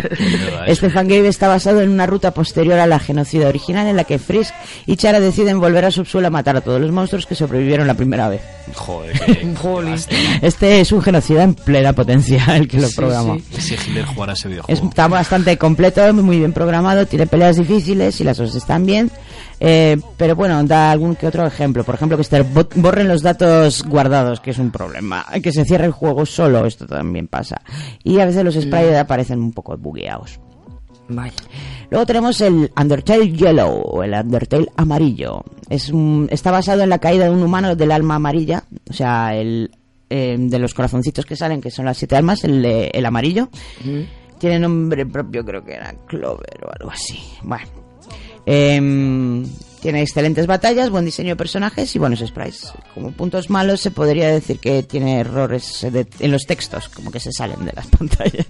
[0.66, 4.18] este fangame está basado en una ruta posterior a la genocida original en la que
[4.18, 4.54] Frisk
[4.86, 7.94] y Chara deciden volver a subsuelo a matar a todos los monstruos que sobrevivieron la
[7.94, 8.42] primera vez.
[8.74, 9.54] Joder, qué,
[10.42, 13.36] Este es un genocida en plena potencia el que lo Sí, programó.
[13.36, 13.60] sí.
[13.60, 14.88] Si ese videojuego.
[14.88, 19.10] Está bastante completo, muy bien programado, tiene peleas difíciles y las dos están bien.
[19.58, 21.82] Eh, pero bueno, da algún que otro ejemplo.
[21.84, 25.24] Por ejemplo, que se bo- borren los datos guardados, que es un problema.
[25.42, 27.60] Que se cierre el juego solo, esto también pasa.
[28.04, 30.38] Y a veces los sprites aparecen un poco bugueados.
[31.90, 35.44] Luego tenemos el Undertale Yellow, o el Undertale Amarillo.
[35.70, 39.34] Es un- está basado en la caída de un humano del alma amarilla, o sea,
[39.36, 39.70] el
[40.10, 43.48] eh, de los corazoncitos que salen, que son las siete almas, el, el amarillo.
[44.38, 47.18] Tiene nombre propio, creo que era Clover o algo así.
[47.42, 47.66] Bueno.
[48.46, 49.44] Em,
[49.80, 52.72] tiene excelentes batallas, buen diseño de personajes y buenos sprites.
[52.94, 57.32] Como puntos malos se podría decir que tiene errores en los textos, como que se
[57.32, 58.46] salen de las pantallas.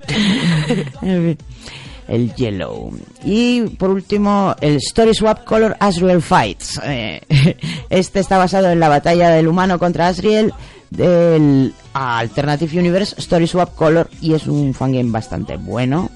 [2.08, 2.92] El Yellow.
[3.24, 6.80] Y por último, el Story Swap Color Asriel Fights.
[6.84, 7.20] Eh,
[7.90, 10.52] este está basado en la batalla del humano contra Asriel
[10.90, 16.10] del Alternative Universe Story Swap Color y es un fangame bastante bueno.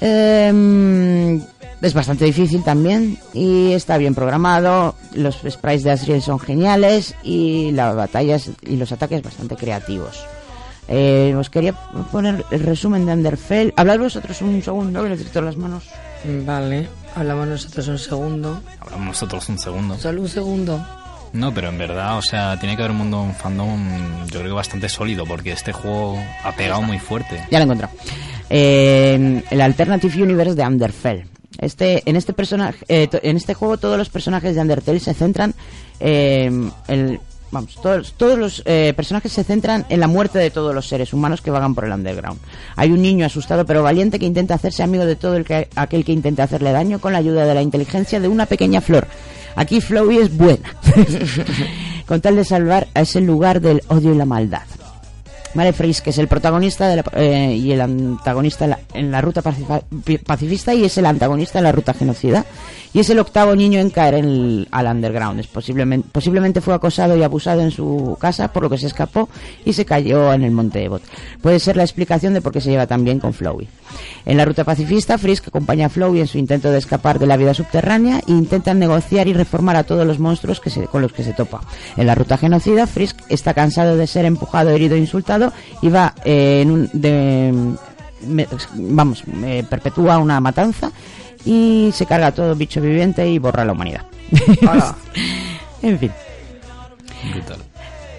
[0.00, 1.40] Em,
[1.86, 4.96] es bastante difícil también y está bien programado.
[5.14, 10.24] Los sprites de Asriel son geniales y las batallas y los ataques bastante creativos.
[10.88, 11.72] Eh, os quería
[12.10, 13.72] poner el resumen de Underfell.
[13.76, 15.84] Hablad vosotros un segundo que necesito las manos.
[16.44, 18.62] Vale, hablamos nosotros un segundo.
[18.80, 19.98] Hablamos nosotros un segundo.
[19.98, 20.86] Solo un segundo.
[21.32, 24.50] No, pero en verdad, o sea, tiene que haber un mundo, un fandom, yo creo
[24.50, 27.44] que bastante sólido, porque este juego ha pegado muy fuerte.
[27.50, 27.94] Ya lo he encontrado.
[28.48, 31.35] Eh, el Alternative Universe de Underfell.
[31.58, 35.54] Este, en este personaje, eh, en este juego todos los personajes de Undertale se centran
[36.00, 36.50] eh,
[36.88, 37.20] en,
[37.50, 41.40] vamos, todos, los eh, personajes se centran en la muerte de todos los seres humanos
[41.40, 42.40] que vagan por el underground.
[42.76, 46.04] Hay un niño asustado pero valiente que intenta hacerse amigo de todo el que, aquel
[46.04, 49.06] que intente hacerle daño con la ayuda de la inteligencia de una pequeña flor.
[49.54, 50.76] Aquí Flowey es buena,
[52.06, 54.64] con tal de salvar a ese lugar del odio y la maldad.
[55.54, 59.10] Vale, Frisk, que es el protagonista de la- eh, y el antagonista en la, en
[59.10, 59.40] la ruta
[60.26, 62.44] pacifista y es el antagonista en la ruta genocida.
[62.92, 65.40] Y es el octavo niño en caer en al underground.
[65.40, 69.28] Es posiblemente, posiblemente fue acosado y abusado en su casa, por lo que se escapó
[69.66, 71.02] y se cayó en el monte Ebot.
[71.42, 73.68] Puede ser la explicación de por qué se lleva tan bien con Flowey.
[74.24, 77.36] En la ruta pacifista, Frisk acompaña a Flowey en su intento de escapar de la
[77.36, 81.12] vida subterránea e intentan negociar y reformar a todos los monstruos que se- con los
[81.12, 81.60] que se topa.
[81.98, 85.45] En la ruta genocida, Frisk está cansado de ser empujado, herido e insultado
[85.82, 87.52] y va eh, en un, de,
[88.26, 90.90] me- vamos, eh, perpetúa una matanza
[91.44, 94.02] y se carga a todo bicho viviente y borra a la humanidad.
[95.82, 96.10] en fin.
[97.32, 97.58] Brutal.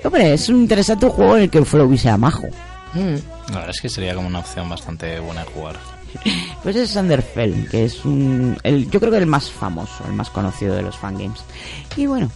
[0.03, 2.47] Hombre, es un interesante juego en el que Flowey sea majo.
[2.95, 5.75] La verdad es que sería como una opción bastante buena de jugar.
[6.63, 10.29] Pues es Underfell, que es un, el, yo creo que el más famoso, el más
[10.29, 11.39] conocido de los fangames.
[11.95, 12.29] Y bueno.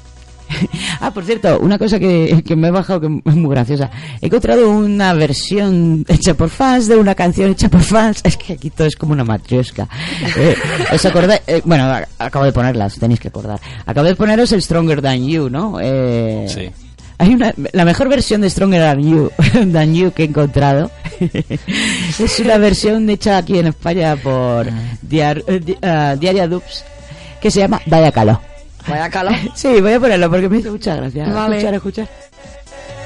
[1.02, 3.90] ah, por cierto, una cosa que, que me he bajado que es muy graciosa.
[4.22, 8.22] He encontrado una versión hecha por fans de una canción hecha por fans.
[8.24, 9.88] Es que aquí todo es como una matriosca.
[10.38, 10.56] Eh,
[10.94, 11.42] ¿Os acordáis?
[11.48, 13.60] Eh, bueno, acabo de ponerlas, tenéis que acordar.
[13.86, 15.78] Acabo de poneros el Stronger Than You, ¿no?
[15.82, 16.70] Eh, Sí.
[17.18, 19.32] Hay una, la mejor versión de Stronger Than You,
[19.72, 20.90] Than You que he encontrado.
[22.20, 24.68] es una versión hecha aquí en España por
[25.04, 26.84] Diar, eh, Di- ah, Diaria Dubs
[27.40, 28.40] que se llama Vaya Calor.
[28.88, 29.34] Vaya calor.
[29.56, 31.32] Sí, voy a ponerlo porque me hizo mucha gracia.
[31.34, 31.58] Vale.
[31.58, 32.10] Escuchar, escuchar.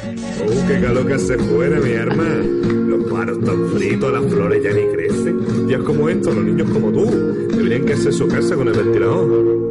[0.06, 2.24] Oh, qué calor que hace fuera, mi arma.
[2.24, 5.68] Los paros están fritos, las flores ya ni crecen.
[5.68, 7.06] Días como estos, los niños como tú,
[7.50, 9.66] deberían que hacer su casa con el ventilador.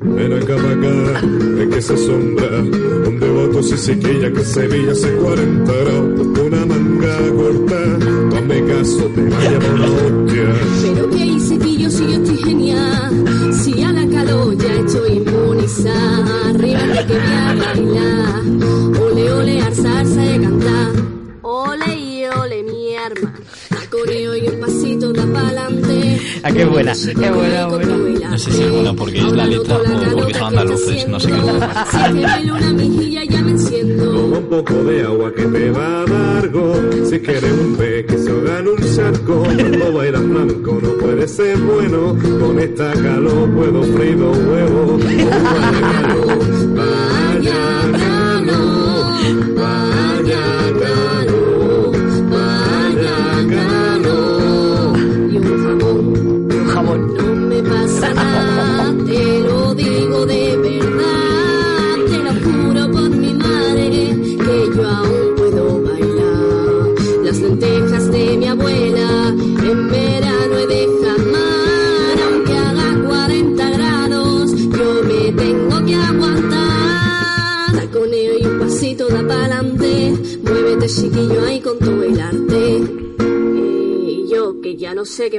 [0.00, 1.20] Ven acá para acá,
[1.56, 7.16] ve que se sombra Un devoto si sequilla que Sevilla hace 40 grados Una manga
[7.36, 7.80] corta,
[8.30, 10.54] no hazme caso, te vaya por la hostia
[10.94, 13.54] Pero que hice que yo si yo estoy genial.
[13.54, 15.18] Si a la calor ya estoy
[15.68, 16.50] inmunizada.
[16.50, 19.02] Arriba que voy a bailar.
[19.02, 20.92] Ole, ole, alza, alza y a cantar.
[21.42, 21.97] Ole
[23.08, 23.34] y ole, mi arma.
[23.68, 26.20] Taconeo y un pasito da pa'lante.
[26.42, 26.92] Ah, qué buena.
[26.92, 28.30] Qué buena, buena.
[28.30, 31.28] No sé si es buena porque es la letra o porque son andaluces, no sé
[31.28, 31.36] qué.
[32.44, 34.12] Si una mejilla ya me enciendo.
[34.12, 36.74] Toma un poco de agua que te va a dar go.
[37.08, 41.26] Si quieres un pez que se ahoga en un charco Cuando bailas blanco no puede
[41.26, 45.02] ser bueno Con esta calor puedo freír dos huevos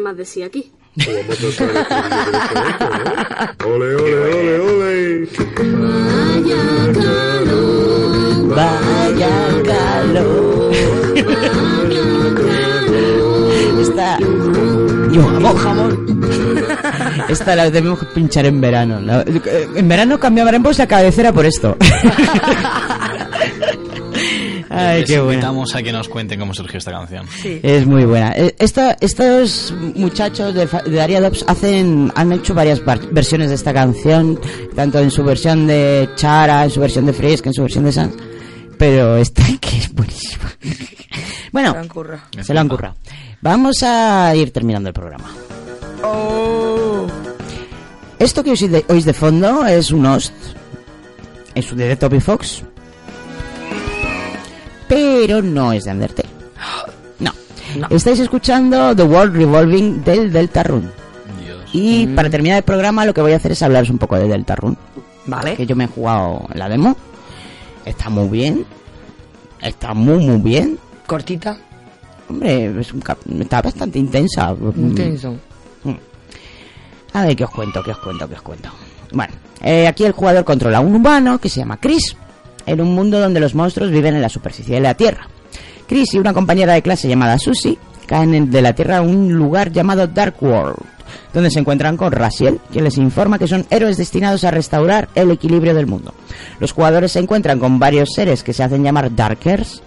[0.10, 0.72] más decía aquí.
[3.66, 5.28] Ole, ole, ole, ole
[5.70, 6.66] Vaya
[6.98, 10.74] calor, Vaya calor.
[13.80, 14.18] Esta.
[15.12, 15.92] Yo jamón, jamón.
[17.30, 19.00] Esta la debemos pinchar en verano.
[19.76, 21.78] En verano cambiaremos la cabecera por esto.
[24.80, 25.34] Ay, Les qué buena.
[25.34, 27.26] invitamos a que nos cuenten cómo surgió esta canción.
[27.44, 28.32] Es muy buena.
[28.36, 33.74] Eh, esta- estos muchachos de, de Ariadops hacen, han hecho varias var- versiones de esta
[33.74, 34.40] canción,
[34.76, 37.92] tanto en su versión de Chara, en su versión de Frisk, en su versión de
[37.92, 38.14] Sans.
[38.78, 40.52] Pero esta que es buenísima.
[41.52, 42.22] bueno, Se lo han currado.
[42.42, 42.96] se lo han currado.
[43.42, 45.30] Vamos a ir terminando el programa.
[46.04, 47.08] Oh.
[48.20, 50.34] Esto que oís de, oís de fondo es un host.
[51.56, 52.64] Es un de Toby Fox.
[55.28, 56.30] Pero no es de Undertale.
[57.78, 57.86] No.
[57.92, 60.90] Estáis escuchando The World Revolving del Deltarune.
[61.72, 64.28] Y para terminar el programa lo que voy a hacer es hablaros un poco de
[64.28, 64.76] Deltarune.
[65.28, 65.56] Vale.
[65.56, 66.98] Que yo me he jugado la demo.
[67.86, 68.66] Está muy bien.
[69.62, 70.80] Está muy muy bien.
[71.06, 71.60] Cortita.
[72.28, 74.56] Hombre, es un cap- está bastante intensa.
[74.76, 75.36] Intenso.
[75.84, 75.94] Mm.
[77.14, 77.84] A ver, ¿qué os cuento?
[77.84, 78.28] ¿Qué os cuento?
[78.28, 78.70] ¿Qué os cuento?
[79.14, 82.16] Bueno, eh, aquí el jugador controla a un humano que se llama Chris,
[82.70, 85.28] en un mundo donde los monstruos viven en la superficie de la Tierra.
[85.88, 89.34] Chris y una compañera de clase llamada Susie caen en- de la Tierra a un
[89.34, 90.78] lugar llamado Dark World,
[91.34, 95.32] donde se encuentran con Raziel, quien les informa que son héroes destinados a restaurar el
[95.32, 96.14] equilibrio del mundo.
[96.60, 99.82] Los jugadores se encuentran con varios seres que se hacen llamar Darkers,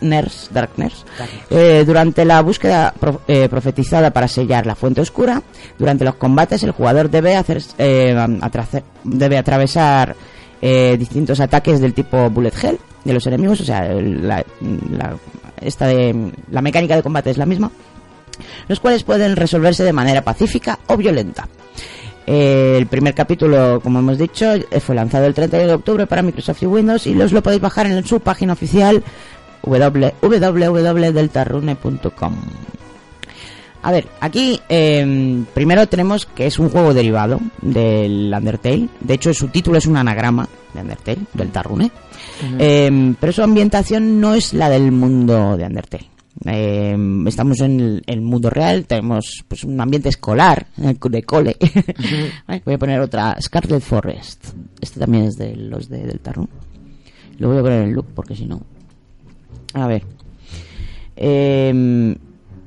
[0.00, 1.04] Darkners, Darkners,
[1.50, 5.42] eh, durante la búsqueda pro- eh, profetizada para sellar la fuente oscura,
[5.78, 8.14] durante los combates el jugador debe hacer eh,
[9.04, 10.14] debe atravesar
[10.62, 14.44] eh, distintos ataques del tipo bullet hell de los enemigos, o sea, la,
[14.90, 15.16] la-
[15.60, 17.70] esta de, la mecánica de combate es la misma,
[18.68, 21.48] los cuales pueden resolverse de manera pacífica o violenta.
[22.26, 26.22] Eh, el primer capítulo, como hemos dicho, eh, fue lanzado el 31 de octubre para
[26.22, 29.02] Microsoft y Windows y los lo podéis bajar en su página oficial
[29.62, 32.34] www- www.deltarune.com.
[33.88, 38.86] A ver, aquí eh, primero tenemos que es un juego derivado del Undertale.
[39.00, 41.90] De hecho, su título es un anagrama de Undertale, del Tarrune.
[42.58, 46.10] Eh, pero su ambientación no es la del mundo de Undertale.
[46.44, 51.56] Eh, estamos en el, el mundo real, tenemos pues, un ambiente escolar, eh, de cole.
[52.66, 54.48] Voy a poner otra, Scarlet Forest.
[54.82, 56.48] Este también es de los de Deltarune.
[57.38, 58.60] Lo voy a poner en look porque si no...
[59.72, 60.02] A ver.
[61.16, 62.18] Eh,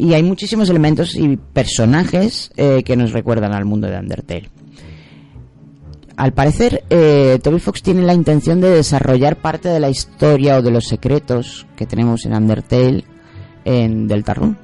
[0.01, 4.49] y hay muchísimos elementos y personajes eh, que nos recuerdan al mundo de Undertale.
[6.17, 10.63] Al parecer, eh, Toby Fox tiene la intención de desarrollar parte de la historia o
[10.63, 13.05] de los secretos que tenemos en Undertale
[13.63, 14.55] en Deltarune.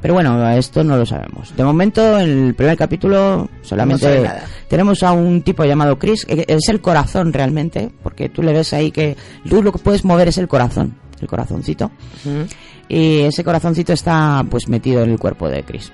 [0.00, 1.56] Pero bueno, esto no lo sabemos.
[1.56, 4.30] De momento, en el primer capítulo solamente No
[4.68, 8.72] tenemos a un tipo llamado Chris, que es el corazón realmente, porque tú le ves
[8.72, 9.16] ahí que
[9.48, 11.90] tú lo que puedes mover es el corazón, el corazoncito.
[12.88, 15.92] Y ese corazoncito está pues metido en el cuerpo de Chris.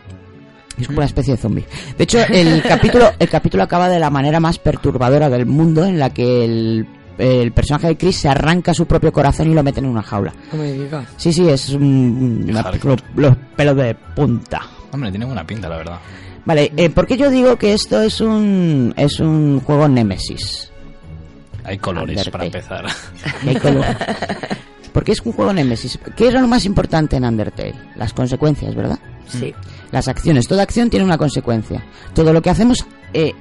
[0.78, 1.64] Es como una especie de zombie.
[1.96, 5.98] De hecho, el capítulo, el capítulo acaba de la manera más perturbadora del mundo, en
[5.98, 6.86] la que el
[7.16, 10.34] el personaje de Chris se arranca su propio corazón y lo mete en una jaula.
[10.52, 11.06] No me digas.
[11.16, 12.72] Sí, sí, es un- una-
[13.14, 14.62] los pelos de punta.
[14.90, 15.98] Hombre, tiene buena pinta, la verdad.
[16.44, 20.72] Vale, eh, ¿por qué yo digo que esto es un es un juego Nemesis?
[21.62, 22.30] Hay colores Undertale.
[22.32, 22.84] para empezar.
[23.46, 23.84] Hay color.
[24.94, 25.98] Porque es un juego Nemesis.
[26.16, 27.74] ¿Qué es lo más importante en Undertale?
[27.96, 29.00] Las consecuencias, ¿verdad?
[29.26, 29.52] Sí.
[29.90, 30.46] Las acciones.
[30.46, 31.84] Toda acción tiene una consecuencia.
[32.14, 33.34] Todo lo que hacemos eh,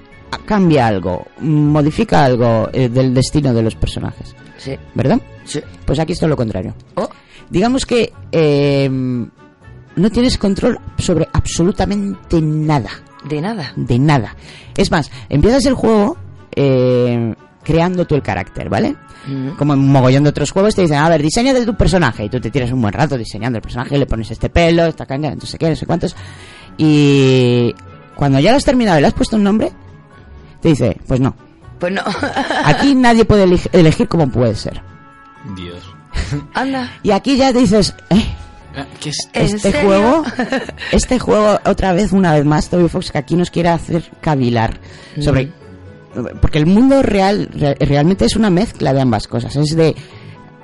[0.46, 4.36] cambia algo, modifica algo eh, del destino de los personajes.
[4.58, 4.76] Sí.
[4.96, 5.22] ¿Verdad?
[5.46, 5.62] Sí.
[5.86, 6.74] Pues aquí es todo lo contrario.
[6.96, 7.08] Oh.
[7.52, 12.90] Digamos que eh, no tienes control sobre absolutamente nada.
[13.30, 13.74] De nada.
[13.76, 14.36] De nada.
[14.76, 16.18] Es más, empiezas el juego
[16.56, 18.95] eh, creando tú el carácter, ¿vale?
[19.57, 22.26] Como en un mogollón de otros juegos te dicen, a ver, diseña de tu personaje.
[22.26, 25.06] Y tú te tiras un buen rato diseñando el personaje, le pones este pelo, esta
[25.06, 26.14] caña, no sé qué, no sé cuántos.
[26.77, 27.73] Y
[28.15, 29.72] cuando ya lo has terminado y le has puesto un nombre,
[30.61, 31.35] te dice, pues no.
[31.80, 32.02] Pues no.
[32.65, 34.81] Aquí nadie puede eleg- elegir cómo puede ser.
[35.56, 35.80] Dios.
[36.53, 36.91] Anda.
[37.03, 38.26] Y aquí ya te dices, eh,
[38.99, 39.30] ¿Qué es?
[39.34, 39.81] ¿En este serio?
[39.88, 40.23] juego,
[40.91, 44.80] este juego otra vez, una vez más, Toby Fox que aquí nos quiere hacer cavilar
[45.19, 45.52] sobre,
[46.41, 49.95] porque el mundo real re- realmente es una mezcla de ambas cosas, es de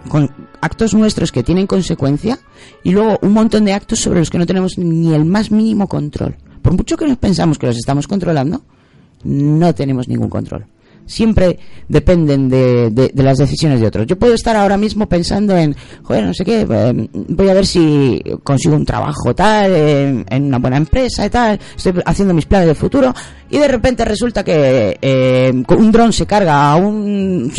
[0.08, 0.30] con
[0.62, 2.40] actos nuestros que tienen consecuencia
[2.84, 5.88] y luego un montón de actos sobre los que no tenemos ni el más mínimo
[5.88, 6.36] control.
[6.62, 8.62] Por mucho que nos pensamos que los estamos controlando,
[9.24, 10.66] no tenemos ningún control.
[11.10, 11.58] Siempre
[11.88, 14.06] dependen de, de- de las decisiones de otros.
[14.06, 17.66] Yo puedo estar ahora mismo pensando en, joder, no sé qué, eh, voy a ver
[17.66, 22.46] si consigo un trabajo tal, eh, en una buena empresa y tal, estoy haciendo mis
[22.46, 23.12] planes de futuro,
[23.50, 27.52] y de repente resulta que eh, un dron se carga a un,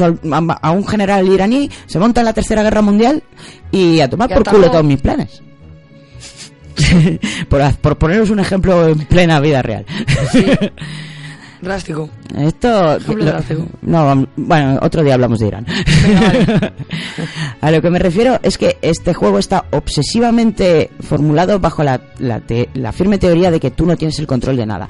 [0.63, 3.21] a un general iraní, se monta en la Tercera Guerra Mundial
[3.73, 5.43] y a tomar por culo todos mis planes.
[7.49, 9.85] por, por poneros un ejemplo en plena vida real.
[11.61, 12.09] Drástico.
[12.39, 12.99] Esto.
[13.07, 13.67] Lo- drástico.
[13.83, 15.67] no, bueno, otro día hablamos de Irán.
[17.61, 22.41] A lo que me refiero es que este juego está obsesivamente formulado bajo la, la,
[22.41, 24.89] te- la firme teoría de que tú no tienes el control de nada.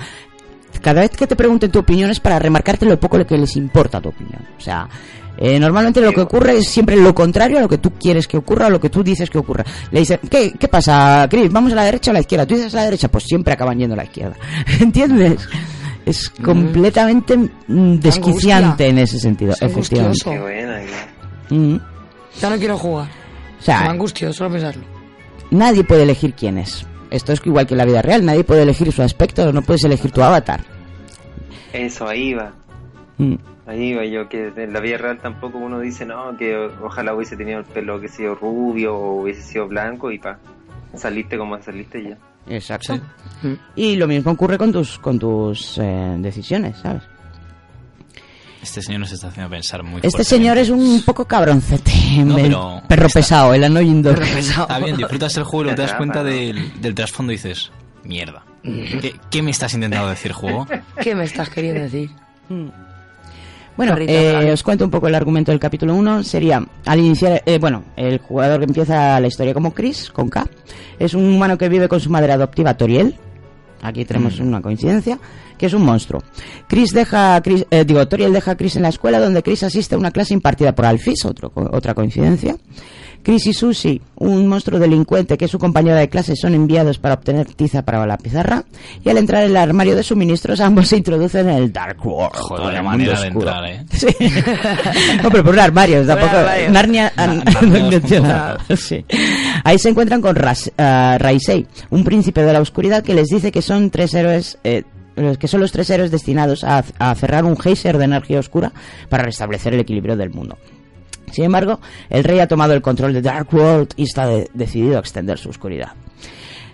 [0.81, 4.01] Cada vez que te pregunten tu opinión es para remarcarte lo poco que les importa
[4.01, 4.41] tu opinión.
[4.57, 4.89] O sea,
[5.37, 8.37] eh, normalmente lo que ocurre es siempre lo contrario a lo que tú quieres que
[8.37, 9.65] ocurra o lo que tú dices que ocurra.
[9.91, 11.51] Le dicen, ¿qué, qué pasa, Chris?
[11.53, 12.47] ¿Vamos a la derecha o a la izquierda?
[12.47, 14.37] Tú dices a la derecha, pues siempre acaban yendo a la izquierda.
[14.81, 15.47] ¿Entiendes?
[16.07, 20.39] Es completamente mm, desquiciante en ese sentido, Es efectivamente.
[20.39, 20.81] buena.
[21.51, 21.77] Mm.
[22.41, 23.09] Ya no quiero jugar.
[23.59, 24.83] O sea, Me angustio solo pensarlo.
[25.51, 26.87] nadie puede elegir quién es.
[27.11, 29.85] Esto es igual que en la vida real, nadie puede elegir su aspecto, no puedes
[29.85, 30.61] elegir tu avatar.
[31.73, 32.53] Eso, ahí va.
[33.19, 33.35] Mm.
[33.67, 37.37] Ahí va yo, que en la vida real tampoco uno dice, no, que ojalá hubiese
[37.37, 40.39] tenido el pelo que sido rubio o hubiese sido blanco y pa,
[40.97, 42.17] saliste como saliste ya.
[42.49, 42.99] Exacto.
[43.77, 47.03] Y lo mismo ocurre con tus con tus eh, decisiones, ¿sabes?
[48.63, 51.93] Este señor nos está haciendo pensar muy Este señor es un poco cabroncete,
[52.25, 54.21] No, pero perro está- pesado, el annoying dog.
[54.21, 57.71] Está bien, disfrutas el juego y te das cuenta del, del trasfondo y dices,
[58.05, 58.43] mierda.
[58.63, 60.67] ¿Qué, qué me estás intentando decir, juego?
[61.01, 62.11] ¿Qué me estás queriendo decir?
[63.77, 66.23] Bueno, eh, os cuento un poco el argumento del capítulo 1.
[66.23, 70.47] Sería, al iniciar, eh, bueno, el jugador que empieza la historia como Chris, con K,
[70.99, 73.15] es un humano que vive con su madre adoptiva, Toriel.
[73.83, 75.19] Aquí tenemos una coincidencia,
[75.57, 76.23] que es un monstruo.
[76.69, 79.63] Chris deja, a Chris, eh, digo, Toriel deja a Chris en la escuela donde Chris
[79.63, 82.57] asiste a una clase impartida por Alphys, otro, otra coincidencia.
[83.23, 87.15] Chris y Susie, un monstruo delincuente que es su compañera de clase, son enviados para
[87.15, 88.65] obtener tiza para la pizarra.
[89.05, 92.35] Y al entrar en el armario de suministros, ambos se introducen en el Dark World.
[92.35, 93.51] Joder, el manera mundo de oscuro.
[93.51, 93.85] entrar, ¿eh?
[93.93, 94.07] Sí.
[95.23, 96.37] no, pero por un armario, tampoco.
[96.71, 98.57] Narnia, Na- no Narnia menciona.
[98.77, 99.05] Sí.
[99.65, 103.53] Ahí se encuentran con Ras, ah, Raisei, un príncipe de la oscuridad que les dice
[103.53, 104.59] que son tres héroes.
[104.65, 104.85] eh,
[105.17, 108.73] los que son los tres héroes destinados a, a cerrar un geyser de energía oscura
[109.11, 110.57] para restablecer el equilibrio del mundo.
[111.33, 114.97] Sin embargo, el rey ha tomado el control de Dark World y está de- decidido
[114.97, 115.93] a extender su oscuridad.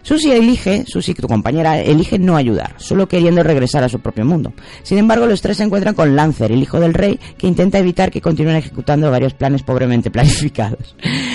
[0.03, 4.53] Susie elige, Susie, tu compañera, elige no ayudar, solo queriendo regresar a su propio mundo.
[4.85, 8.13] Sin embargo, los tres se encuentran con Lancer, el hijo del rey, que intenta evitar
[8.13, 10.95] que continúen ejecutando varios planes pobremente planificados.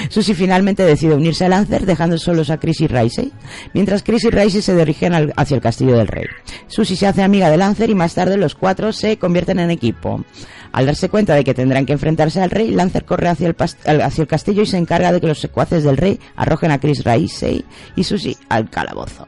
[0.10, 3.34] Susie finalmente decide unirse a Lancer, dejando solos a Chris y Raisei,
[3.74, 6.28] mientras Chris y Raisei se dirigen hacia el castillo del rey.
[6.68, 10.24] Susie se hace amiga de Lancer y más tarde los cuatro se convierten en equipo.
[10.72, 14.22] Al darse cuenta de que tendrán que enfrentarse al rey, Lancer corre hacia el, hacia
[14.22, 17.66] el castillo y se encarga de que los secuaces del rey arrojen a Chris Raisei
[17.96, 19.28] y Susie al calabozo.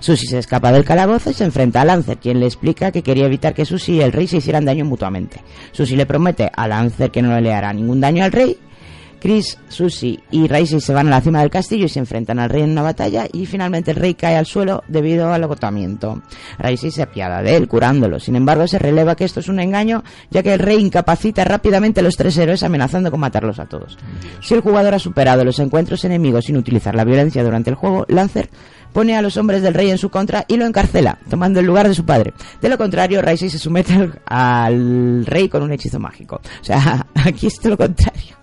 [0.00, 3.26] Susie se escapa del calabozo y se enfrenta a Lancer, quien le explica que quería
[3.26, 5.42] evitar que Susie y el rey se hicieran daño mutuamente.
[5.72, 8.56] Susie le promete a Lancer que no le hará ningún daño al rey,
[9.20, 12.50] Chris, Susie y Raisi se van a la cima del castillo y se enfrentan al
[12.50, 16.22] rey en una batalla y finalmente el rey cae al suelo debido al agotamiento.
[16.58, 18.18] Raisi se apiada de él, curándolo.
[18.18, 22.00] Sin embargo, se releva que esto es un engaño, ya que el rey incapacita rápidamente
[22.00, 23.98] a los tres héroes amenazando con matarlos a todos.
[24.40, 28.06] Si el jugador ha superado los encuentros enemigos sin utilizar la violencia durante el juego,
[28.08, 28.48] Lancer
[28.92, 31.88] pone a los hombres del rey en su contra y lo encarcela, tomando el lugar
[31.88, 32.32] de su padre.
[32.60, 36.40] De lo contrario, Raisi se somete al, rey con un hechizo mágico.
[36.60, 38.39] O sea, aquí es todo lo contrario.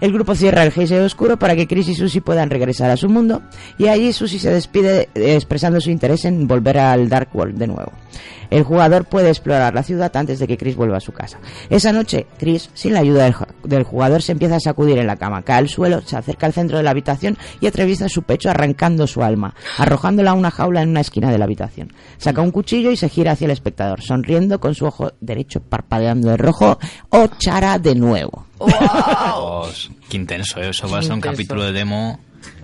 [0.00, 3.08] El grupo cierra el Geise Oscuro para que Chris y Susie puedan regresar a su
[3.08, 3.42] mundo
[3.78, 7.66] y allí Susie se despide eh, expresando su interés en volver al Dark World de
[7.66, 7.92] nuevo.
[8.50, 11.38] El jugador puede explorar la ciudad antes de que Chris vuelva a su casa.
[11.70, 15.06] Esa noche, Chris, sin la ayuda del, ju- del jugador, se empieza a sacudir en
[15.06, 18.24] la cama, cae al suelo, se acerca al centro de la habitación y atraviesa su
[18.24, 21.94] pecho arrancando su alma, arrojándola a una jaula en una esquina de la habitación.
[22.18, 26.28] Saca un cuchillo y se gira hacia el espectador, sonriendo con su ojo derecho parpadeando
[26.28, 26.78] de rojo
[27.08, 28.44] o chara de nuevo.
[28.66, 30.70] Dios, qué intenso, ¿eh?
[30.70, 31.34] eso va a ser un Intenso.
[31.36, 32.20] capítulo de demo.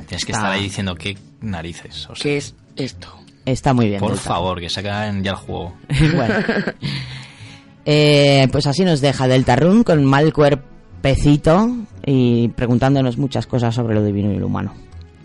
[0.07, 0.39] Tienes que Está.
[0.39, 2.07] estar ahí diciendo qué narices.
[2.11, 3.09] O sea, ¿Qué es esto?
[3.45, 4.01] Está muy bien.
[4.01, 4.31] por está.
[4.31, 5.75] favor, que saquen ya el juego.
[6.15, 6.35] bueno.
[7.91, 11.71] Eh, pues así nos deja Deltarune con mal cuerpecito
[12.05, 14.75] y preguntándonos muchas cosas sobre lo divino y lo humano.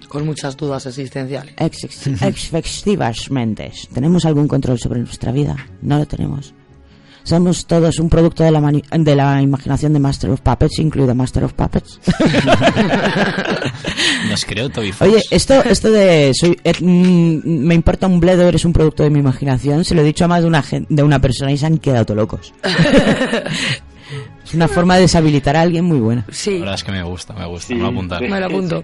[0.07, 1.55] Con muchas dudas existenciales.
[1.57, 3.71] Ex- Efectivamente.
[3.93, 5.55] ¿Tenemos algún control sobre nuestra vida?
[5.81, 6.53] No lo tenemos.
[7.23, 11.15] Somos todos un producto de la, mani- de la imaginación de Master of Puppets, incluido
[11.15, 11.99] Master of Puppets.
[14.29, 15.09] Nos creó Toby Fox.
[15.09, 19.09] Oye, esto, esto de soy, eh, mm, me importa un bledo, eres un producto de
[19.09, 21.65] mi imaginación, se lo he dicho a más de una, de una persona y se
[21.65, 22.53] han quedado todo locos.
[24.45, 26.25] es una forma de deshabilitar a alguien muy buena.
[26.29, 26.53] Sí.
[26.55, 27.73] La verdad es que me gusta, me gusta.
[27.73, 28.21] Me lo voy a apuntar.
[28.21, 28.83] Me lo apunto.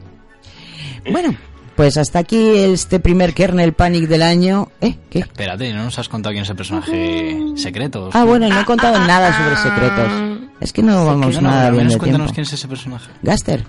[1.12, 1.36] Bueno,
[1.80, 4.68] pues hasta aquí este primer kernel panic del año.
[4.82, 4.98] ¿Eh?
[5.10, 5.20] ¿Qué?
[5.20, 8.10] Espérate, ¿no nos has contado quién es el personaje secreto?
[8.12, 10.50] Ah, bueno, no he contado nada sobre secretos.
[10.60, 12.36] Es que no vamos No, nada bien menos de cuéntanos tiempo.
[12.36, 13.10] quién es ese personaje.
[13.24, 13.64] Gaster.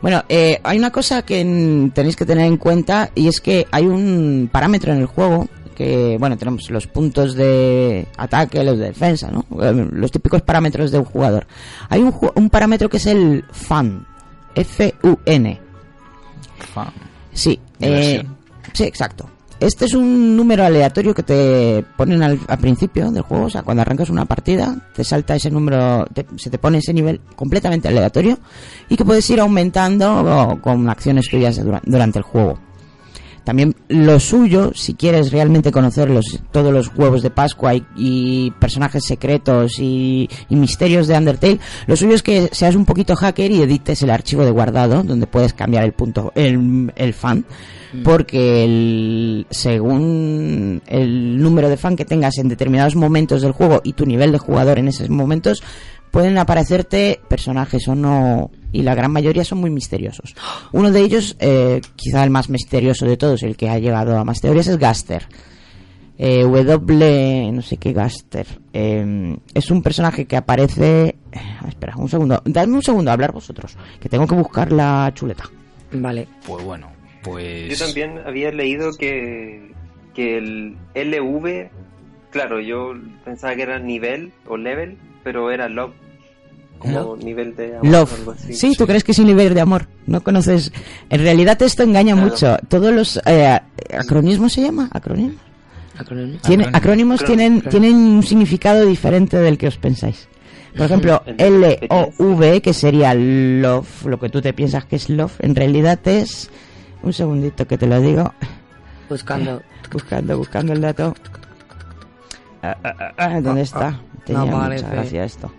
[0.00, 3.84] Bueno, eh, hay una cosa que tenéis que tener en cuenta y es que hay
[3.84, 9.28] un parámetro en el juego que, bueno, tenemos los puntos de ataque, los de defensa,
[9.32, 9.44] ¿no?
[9.60, 11.48] Eh, Los típicos parámetros de un jugador.
[11.88, 14.06] Hay un, ju- un parámetro que es el FUN.
[14.54, 15.60] F-U-N.
[16.72, 17.09] Fan.
[17.32, 18.22] Sí, eh,
[18.72, 19.28] sí, exacto.
[19.60, 23.62] Este es un número aleatorio que te ponen al, al principio del juego, o sea,
[23.62, 27.88] cuando arrancas una partida, te salta ese número, te- se te pone ese nivel completamente
[27.88, 28.38] aleatorio
[28.88, 32.58] y que puedes ir aumentando con acciones tuyas dura- durante el juego.
[33.44, 38.50] También lo suyo, si quieres realmente conocer los, todos los huevos de Pascua y, y
[38.52, 43.50] personajes secretos y, y misterios de Undertale, lo suyo es que seas un poquito hacker
[43.50, 47.44] y edites el archivo de guardado donde puedes cambiar el punto, el, el fan,
[48.04, 53.94] porque el, según el número de fan que tengas en determinados momentos del juego y
[53.94, 55.62] tu nivel de jugador en esos momentos,
[56.10, 60.34] pueden aparecerte personajes o no y la gran mayoría son muy misteriosos.
[60.72, 64.24] Uno de ellos, eh, quizá el más misterioso de todos, el que ha llegado a
[64.24, 65.26] más teorías, es Gaster.
[66.18, 68.46] Eh, w, no sé qué Gaster.
[68.72, 71.16] Eh, es un personaje que aparece...
[71.34, 72.42] ah, espera, un segundo.
[72.44, 75.44] Dadme un segundo a hablar vosotros, que tengo que buscar la chuleta.
[75.92, 76.28] Vale.
[76.46, 76.88] Pues bueno,
[77.22, 77.70] pues...
[77.78, 79.72] Yo también había leído que,
[80.14, 81.70] que el LV,
[82.30, 82.92] claro, yo
[83.24, 85.92] pensaba que era nivel o level, pero era love,
[86.78, 87.24] como Love.
[87.24, 88.14] nivel de amor, Love.
[88.14, 88.54] algo así.
[88.54, 89.86] Sí, tú crees que es un nivel de amor.
[90.06, 90.72] No conoces.
[91.10, 92.30] En realidad esto engaña Claro.
[92.30, 92.56] mucho.
[92.68, 93.58] Todos los eh,
[93.98, 94.88] acronismos se llama.
[94.88, 95.34] Tiene,
[95.98, 96.38] Acrónimo.
[96.72, 100.26] acrónimos Acrónimo, tienen, tienen un significado diferente del que os pensáis.
[100.76, 104.96] Por ejemplo, El- L o V, que sería love, lo que tú te piensas que
[104.96, 106.50] es love, en realidad es.
[107.02, 108.32] Un segundito que te lo digo.
[109.08, 109.62] Buscando.
[109.92, 111.14] Buscando, buscando el dato.
[112.62, 114.00] Ah, ah, ah, ah, ¿Dónde está?
[114.24, 115.50] Tenía No mucha gracia esto.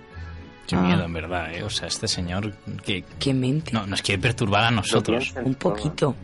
[0.68, 0.82] Qué Ah.
[0.82, 1.64] miedo, en verdad, ¿eh?
[1.64, 2.54] O sea, este señor
[2.86, 3.72] que ¿Qué mente?
[3.74, 5.34] no, nos quiere perturbar a nosotros.
[5.44, 6.16] Un poquito.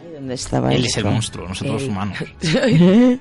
[0.00, 1.08] Ay, ¿Dónde estaba Él es esto?
[1.08, 2.18] el monstruo, nosotros humanos.
[2.62, 3.18] Ay,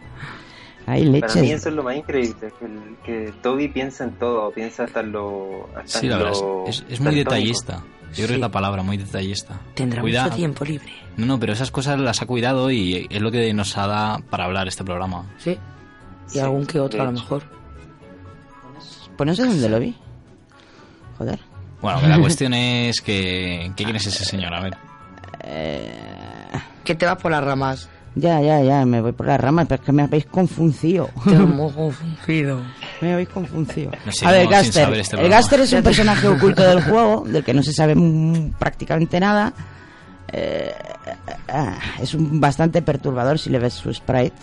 [0.85, 1.35] Para mí leches.
[1.59, 5.11] eso es lo más increíble, que, el- que Toby piensa en todo, piensa hasta en
[5.11, 5.69] lo...
[5.75, 7.83] Hasta Sí, la verdad, lo es, es- es muy detallista.
[8.09, 9.61] Yo creo que es la palabra, muy detallista.
[9.75, 10.91] Tendrá Cuida- mucho tiempo libre.
[11.17, 14.23] No, no, pero esas cosas las ha cuidado y es lo que nos ha dado
[14.29, 15.25] para hablar este programa.
[15.37, 15.57] Sí.
[16.29, 17.43] Y Sí, algún que otro a lo mejor.
[19.17, 19.95] Pues no sé dónde lo vi.
[21.17, 21.39] Joder.
[21.81, 23.71] Bueno, la cuestión es que...
[23.75, 24.53] ¿Qué quién es ese señor?
[24.53, 24.77] A ver.
[26.83, 27.89] Que te vas por las ramas.
[28.15, 31.09] Ya, ya, ya, me voy por las ramas, pero es que me habéis confundido.
[31.23, 32.61] Te hemos confundido.
[33.01, 33.91] Me habéis confundido.
[34.25, 34.93] A ver, Gaster.
[34.93, 35.29] este el.
[35.29, 39.53] Gaster es un personaje oculto del juego, del que no se sabe mm, prácticamente nada.
[40.31, 40.71] Eh,
[41.47, 44.35] ah, es un bastante perturbador si le ves su sprite.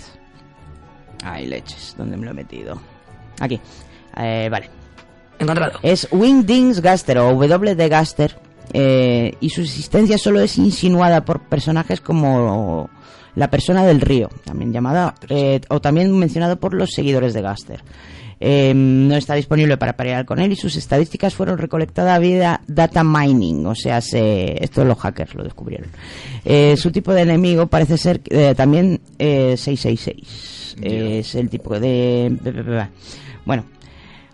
[1.22, 2.80] Ay, leches, ¿dónde me lo he metido?
[3.40, 3.60] Aquí.
[4.16, 4.70] Eh, vale.
[5.38, 5.78] Encontrado.
[5.82, 8.36] Es Wingdings Gaster o W de Gaster.
[8.72, 12.90] Eh, y su existencia solo es insinuada por personajes como
[13.38, 17.82] la persona del río, también llamada, eh, o también mencionado por los seguidores de Gaster.
[18.40, 23.02] Eh, no está disponible para parear con él y sus estadísticas fueron recolectadas vía data
[23.02, 25.88] mining, o sea, se, esto los hackers lo descubrieron.
[26.44, 28.20] Eh, su tipo de enemigo parece ser
[28.56, 32.88] también 666 es el tipo de...
[33.44, 33.64] Bueno,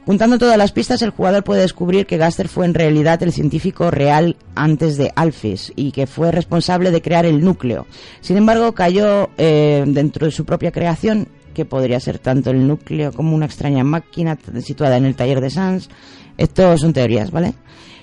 [0.06, 3.90] Juntando todas las pistas, el jugador puede descubrir que Gaster fue en realidad el científico
[3.90, 7.86] real antes de Alphys y que fue responsable de crear el núcleo.
[8.20, 13.12] Sin embargo, cayó eh, dentro de su propia creación, que podría ser tanto el núcleo
[13.12, 15.88] como una extraña máquina situada en el taller de Sans.
[16.36, 17.54] Esto son teorías, ¿vale?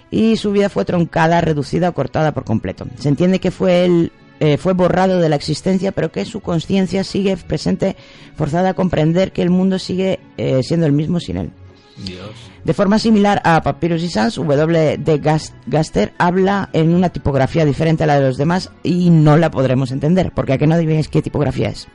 [0.09, 2.87] Y su vida fue troncada, reducida o cortada por completo.
[2.97, 4.11] Se entiende que fue él
[4.41, 7.95] eh, fue borrado de la existencia, pero que su conciencia sigue presente,
[8.35, 11.51] forzada a comprender que el mundo sigue eh, siendo el mismo sin él.
[12.05, 12.31] Dios.
[12.65, 14.97] De forma similar a Papyrus y Sans, W.
[14.97, 19.37] de Gas- Gaster habla en una tipografía diferente a la de los demás y no
[19.37, 21.87] la podremos entender, porque a que no adivinéis qué tipografía es.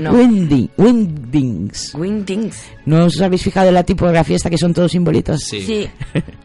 [0.00, 0.12] No.
[0.14, 1.94] Winding, Windings.
[1.96, 2.62] Windings.
[2.86, 5.40] ¿No os habéis fijado en la tipografía esta que son todos simbolitos?
[5.42, 5.88] Sí.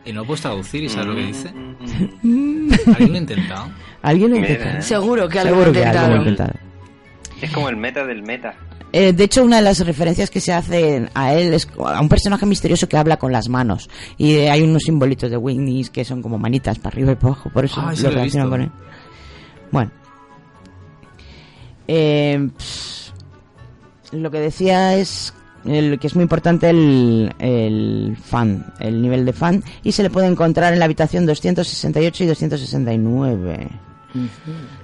[0.06, 1.50] Y no puedes traducir y sabes lo que dice.
[2.24, 3.68] ¿Alguien lo ha intentado?
[4.08, 4.50] ¿Alguien lo Mira.
[4.54, 4.82] intenta?
[4.82, 6.04] Seguro que algo Seguro que intentaron.
[6.12, 6.60] algo lo ha intentado.
[7.42, 8.54] Es como el meta del meta.
[8.94, 12.08] Eh, de hecho, una de las referencias que se hacen a él es a un
[12.10, 13.90] personaje misterioso que habla con las manos.
[14.18, 17.34] Y eh, hay unos simbolitos de Winnies que son como manitas para arriba y para
[17.34, 18.72] abajo, por eso Ah, lo relacionan con él.
[19.72, 19.92] Bueno.
[21.88, 23.14] Eh, pss,
[24.14, 25.34] lo que decía es
[25.66, 30.10] el, que es muy importante el, el fan, el nivel de fan, y se le
[30.10, 33.68] puede encontrar en la habitación 268 y 269.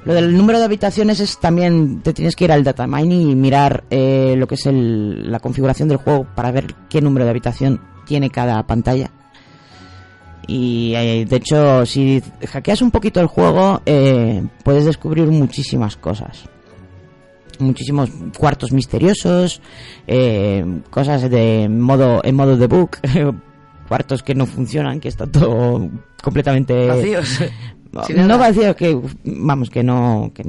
[0.06, 3.36] Lo del número de habitaciones es también, te tienes que ir al data mining y
[3.36, 7.32] mirar eh, lo que es el- la configuración del juego para ver qué número de
[7.32, 9.12] habitación tiene cada pantalla.
[10.46, 16.44] Y eh, de hecho, si hackeas un poquito el juego, eh, puedes descubrir muchísimas cosas.
[17.60, 19.62] Muchísimos cuartos misteriosos,
[20.08, 22.90] eh, cosas de modo en modo debug,
[23.88, 25.88] cuartos que no funcionan, que está todo
[26.22, 27.40] completamente Vacíos.
[27.94, 30.44] no, vacío que vamos que no que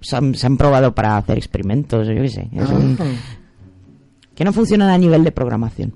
[0.00, 3.04] se han, se han probado para hacer experimentos yo qué sé es un- Ah.
[4.34, 5.92] que no funcionan a nivel de programación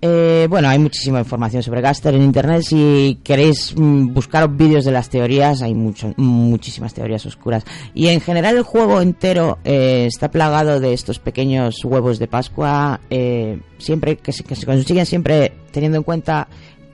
[0.00, 2.62] Eh, bueno, hay muchísima información sobre Gaster en internet.
[2.62, 7.64] Si queréis mm, buscar vídeos de las teorías, hay mucho, muchísimas teorías oscuras.
[7.94, 13.00] Y en general el juego entero eh, está plagado de estos pequeños huevos de Pascua,
[13.10, 16.46] eh, siempre que se, que se consiguen siempre teniendo en cuenta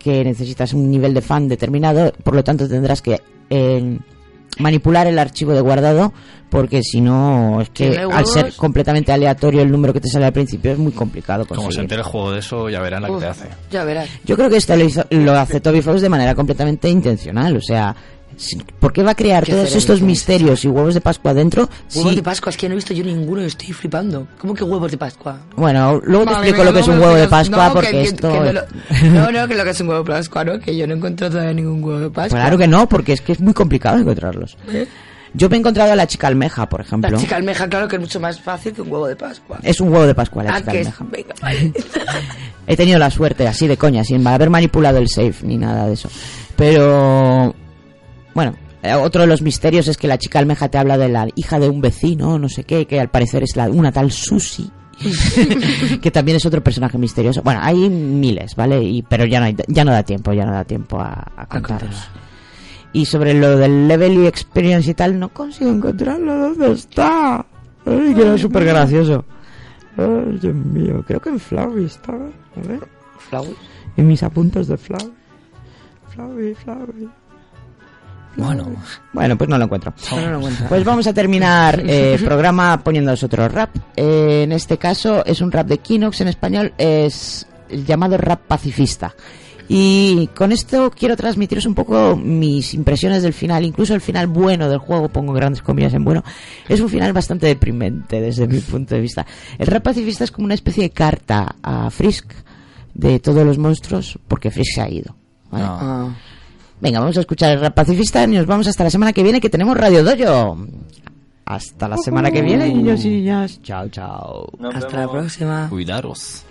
[0.05, 3.99] que necesitas un nivel de fan determinado, por lo tanto tendrás que eh,
[4.59, 6.13] manipular el archivo de guardado,
[6.51, 10.27] porque si no, es que ¿Tiene al ser completamente aleatorio el número que te sale
[10.27, 11.85] al principio es muy complicado Como se conseguir.
[11.85, 13.49] entere el juego de eso, ya verán la que te hace.
[13.71, 14.09] Ya verás.
[14.25, 17.57] Yo creo que esto lo, hizo- lo hace Toby Fox de manera completamente intencional.
[17.57, 17.97] O sea,
[18.81, 21.69] ¿por qué va a crear ¿Qué todos estos misterios y huevos de Pascua adentro?
[21.95, 24.27] Huevos de Pascua, es que no he visto yo ninguno y estoy flipando.
[24.39, 25.39] ¿Cómo que huevos de Pascua?
[25.57, 27.75] Bueno, luego te Madre explico mía, lo que no es un huevo de Pascua no,
[27.75, 28.33] porque que- esto...
[28.33, 28.63] que no, lo-
[29.11, 30.61] no, no, que lo que es un huevo de Pascua, ¿no?
[30.61, 32.39] Que yo no he encontrado todavía ningún huevo de Pascua.
[32.41, 34.57] Claro que no, porque es que es muy complicado encontrarlos.
[34.69, 34.87] ¿Eh?
[35.37, 37.11] Yo me he encontrado a la chica almeja, por ejemplo.
[37.11, 39.59] La chica almeja, claro que es mucho más fácil que un huevo de Pascua.
[39.65, 40.87] Es un huevo de Pascua la ah, chica que es...
[40.87, 41.05] almeja.
[41.11, 41.73] Venga, vale.
[42.67, 45.95] He tenido la suerte, así de coña, sin haber manipulado el safe ni nada de
[45.95, 46.09] eso.
[46.57, 47.55] Pero,
[48.35, 51.27] bueno, eh, otro de los misterios es que la chica almeja te habla de la
[51.37, 54.71] hija de un vecino, no sé qué, que al parecer es la, una tal Susi.
[56.03, 57.43] que también es otro personaje misterioso.
[57.43, 58.81] Bueno, hay miles, ¿vale?
[58.83, 61.47] Y, pero ya no, hay- ya no da tiempo, ya no da tiempo a, a
[61.47, 61.97] contarlos.
[62.93, 66.33] Y sobre lo del level y experience y tal, no consigo encontrarlo.
[66.51, 67.45] ¿Dónde está?
[67.85, 69.25] Ay, que era súper gracioso.
[69.97, 72.27] Ay, Dios mío, creo que en Flowey estaba.
[72.27, 72.81] A ver.
[73.19, 73.55] ¿Flowey?
[73.97, 75.13] En mis apuntes de Flowey.
[76.11, 77.09] Flowey, Flowey.
[78.37, 78.67] Bueno,
[79.13, 79.93] Bueno, pues no lo encuentro.
[80.11, 80.67] No lo encuentro.
[80.69, 83.71] Pues vamos a terminar eh, el programa poniéndoos otro rap.
[83.97, 88.41] Eh, en este caso es un rap de Kinox en español, es el llamado rap
[88.41, 89.15] pacifista.
[89.67, 94.69] Y con esto quiero transmitiros un poco mis impresiones del final, incluso el final bueno
[94.69, 96.23] del juego, pongo grandes comillas en bueno.
[96.69, 99.27] Es un final bastante deprimente desde mi punto de vista.
[99.59, 102.31] El rap pacifista es como una especie de carta a Frisk
[102.93, 105.17] de todos los monstruos, porque Frisk se ha ido.
[105.51, 105.65] ¿vale?
[105.67, 106.09] Ah.
[106.81, 109.41] Venga, vamos a escuchar el rap pacifista y nos vamos hasta la semana que viene
[109.41, 110.59] que tenemos Radio Dojo.
[111.47, 113.61] Hasta la semana que viene, niños y niñas.
[113.63, 114.51] Chao, chao.
[114.73, 115.69] Hasta la próxima.
[115.69, 116.45] cuidaros.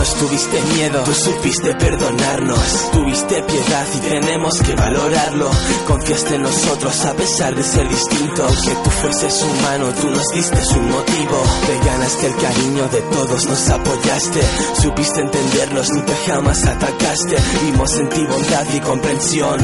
[0.00, 2.90] Nos tuviste miedo, tú supiste perdonarnos.
[2.90, 5.50] Tuviste piedad y tenemos que valorarlo.
[5.86, 8.46] Confiaste en nosotros a pesar de ser distinto.
[8.64, 11.42] Que tú fueses humano, tú nos diste un motivo.
[11.66, 14.40] Te ganaste el cariño de todos, nos apoyaste.
[14.80, 17.36] Supiste entendernos, nunca jamás atacaste.
[17.64, 19.58] Vimos en ti bondad y comprensión.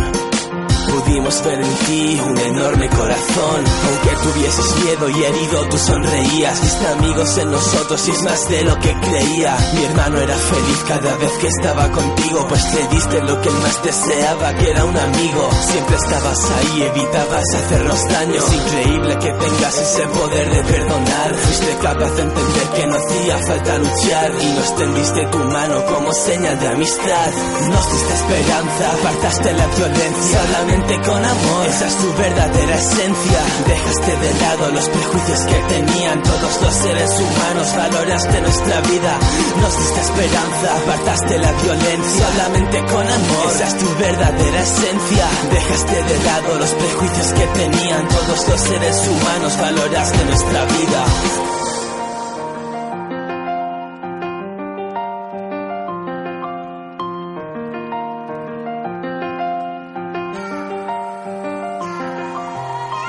[1.17, 3.65] Pudimos ver en ti un enorme corazón.
[3.87, 6.61] Aunque tuvieses miedo y herido, tú sonreías.
[6.61, 9.57] Viste amigos en nosotros y es más de lo que creía.
[9.73, 13.55] Mi hermano era feliz cada vez que estaba contigo, pues te diste lo que él
[13.63, 15.51] más deseaba, que era un amigo.
[15.71, 18.35] Siempre estabas ahí, evitabas hacernos daño.
[18.35, 21.35] Es increíble que tengas ese poder de perdonar.
[21.35, 26.13] Fuiste capaz de entender que no hacía falta luchar y nos tendiste tu mano como
[26.13, 27.31] señal de amistad.
[27.71, 31.67] Nos diste esperanza, apartaste la violencia, solamente con amor.
[31.67, 33.41] Esa es tu verdadera esencia.
[33.67, 37.77] Dejaste de lado los prejuicios que tenían todos los seres humanos.
[37.77, 39.19] Valoraste nuestra vida,
[39.61, 40.77] nos diste esperanza.
[40.83, 43.47] Apartaste la violencia solamente con amor.
[43.55, 45.27] Esa es tu verdadera esencia.
[45.53, 49.57] Dejaste de lado los prejuicios que tenían todos los seres humanos.
[49.59, 51.56] Valoraste nuestra vida.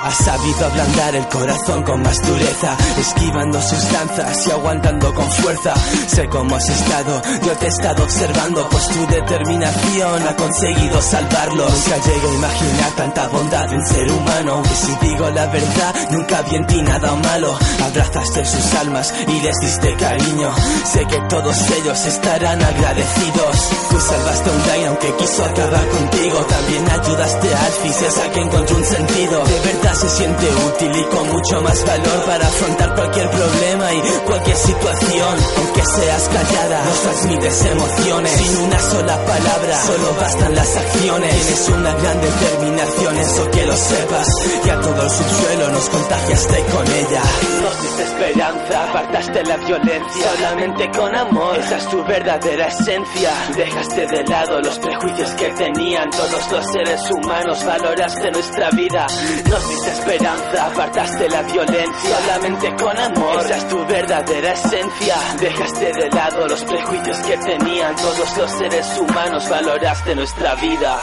[0.07, 5.73] a sabido ablandar el corazón con más dureza, esquivando sus lanzas y aguantando con fuerza.
[6.07, 11.69] Sé cómo has estado, yo te he estado observando, pues tu determinación ha conseguido salvarlo.
[11.69, 16.41] Nunca llegué a imaginar tanta bondad en ser humano, aunque si digo la verdad, nunca
[16.41, 17.57] vi en ti nada malo.
[17.85, 20.53] Abrazaste sus almas y les diste cariño.
[20.91, 23.55] Sé que todos ellos estarán agradecidos.
[23.89, 26.37] Tú salvaste a un Dain aunque quiso acabar contigo.
[26.49, 29.45] También ayudaste a Alphys, a encontró un sentido.
[29.45, 34.01] De verdad se siente útil y con mucho más valor para afrontar cualquier problema y
[34.25, 35.37] cualquier situación.
[35.57, 41.35] Aunque seas callada, nos transmites emociones sin una sola palabra, solo bastan las acciones.
[41.35, 44.27] Tienes una gran determinación, eso que lo sepas.
[44.65, 47.21] Y a todo el subsuelo nos contagiaste con ella.
[47.61, 51.57] Nos diste esperanza, apartaste la violencia solamente con amor.
[51.59, 53.31] Esa es tu verdadera esencia.
[53.55, 57.63] Dejaste de lado los prejuicios que tenían todos los seres humanos.
[57.63, 59.05] Valoraste nuestra vida,
[59.47, 63.41] nos diste esperanza, apartaste la violencia solamente con amor.
[63.41, 65.15] Esa es tu verdadera esencia.
[65.39, 69.49] Dejaste de lado los prejuicios que tenían todos los seres humanos.
[69.49, 70.97] Valoraste nuestra vida.